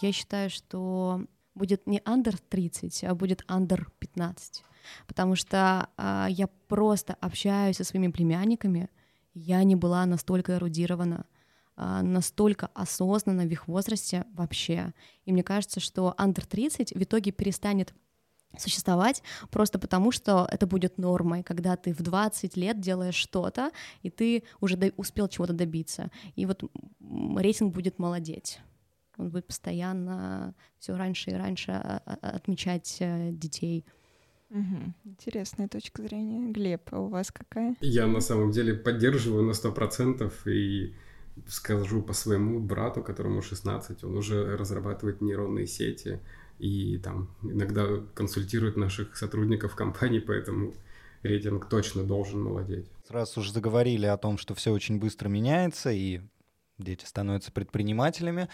Я 0.00 0.12
считаю, 0.12 0.48
что 0.48 1.26
будет 1.54 1.86
не 1.86 1.98
under 2.00 2.38
30, 2.48 3.04
а 3.04 3.14
будет 3.14 3.42
under 3.48 3.86
15. 3.98 4.64
Потому 5.06 5.36
что 5.36 5.88
а, 5.96 6.26
я 6.30 6.46
просто 6.68 7.14
общаюсь 7.20 7.76
со 7.76 7.84
своими 7.84 8.08
племянниками, 8.08 8.88
я 9.34 9.62
не 9.62 9.76
была 9.76 10.06
настолько 10.06 10.56
эрудирована, 10.56 11.26
а, 11.76 12.02
настолько 12.02 12.68
осознанна 12.74 13.44
в 13.44 13.50
их 13.50 13.68
возрасте 13.68 14.24
вообще. 14.32 14.94
И 15.26 15.32
мне 15.32 15.42
кажется, 15.42 15.80
что 15.80 16.14
under 16.18 16.46
30 16.46 16.92
в 16.92 17.02
итоге 17.02 17.30
перестанет 17.30 17.94
существовать 18.58 19.22
просто 19.50 19.78
потому, 19.78 20.12
что 20.12 20.48
это 20.50 20.66
будет 20.66 20.98
нормой, 20.98 21.42
когда 21.42 21.76
ты 21.76 21.92
в 21.92 22.02
20 22.02 22.56
лет 22.56 22.80
делаешь 22.80 23.14
что-то, 23.14 23.70
и 24.02 24.10
ты 24.10 24.44
уже 24.60 24.76
до- 24.76 24.92
успел 24.96 25.28
чего-то 25.28 25.52
добиться. 25.52 26.10
И 26.36 26.46
вот 26.46 26.64
рейтинг 27.36 27.74
будет 27.74 27.98
молодеть 27.98 28.60
он 29.20 29.28
будет 29.28 29.46
постоянно 29.46 30.54
все 30.78 30.96
раньше 30.96 31.30
и 31.30 31.34
раньше 31.34 31.72
а, 31.72 32.02
а, 32.06 32.30
отмечать 32.30 32.96
э, 33.00 33.30
детей. 33.32 33.84
Угу. 34.50 34.94
Интересная 35.04 35.68
точка 35.68 36.02
зрения. 36.02 36.50
Глеб, 36.50 36.88
а 36.90 37.00
у 37.00 37.08
вас 37.08 37.30
какая? 37.30 37.76
Я 37.80 38.06
на 38.06 38.20
самом 38.20 38.50
деле 38.50 38.74
поддерживаю 38.74 39.44
на 39.44 39.52
сто 39.52 39.70
процентов 39.72 40.46
и 40.46 40.94
скажу 41.46 42.02
по 42.02 42.12
своему 42.12 42.60
брату, 42.60 43.02
которому 43.02 43.42
16, 43.42 44.02
он 44.04 44.16
уже 44.16 44.56
разрабатывает 44.56 45.20
нейронные 45.20 45.66
сети 45.66 46.20
и 46.60 46.98
там 46.98 47.30
иногда 47.42 47.86
консультирует 48.14 48.76
наших 48.76 49.16
сотрудников 49.16 49.74
компании, 49.74 50.20
поэтому 50.20 50.74
рейтинг 51.22 51.68
точно 51.68 52.04
должен 52.04 52.42
молодеть. 52.42 52.86
Раз 53.08 53.36
уж 53.38 53.50
заговорили 53.50 54.06
о 54.06 54.16
том, 54.16 54.38
что 54.38 54.54
все 54.54 54.72
очень 54.72 54.98
быстро 54.98 55.28
меняется 55.28 55.90
и 55.90 56.20
дети 56.78 57.04
становятся 57.04 57.52
предпринимателями, 57.52 58.48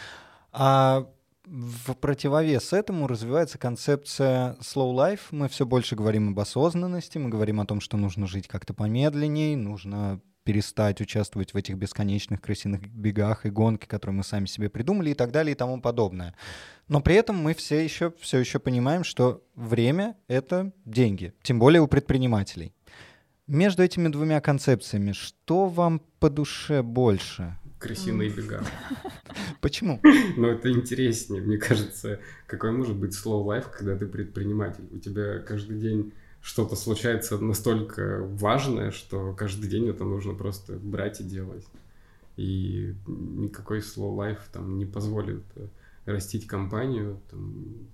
а 0.53 1.09
в 1.45 1.95
противовес 1.95 2.73
этому 2.73 3.07
развивается 3.07 3.59
концепция 3.59 4.57
slow 4.61 4.95
life. 4.95 5.21
Мы 5.31 5.49
все 5.49 5.65
больше 5.65 5.95
говорим 5.95 6.31
об 6.31 6.41
осознанности, 6.41 7.19
мы 7.19 7.29
говорим 7.29 7.61
о 7.61 7.67
том, 7.67 7.81
что 7.81 7.97
нужно 7.97 8.27
жить 8.27 8.49
как-то 8.49 8.75
помедленнее, 8.75 9.57
нужно 9.57 10.21
перестать 10.47 11.01
участвовать 11.01 11.53
в 11.53 11.57
этих 11.57 11.77
бесконечных 11.77 12.41
крысиных 12.41 12.81
бегах 12.87 13.45
и 13.45 13.51
гонке, 13.51 13.89
которые 13.89 14.17
мы 14.19 14.23
сами 14.23 14.47
себе 14.47 14.71
придумали 14.71 15.11
и 15.11 15.15
так 15.15 15.33
далее 15.33 15.53
и 15.53 15.57
тому 15.57 15.81
подобное. 15.81 16.35
Но 16.87 17.01
при 17.01 17.17
этом 17.17 17.37
мы 17.37 17.53
все 17.53 17.83
еще, 17.85 18.15
все 18.21 18.39
еще 18.39 18.61
понимаем, 18.61 19.03
что 19.03 19.43
время— 19.57 20.17
это 20.29 20.73
деньги, 20.85 21.35
тем 21.43 21.59
более 21.59 21.83
у 21.83 21.89
предпринимателей. 21.89 22.73
Между 23.49 23.83
этими 23.83 24.09
двумя 24.09 24.41
концепциями 24.41 25.13
что 25.13 25.67
вам 25.67 26.01
по 26.21 26.31
душе 26.31 26.83
больше? 26.83 27.57
крысиные 27.79 28.31
бега. 28.31 28.65
Почему? 29.61 30.01
Ну, 30.37 30.49
это 30.49 30.71
интереснее. 30.71 31.43
Мне 31.43 31.59
кажется, 31.59 32.21
какой 32.47 32.73
может 32.73 32.97
быть 32.97 33.13
slow 33.13 33.45
life, 33.45 33.67
когда 33.71 33.97
ты 33.97 34.07
предприниматель? 34.07 34.89
У 34.91 34.99
тебя 34.99 35.39
каждый 35.39 35.79
день 35.79 36.13
что-то 36.47 36.77
случается 36.77 37.39
настолько 37.39 38.23
важное, 38.23 38.93
что 38.93 39.35
каждый 39.35 39.69
день 39.69 39.89
это 39.89 40.05
нужно 40.05 40.33
просто 40.33 40.75
брать 40.75 41.21
и 41.21 41.25
делать. 41.25 41.67
И 42.37 42.95
никакой 43.09 43.81
slow 43.81 44.15
life 44.17 44.39
там 44.53 44.79
не 44.79 44.87
позволит 44.87 45.43
э, 45.57 45.67
растить 46.05 46.47
компанию, 46.47 47.21
там, 47.31 47.89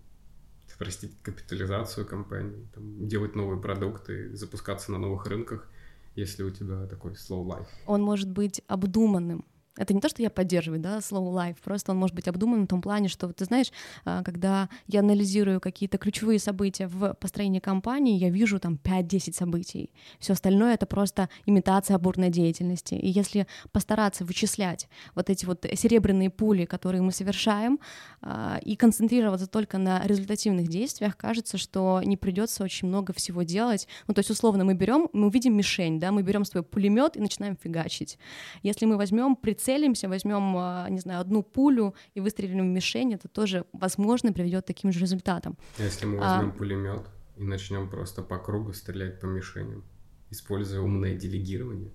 растить 0.79 1.13
капитализацию 1.23 2.07
компании, 2.07 2.69
там, 2.75 3.09
делать 3.09 3.35
новые 3.35 3.59
продукты, 3.59 4.37
запускаться 4.37 4.93
на 4.93 4.99
новых 4.99 5.25
рынках, 5.27 5.67
если 6.15 6.43
у 6.43 6.51
тебя 6.51 6.87
такой 6.87 7.13
slow 7.13 7.47
life. 7.47 7.69
Он 7.87 8.03
может 8.03 8.31
быть 8.31 8.61
обдуманным, 8.67 9.47
Это 9.77 9.95
не 9.95 10.01
то, 10.01 10.09
что 10.11 10.23
я 10.23 10.29
поддерживаю, 10.29 10.81
да, 10.81 10.99
slow 10.99 11.33
life, 11.33 11.57
просто 11.65 11.93
он 11.93 11.99
может 11.99 12.15
быть 12.15 12.29
обдуман 12.29 12.65
в 12.65 12.67
том 12.67 12.83
плане, 12.83 13.09
что, 13.09 13.33
ты 13.33 13.47
знаешь, 13.47 13.73
а, 14.05 14.23
когда 14.23 14.69
я 14.87 15.01
анализирую 15.01 15.61
какие-то 15.61 15.97
ключевые 15.97 16.39
события 16.39 16.87
в 16.87 17.15
построении 17.15 17.59
компании, 17.59 18.19
я 18.19 18.29
вижу 18.29 18.61
там 18.61 18.79
5-10 18.83 19.33
событий. 19.35 19.91
Все 20.19 20.35
остальное— 20.35 20.75
это 20.75 20.85
просто 20.85 21.31
имитация 21.47 21.99
бурной 21.99 22.29
деятельности. 22.29 22.95
И 22.95 23.09
если 23.09 23.47
постараться 23.73 24.27
вычислять 24.27 24.89
вот 25.15 25.31
эти 25.31 25.47
вот 25.47 25.65
серебряные 25.75 26.29
пули, 26.29 26.67
которые 26.67 27.01
мы 27.01 27.13
совершаем, 27.13 27.81
а, 28.21 28.61
и 28.63 28.77
концентрироваться 28.77 29.47
только 29.47 29.79
на 29.79 30.07
результативных 30.07 30.69
действиях, 30.69 31.17
кажется, 31.17 31.57
что 31.57 32.03
не 32.05 32.19
придется 32.19 32.63
очень 32.63 32.89
много 32.89 33.15
всего 33.15 33.43
делать. 33.43 33.89
Ну, 34.07 34.13
то 34.13 34.19
есть, 34.19 34.31
условно, 34.31 34.65
мы 34.65 34.75
берем, 34.75 35.09
мы 35.15 35.29
увидим 35.29 35.57
мишень, 35.57 35.99
да, 35.99 36.13
мы 36.13 36.23
берем 36.23 36.45
свой 36.45 36.63
пулемет 36.63 37.17
и 37.17 37.21
начинаем 37.21 37.57
фигачить. 37.57 38.19
Если 38.63 38.85
мы 38.85 38.99
возьмем 38.99 39.35
прицелимся, 39.63 40.09
возьмем, 40.09 40.57
а, 40.57 40.89
не 40.91 41.01
знаю, 41.01 41.21
одну 41.21 41.43
пулю 41.43 41.95
и 42.15 42.21
выстрелим 42.21 42.59
в 42.59 42.75
мишень, 42.75 43.15
это 43.15 43.29
тоже, 43.29 43.65
возможно, 43.73 44.33
приведет 44.33 44.65
к 44.65 44.67
таким 44.67 44.93
же 44.93 45.01
результатам. 45.01 45.57
Если 45.79 46.07
мы 46.07 46.19
возьмем 46.19 46.51
а... 46.51 46.53
пулемет 46.53 47.03
и 47.37 47.45
начнем 47.45 47.89
просто 47.89 48.23
по 48.23 48.39
кругу 48.39 48.73
стрелять 48.73 49.21
по 49.21 49.27
мишеням, 49.27 49.85
используя 50.31 50.81
умное 50.81 51.15
делегирование, 51.15 51.91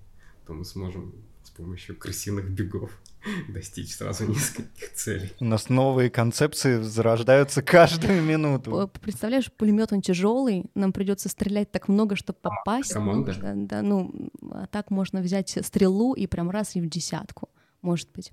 то 0.46 0.54
мы 0.54 0.64
сможем 0.64 1.14
с 1.42 1.50
помощью 1.50 1.96
крысиных 1.96 2.48
бегов 2.50 2.90
достичь 3.48 3.94
сразу 3.94 4.26
нескольких 4.26 4.94
целей. 4.94 5.32
У 5.40 5.44
нас 5.44 5.68
новые 5.68 6.10
концепции 6.10 6.80
зарождаются 6.80 7.62
каждую 7.62 8.22
минуту. 8.22 8.90
Представляешь, 9.00 9.52
пулемет 9.52 9.92
он 9.92 10.00
тяжелый, 10.00 10.64
нам 10.74 10.92
придется 10.92 11.28
стрелять 11.28 11.70
так 11.70 11.88
много, 11.88 12.16
чтобы 12.16 12.38
попасть. 12.40 12.92
Команда. 12.92 13.34
Да, 13.40 13.52
да, 13.54 13.82
ну, 13.82 14.30
а 14.50 14.66
так 14.66 14.90
можно 14.90 15.20
взять 15.20 15.58
стрелу 15.62 16.14
и 16.14 16.26
прям 16.26 16.50
раз 16.50 16.76
и 16.76 16.80
в 16.80 16.88
десятку 16.88 17.50
может 17.82 18.10
быть. 18.12 18.32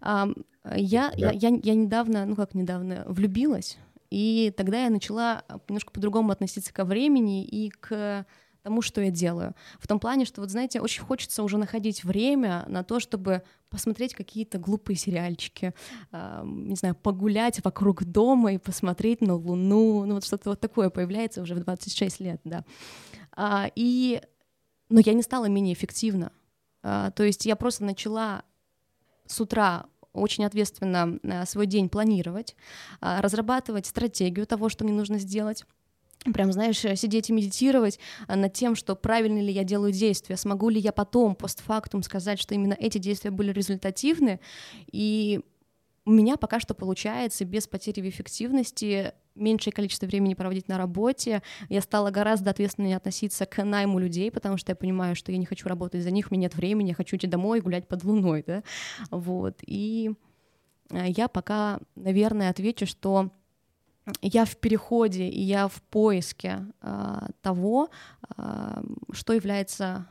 Я, 0.00 0.32
да. 0.64 1.10
я, 1.16 1.30
я, 1.32 1.60
я 1.62 1.74
недавно, 1.74 2.24
ну 2.24 2.36
как 2.36 2.54
недавно, 2.54 3.04
влюбилась, 3.08 3.78
и 4.10 4.52
тогда 4.56 4.84
я 4.84 4.90
начала 4.90 5.42
немножко 5.68 5.90
по-другому 5.90 6.30
относиться 6.30 6.72
ко 6.72 6.84
времени 6.84 7.44
и 7.44 7.70
к 7.70 8.26
тому, 8.62 8.82
что 8.82 9.00
я 9.00 9.10
делаю. 9.10 9.54
В 9.78 9.86
том 9.86 9.98
плане, 9.98 10.24
что, 10.24 10.40
вот 10.40 10.50
знаете, 10.50 10.80
очень 10.80 11.02
хочется 11.02 11.42
уже 11.42 11.58
находить 11.58 12.04
время 12.04 12.64
на 12.68 12.84
то, 12.84 13.00
чтобы 13.00 13.42
посмотреть 13.68 14.14
какие-то 14.14 14.58
глупые 14.58 14.96
сериальчики, 14.96 15.74
э, 16.12 16.42
не 16.44 16.76
знаю, 16.76 16.94
погулять 16.94 17.64
вокруг 17.64 18.04
дома 18.04 18.52
и 18.52 18.58
посмотреть 18.58 19.20
на 19.20 19.34
Луну, 19.34 20.04
ну 20.04 20.14
вот 20.14 20.24
что-то 20.24 20.50
вот 20.50 20.60
такое 20.60 20.90
появляется 20.90 21.42
уже 21.42 21.54
в 21.54 21.60
26 21.60 22.20
лет, 22.20 22.40
да. 22.44 22.64
А, 23.34 23.70
и, 23.74 24.20
но 24.88 25.00
я 25.00 25.14
не 25.14 25.22
стала 25.22 25.46
менее 25.46 25.74
эффективна. 25.74 26.32
А, 26.82 27.10
то 27.12 27.24
есть 27.24 27.46
я 27.46 27.56
просто 27.56 27.84
начала 27.84 28.44
с 29.32 29.40
утра 29.40 29.86
очень 30.12 30.44
ответственно 30.44 31.18
э, 31.22 31.46
свой 31.46 31.66
день 31.66 31.88
планировать, 31.88 32.54
а, 33.00 33.22
разрабатывать 33.22 33.86
стратегию 33.86 34.46
того, 34.46 34.68
что 34.68 34.84
мне 34.84 34.92
нужно 34.92 35.18
сделать, 35.18 35.64
прям, 36.34 36.52
знаешь, 36.52 36.84
э, 36.84 36.96
сидеть 36.96 37.30
и 37.30 37.32
медитировать 37.32 37.98
э, 38.28 38.36
над 38.36 38.52
тем, 38.52 38.74
что 38.76 38.94
правильно 38.94 39.40
ли 39.40 39.50
я 39.50 39.64
делаю 39.64 39.92
действия, 39.92 40.36
смогу 40.36 40.68
ли 40.68 40.78
я 40.78 40.92
потом, 40.92 41.34
постфактум, 41.34 42.02
сказать, 42.02 42.38
что 42.38 42.54
именно 42.54 42.74
эти 42.78 42.98
действия 42.98 43.30
были 43.30 43.52
результативны, 43.52 44.38
и 44.90 45.40
у 46.04 46.10
меня 46.10 46.36
пока 46.36 46.60
что 46.60 46.74
получается 46.74 47.44
без 47.44 47.66
потери 47.66 48.00
в 48.00 48.08
эффективности 48.08 49.14
меньшее 49.34 49.72
количество 49.72 50.06
времени 50.06 50.34
проводить 50.34 50.68
на 50.68 50.78
работе. 50.78 51.42
Я 51.68 51.80
стала 51.80 52.10
гораздо 52.10 52.50
ответственнее 52.50 52.96
относиться 52.96 53.46
к 53.46 53.64
найму 53.64 53.98
людей, 53.98 54.30
потому 54.30 54.56
что 54.56 54.72
я 54.72 54.76
понимаю, 54.76 55.16
что 55.16 55.32
я 55.32 55.38
не 55.38 55.46
хочу 55.46 55.68
работать 55.68 56.02
за 56.02 56.10
них, 56.10 56.30
у 56.30 56.34
меня 56.34 56.42
нет 56.42 56.54
времени, 56.54 56.88
я 56.88 56.94
хочу 56.94 57.16
идти 57.16 57.26
домой 57.26 57.58
и 57.58 57.62
гулять 57.62 57.88
под 57.88 58.04
луной, 58.04 58.44
да, 58.46 58.62
вот. 59.10 59.58
И 59.66 60.12
э, 60.90 61.04
я 61.08 61.28
пока, 61.28 61.80
наверное, 61.94 62.50
отвечу, 62.50 62.86
что 62.86 63.30
я 64.20 64.44
в 64.44 64.56
переходе 64.56 65.28
и 65.28 65.40
я 65.40 65.68
в 65.68 65.80
поиске 65.82 66.66
э, 66.80 67.18
того, 67.40 67.90
э, 68.36 68.82
что 69.12 69.32
является 69.32 70.06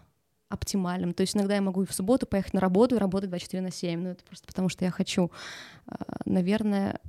оптимальным. 0.49 1.13
То 1.13 1.21
есть 1.21 1.35
иногда 1.35 1.55
я 1.55 1.61
могу 1.61 1.83
и 1.83 1.85
в 1.85 1.93
субботу 1.93 2.25
поехать 2.25 2.53
на 2.53 2.59
работу 2.59 2.95
и 2.95 2.99
работать 2.99 3.29
24 3.29 3.61
на 3.61 3.71
7, 3.71 4.01
но 4.01 4.09
это 4.09 4.23
просто 4.23 4.47
потому, 4.47 4.69
что 4.69 4.85
я 4.85 4.91
хочу. 4.91 5.31
Э, 5.87 5.95
наверное, 6.25 6.99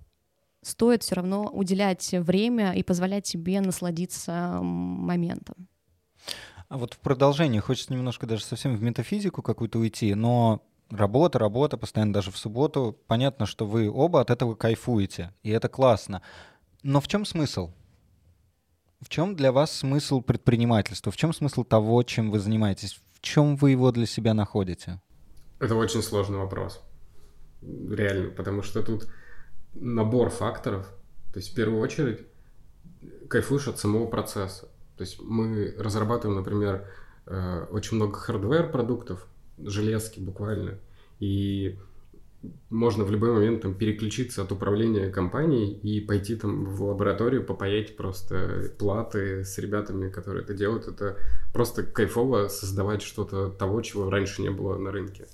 стоит 0.63 1.03
все 1.03 1.17
равно 1.17 1.45
уделять 1.53 2.09
время 2.13 2.73
и 2.73 2.83
позволять 2.83 3.27
себе 3.27 3.61
насладиться 3.61 4.61
моментом. 4.63 5.69
А 6.69 6.79
вот 6.79 6.95
в 6.95 6.99
продолжении 7.01 7.59
хочется 7.59 7.93
немножко 7.93 8.27
даже 8.27 8.45
совсем 8.45 8.75
в 8.77 8.83
метафизику 8.83 9.43
какую-то 9.43 9.79
уйти, 9.79 10.15
но 10.15 10.63
работа, 10.91 11.39
работа, 11.39 11.77
постоянно 11.77 12.15
даже 12.15 12.31
в 12.31 12.39
субботу. 12.39 12.99
Понятно, 13.07 13.45
что 13.45 13.67
вы 13.67 13.91
оба 13.91 14.21
от 14.21 14.31
этого 14.31 14.55
кайфуете, 14.55 15.35
и 15.43 15.51
это 15.51 15.69
классно. 15.69 16.23
Но 16.83 17.01
в 17.01 17.09
чем 17.09 17.27
смысл? 17.27 17.73
В 19.01 19.09
чем 19.09 19.35
для 19.35 19.53
вас 19.53 19.73
смысл 19.73 20.21
предпринимательства? 20.21 21.11
В 21.11 21.17
чем 21.17 21.35
смысл 21.35 21.65
того, 21.65 22.03
чем 22.05 22.31
вы 22.31 22.39
занимаетесь? 22.39 23.01
В 23.13 23.21
чем 23.21 23.57
вы 23.57 23.73
его 23.73 23.91
для 23.93 24.07
себя 24.07 24.33
находите? 24.33 25.01
Это 25.59 25.75
очень 25.75 26.03
сложный 26.03 26.39
вопрос. 26.39 26.81
Реально, 27.61 28.31
потому 28.31 28.63
что 28.63 28.83
тут 28.83 29.09
набор 29.75 30.31
факторов. 30.31 30.87
То 31.33 31.39
есть 31.39 31.53
в 31.53 31.55
первую 31.55 31.81
очередь 31.81 32.21
кайфуешь 33.29 33.69
от 33.69 33.79
самого 33.79 34.07
процесса. 34.07 34.69
То 34.97 35.05
есть 35.05 35.21
мы 35.21 35.75
разрабатываем, 35.79 36.39
например, 36.39 36.87
э, 37.27 37.67
очень 37.71 37.97
много 37.97 38.19
hardware 38.19 38.71
продуктов, 38.71 39.27
железки 39.59 40.21
буквально. 40.21 40.79
И 41.19 41.79
можно 42.71 43.05
в 43.05 43.11
любой 43.11 43.33
момент 43.33 43.63
там 43.63 43.75
переключиться 43.75 44.43
от 44.43 44.51
управления 44.51 45.11
компанией 45.11 45.73
и 45.73 46.01
пойти 46.01 46.35
там 46.37 46.65
в 46.65 46.83
лабораторию 46.83 47.45
попаять 47.45 47.97
просто 47.97 48.73
платы 48.79 49.45
с 49.45 49.59
ребятами, 49.59 50.11
которые 50.11 50.43
это 50.43 50.55
делают. 50.55 50.89
Это 50.89 51.17
просто 51.53 51.85
кайфово 51.85 52.49
создавать 52.49 53.03
что-то 53.03 53.49
того, 53.49 53.81
чего 53.83 54.11
раньше 54.11 54.43
не 54.43 54.51
было 54.51 54.77
на 54.77 54.91
рынке. 54.91 55.27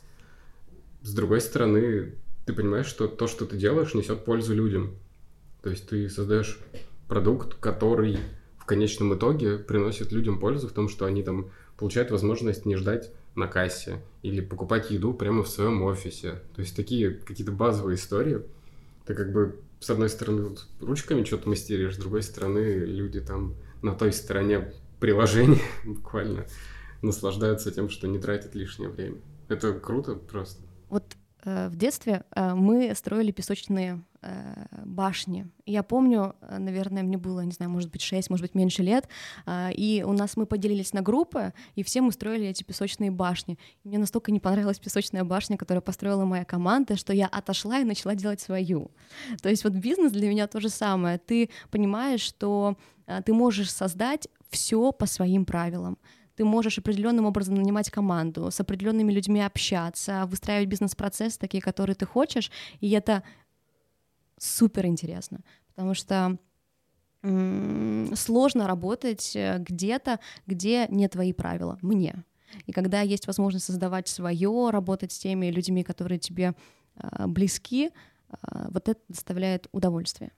С 1.03 1.15
другой 1.15 1.41
стороны, 1.41 2.15
ты 2.49 2.55
понимаешь, 2.55 2.87
что 2.87 3.09
то, 3.09 3.27
что 3.27 3.45
ты 3.45 3.59
делаешь, 3.59 3.93
несет 3.93 4.25
пользу 4.25 4.55
людям. 4.55 4.97
То 5.61 5.69
есть 5.69 5.87
ты 5.87 6.09
создаешь 6.09 6.59
продукт, 7.07 7.57
который 7.57 8.17
в 8.57 8.65
конечном 8.65 9.15
итоге 9.15 9.59
приносит 9.59 10.13
людям 10.13 10.41
пользу 10.41 10.67
в 10.67 10.73
том, 10.73 10.89
что 10.89 11.05
они 11.05 11.23
там 11.23 11.51
получают 11.77 12.11
возможность 12.11 12.65
не 12.65 12.77
ждать 12.77 13.13
на 13.35 13.49
кассе 13.49 14.01
или 14.23 14.41
покупать 14.41 14.91
еду 14.91 15.13
прямо 15.13 15.43
в 15.43 15.49
своем 15.49 15.83
офисе. 15.83 16.41
То 16.55 16.63
есть 16.63 16.75
такие 16.75 17.11
какие-то 17.11 17.53
базовые 17.53 17.97
истории. 17.97 18.41
Ты 19.05 19.15
как 19.15 19.31
бы 19.31 19.61
с 19.81 19.91
одной 19.91 20.09
стороны 20.09 20.57
ручками 20.81 21.25
что-то 21.25 21.51
мастеришь, 21.51 21.97
с 21.97 21.99
другой 21.99 22.23
стороны 22.23 22.61
люди 22.79 23.21
там 23.21 23.57
на 23.83 23.95
той 23.95 24.11
стороне 24.11 24.73
приложения 25.01 25.61
буквально 25.85 26.47
наслаждаются 27.03 27.71
тем, 27.73 27.91
что 27.91 28.09
не 28.09 28.19
тратят 28.19 28.55
лишнее 28.55 28.89
время. 28.89 29.19
Это 29.49 29.75
круто 29.75 30.15
просто. 30.15 30.63
Вот 30.89 31.05
в 31.45 31.77
детстве 31.77 32.25
э, 32.35 32.55
мы 32.55 32.95
строили 32.95 33.31
песочные 33.31 34.03
э, 34.23 34.67
башни. 34.85 35.49
Я 35.67 35.83
помню, 35.83 36.35
наверное, 36.51 37.03
мне 37.03 37.17
было, 37.17 37.41
не 37.41 37.53
знаю, 37.53 37.71
может 37.71 37.91
быть, 37.91 38.03
6, 38.03 38.31
может 38.31 38.43
быть, 38.43 38.55
меньше 38.55 38.83
лет, 38.83 39.09
и 39.49 40.05
у 40.07 40.13
нас 40.13 40.37
мы 40.37 40.47
поделились 40.47 40.93
на 40.93 41.03
группы, 41.03 41.53
и 41.77 41.83
все 41.83 42.01
мы 42.01 42.13
строили 42.13 42.47
эти 42.47 42.65
песочные 42.65 43.11
башни. 43.11 43.59
Мне 43.85 43.99
настолько 43.99 44.33
не 44.33 44.41
понравилась 44.41 44.79
песочная 44.79 45.25
башня, 45.25 45.57
которую 45.57 45.83
построила 45.83 46.25
моя 46.25 46.45
команда, 46.45 46.97
что 46.97 47.13
я 47.13 47.27
отошла 47.27 47.79
и 47.79 47.85
начала 47.85 48.15
делать 48.15 48.41
свою. 48.41 48.91
То 49.43 49.49
есть 49.49 49.65
вот 49.65 49.75
бизнес 49.75 50.13
для 50.13 50.29
меня 50.29 50.47
то 50.47 50.61
же 50.61 50.69
самое. 50.69 51.19
Ты 51.19 51.51
понимаешь, 51.71 52.23
что 52.23 52.77
ты 53.25 53.33
можешь 53.33 53.71
создать 53.71 54.29
все 54.51 54.93
по 54.93 55.07
своим 55.07 55.45
правилам 55.45 55.99
ты 56.39 56.45
можешь 56.45 56.79
определенным 56.79 57.27
образом 57.27 57.57
нанимать 57.57 57.91
команду, 57.91 58.51
с 58.53 58.61
определенными 58.61 59.13
людьми 59.13 59.41
общаться, 59.41 60.25
выстраивать 60.27 60.69
бизнес-процессы 60.69 61.37
такие, 61.37 61.61
которые 61.61 61.97
ты 61.97 62.07
хочешь, 62.07 62.53
и 62.81 62.91
это 62.91 63.25
супер 64.39 64.87
интересно, 64.87 65.41
потому 65.75 65.95
что 65.95 66.39
сложно 68.15 68.69
работать 68.69 69.35
э, 69.35 69.59
где-то, 69.59 70.21
где 70.47 70.87
не 70.89 71.09
твои 71.09 71.33
правила, 71.33 71.77
мне. 71.83 72.25
И 72.67 72.73
когда 72.73 73.01
есть 73.01 73.27
возможность 73.27 73.67
создавать 73.67 74.07
свое, 74.07 74.71
работать 74.71 75.11
с 75.11 75.19
теми 75.19 75.47
людьми, 75.47 75.83
которые 75.83 76.21
тебе 76.21 76.55
э, 76.95 77.27
близки, 77.27 77.87
э, 77.89 78.69
вот 78.71 78.89
это 78.89 79.01
доставляет 79.09 79.67
удовольствие. 79.73 80.31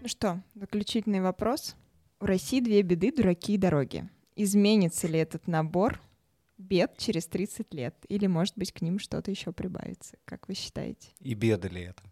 Ну 0.00 0.08
что, 0.08 0.42
заключительный 0.54 1.20
вопрос. 1.20 1.76
В 2.18 2.24
России 2.24 2.60
две 2.60 2.80
беды, 2.80 3.12
дураки 3.12 3.54
и 3.54 3.58
дороги. 3.58 4.08
Изменится 4.36 5.06
ли 5.06 5.18
этот 5.18 5.46
набор 5.46 6.00
бед 6.56 6.96
через 6.96 7.26
30 7.26 7.74
лет? 7.74 7.94
Или, 8.08 8.26
может 8.26 8.56
быть, 8.56 8.72
к 8.72 8.80
ним 8.80 8.98
что-то 8.98 9.30
еще 9.30 9.52
прибавится? 9.52 10.16
Как 10.24 10.48
вы 10.48 10.54
считаете? 10.54 11.10
И 11.20 11.34
беды 11.34 11.68
ли 11.68 11.82
это? 11.82 12.02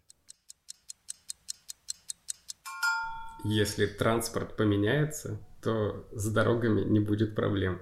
Если 3.43 3.87
транспорт 3.87 4.55
поменяется, 4.55 5.39
то 5.61 6.07
с 6.11 6.31
дорогами 6.31 6.81
не 6.81 6.99
будет 6.99 7.33
проблем. 7.35 7.79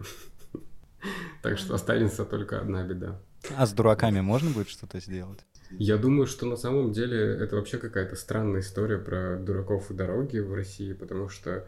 Так 1.41 1.57
что 1.57 1.75
останется 1.75 2.23
только 2.23 2.61
одна 2.61 2.85
беда. 2.85 3.21
А 3.57 3.65
с 3.65 3.73
дураками 3.73 4.21
можно 4.21 4.49
будет 4.51 4.69
что-то 4.69 5.01
сделать? 5.01 5.45
Я 5.71 5.97
думаю, 5.97 6.27
что 6.27 6.45
на 6.45 6.55
самом 6.55 6.93
деле 6.93 7.17
это 7.17 7.57
вообще 7.57 7.77
какая-то 7.77 8.15
странная 8.15 8.61
история 8.61 8.97
про 8.97 9.37
дураков 9.37 9.91
и 9.91 9.93
дороги 9.93 10.37
в 10.37 10.53
России, 10.53 10.93
потому 10.93 11.27
что, 11.27 11.67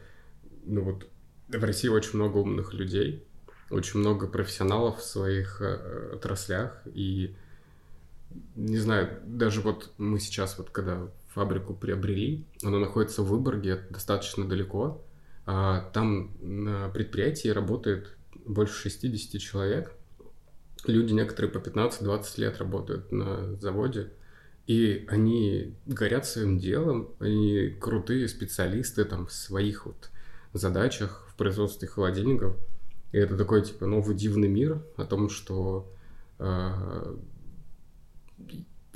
ну 0.66 0.82
вот, 0.82 1.07
в 1.47 1.63
России 1.63 1.88
очень 1.88 2.16
много 2.16 2.38
умных 2.38 2.74
людей, 2.74 3.24
очень 3.70 3.99
много 3.99 4.28
профессионалов 4.28 4.99
в 4.99 5.03
своих 5.03 5.61
э, 5.61 6.11
отраслях, 6.16 6.82
и 6.93 7.36
не 8.55 8.78
знаю, 8.78 9.20
даже 9.26 9.61
вот 9.61 9.91
мы 9.97 10.20
сейчас 10.20 10.57
вот 10.57 10.70
когда 10.70 11.07
фабрику 11.30 11.74
приобрели, 11.74 12.45
она 12.63 12.80
находится 12.80 13.22
в 13.22 13.28
Выборге, 13.28 13.82
достаточно 13.89 14.47
далеко, 14.47 15.03
а 15.45 15.89
там 15.93 16.32
на 16.41 16.89
предприятии 16.89 17.49
работает 17.49 18.16
больше 18.45 18.89
60 18.89 19.41
человек, 19.41 19.91
люди 20.86 21.13
некоторые 21.13 21.51
по 21.51 21.57
15-20 21.57 22.24
лет 22.38 22.57
работают 22.57 23.11
на 23.11 23.55
заводе, 23.57 24.11
и 24.68 25.05
они 25.09 25.76
горят 25.86 26.26
своим 26.26 26.57
делом, 26.57 27.09
они 27.20 27.76
крутые 27.80 28.28
специалисты 28.28 29.05
там 29.05 29.28
в 29.28 29.32
своих 29.32 29.86
вот 29.86 30.09
задачах 30.58 31.28
в 31.30 31.36
производстве 31.36 31.88
холодильников. 31.88 32.56
И 33.12 33.18
это 33.18 33.38
такой 33.38 33.64
типа 33.64 33.86
новый 33.86 34.16
дивный 34.16 34.47
мир 34.47 34.82
о 34.97 35.06
том, 35.06 35.30
что 35.30 35.91
э, 36.39 37.16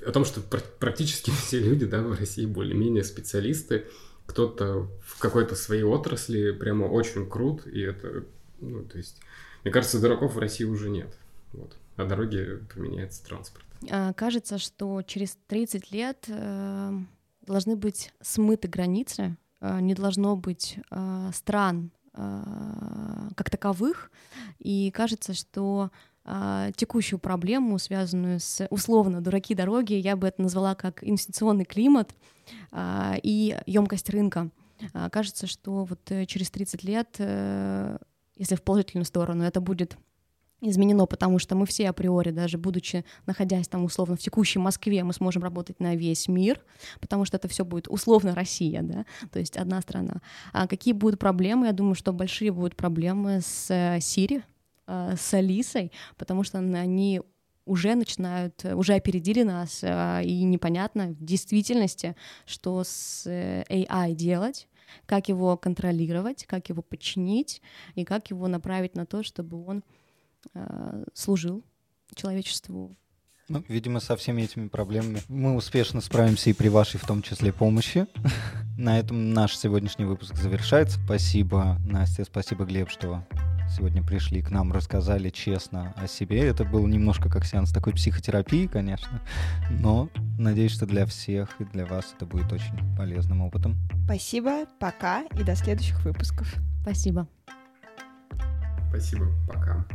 о 0.06 0.12
том, 0.12 0.26
что 0.26 0.42
практически 0.42 1.30
все 1.46 1.60
люди 1.60 1.86
да, 1.86 2.02
в 2.02 2.18
России 2.18 2.46
более-менее 2.46 3.04
специалисты, 3.04 3.86
кто-то 4.26 4.88
в 5.04 5.20
какой-то 5.20 5.56
своей 5.56 5.84
отрасли 5.84 6.52
прямо 6.52 6.86
очень 6.86 7.28
крут, 7.28 7.66
и 7.66 7.82
это, 7.82 8.26
ну, 8.60 8.84
то 8.84 8.98
есть, 8.98 9.20
мне 9.64 9.74
кажется, 9.74 10.00
дураков 10.00 10.36
в 10.36 10.40
России 10.40 10.66
уже 10.66 10.90
нет. 10.90 11.18
Вот. 11.52 11.76
А 11.96 12.06
дороги 12.06 12.60
поменяется 12.74 13.26
транспорт. 13.26 13.66
А, 13.90 14.14
кажется, 14.14 14.58
что 14.58 15.02
через 15.02 15.38
30 15.48 15.92
лет 15.92 16.26
э, 16.28 16.92
должны 17.42 17.76
быть 17.76 18.14
смыты 18.22 18.68
границы, 18.68 19.36
не 19.62 19.94
должно 19.94 20.36
быть 20.36 20.78
э, 20.90 21.32
стран 21.34 21.92
э, 22.14 23.30
как 23.36 23.50
таковых, 23.50 24.12
и 24.60 24.92
кажется, 24.92 25.34
что 25.34 25.92
э, 26.26 26.72
текущую 26.76 27.20
проблему, 27.20 27.78
связанную 27.80 28.40
с 28.40 28.66
условно 28.70 29.22
дураки 29.22 29.56
дороги, 29.56 29.94
я 29.94 30.16
бы 30.16 30.28
это 30.28 30.42
назвала 30.42 30.76
как 30.76 31.04
инвестиционный 31.04 31.66
климат 31.66 32.16
э, 32.72 33.16
и 33.24 33.58
емкость 33.66 34.10
рынка. 34.10 34.50
Э, 34.94 35.10
кажется, 35.10 35.48
что 35.48 35.84
вот 35.86 36.00
э, 36.12 36.26
через 36.26 36.52
30 36.52 36.84
лет, 36.84 37.16
э, 37.20 37.98
если 38.36 38.56
в 38.56 38.64
положительную 38.64 39.06
сторону, 39.06 39.44
это 39.44 39.62
будет 39.62 39.98
изменено, 40.62 41.06
потому 41.06 41.40
что 41.40 41.56
мы 41.56 41.66
все 41.66 41.90
априори, 41.90 42.32
даже 42.32 42.58
будучи, 42.58 43.06
находясь 43.26 43.68
там 43.68 43.86
условно 43.86 44.16
в 44.16 44.20
текущей 44.20 44.60
Москве, 44.60 45.04
мы 45.04 45.14
сможем 45.14 45.44
работать 45.44 45.80
на 45.80 45.96
весь 45.96 46.28
мир, 46.28 46.62
потому 47.00 47.26
что 47.26 47.38
это 47.38 47.48
все 47.48 47.64
будет 47.64 47.88
условно 47.88 48.36
Россия, 48.36 48.82
да, 48.82 49.06
то 49.32 49.40
есть 49.40 49.58
одна 49.58 49.82
страна. 49.82 50.22
А 50.52 50.68
какие 50.68 50.94
будут 50.94 51.20
проблемы? 51.20 51.68
Я 51.68 51.74
думаю, 51.74 51.96
что 51.96 52.14
большие 52.14 52.52
будут 52.52 52.76
проблемы 52.76 53.42
с 53.42 53.70
Siri, 53.70 54.44
э, 54.88 55.16
с 55.18 55.34
Алисой, 55.34 55.92
потому 56.18 56.44
что 56.44 56.60
они 56.60 57.22
уже 57.66 57.96
начинают, 57.96 58.66
уже 58.66 58.96
опередили 58.96 59.44
нас, 59.44 59.80
э, 59.84 60.22
и 60.24 60.44
непонятно 60.44 61.10
в 61.10 61.24
действительности, 61.24 62.16
что 62.46 62.84
с 62.84 63.24
э, 63.28 63.64
AI 63.70 64.14
делать, 64.14 64.68
как 65.06 65.30
его 65.30 65.56
контролировать, 65.56 66.46
как 66.48 66.70
его 66.70 66.82
подчинить 66.82 67.62
и 67.94 68.04
как 68.04 68.32
его 68.32 68.48
направить 68.48 68.96
на 68.96 69.06
то, 69.06 69.22
чтобы 69.22 69.64
он 69.64 69.84
Э, 69.84 69.99
служил 71.14 71.64
человечеству. 72.16 72.96
Ну, 73.50 73.64
видимо, 73.68 74.00
со 74.00 74.16
всеми 74.16 74.44
этими 74.44 74.68
проблемами 74.68 75.22
мы 75.28 75.56
успешно 75.56 76.02
справимся 76.02 76.52
и 76.52 76.54
при 76.54 76.68
вашей 76.68 77.00
в 77.00 77.06
том 77.08 77.24
числе 77.24 77.52
помощи. 77.52 78.06
На 78.78 79.00
этом 79.00 79.34
наш 79.34 79.58
сегодняшний 79.58 80.06
выпуск 80.06 80.36
завершается. 80.36 81.00
Спасибо, 81.04 81.78
Настя, 81.84 82.26
спасибо, 82.26 82.66
Глеб, 82.66 82.90
что 82.92 83.26
сегодня 83.76 84.04
пришли 84.04 84.42
к 84.42 84.52
нам, 84.52 84.72
рассказали 84.72 85.32
честно 85.32 85.94
о 85.98 86.08
себе. 86.08 86.48
Это 86.48 86.64
было 86.64 86.86
немножко 86.88 87.30
как 87.30 87.44
сеанс 87.44 87.72
такой 87.72 87.94
психотерапии, 87.94 88.68
конечно, 88.68 89.22
но 89.70 90.10
надеюсь, 90.38 90.72
что 90.72 90.86
для 90.86 91.06
всех 91.08 91.60
и 91.60 91.66
для 91.66 91.86
вас 91.86 92.14
это 92.16 92.26
будет 92.26 92.52
очень 92.54 92.78
полезным 92.96 93.42
опытом. 93.42 93.76
Спасибо, 94.06 94.66
пока 94.80 95.24
и 95.24 95.44
до 95.44 95.56
следующих 95.56 96.04
выпусков. 96.06 96.54
Спасибо. 96.84 97.28
Спасибо, 98.90 99.28
пока. 99.48 99.86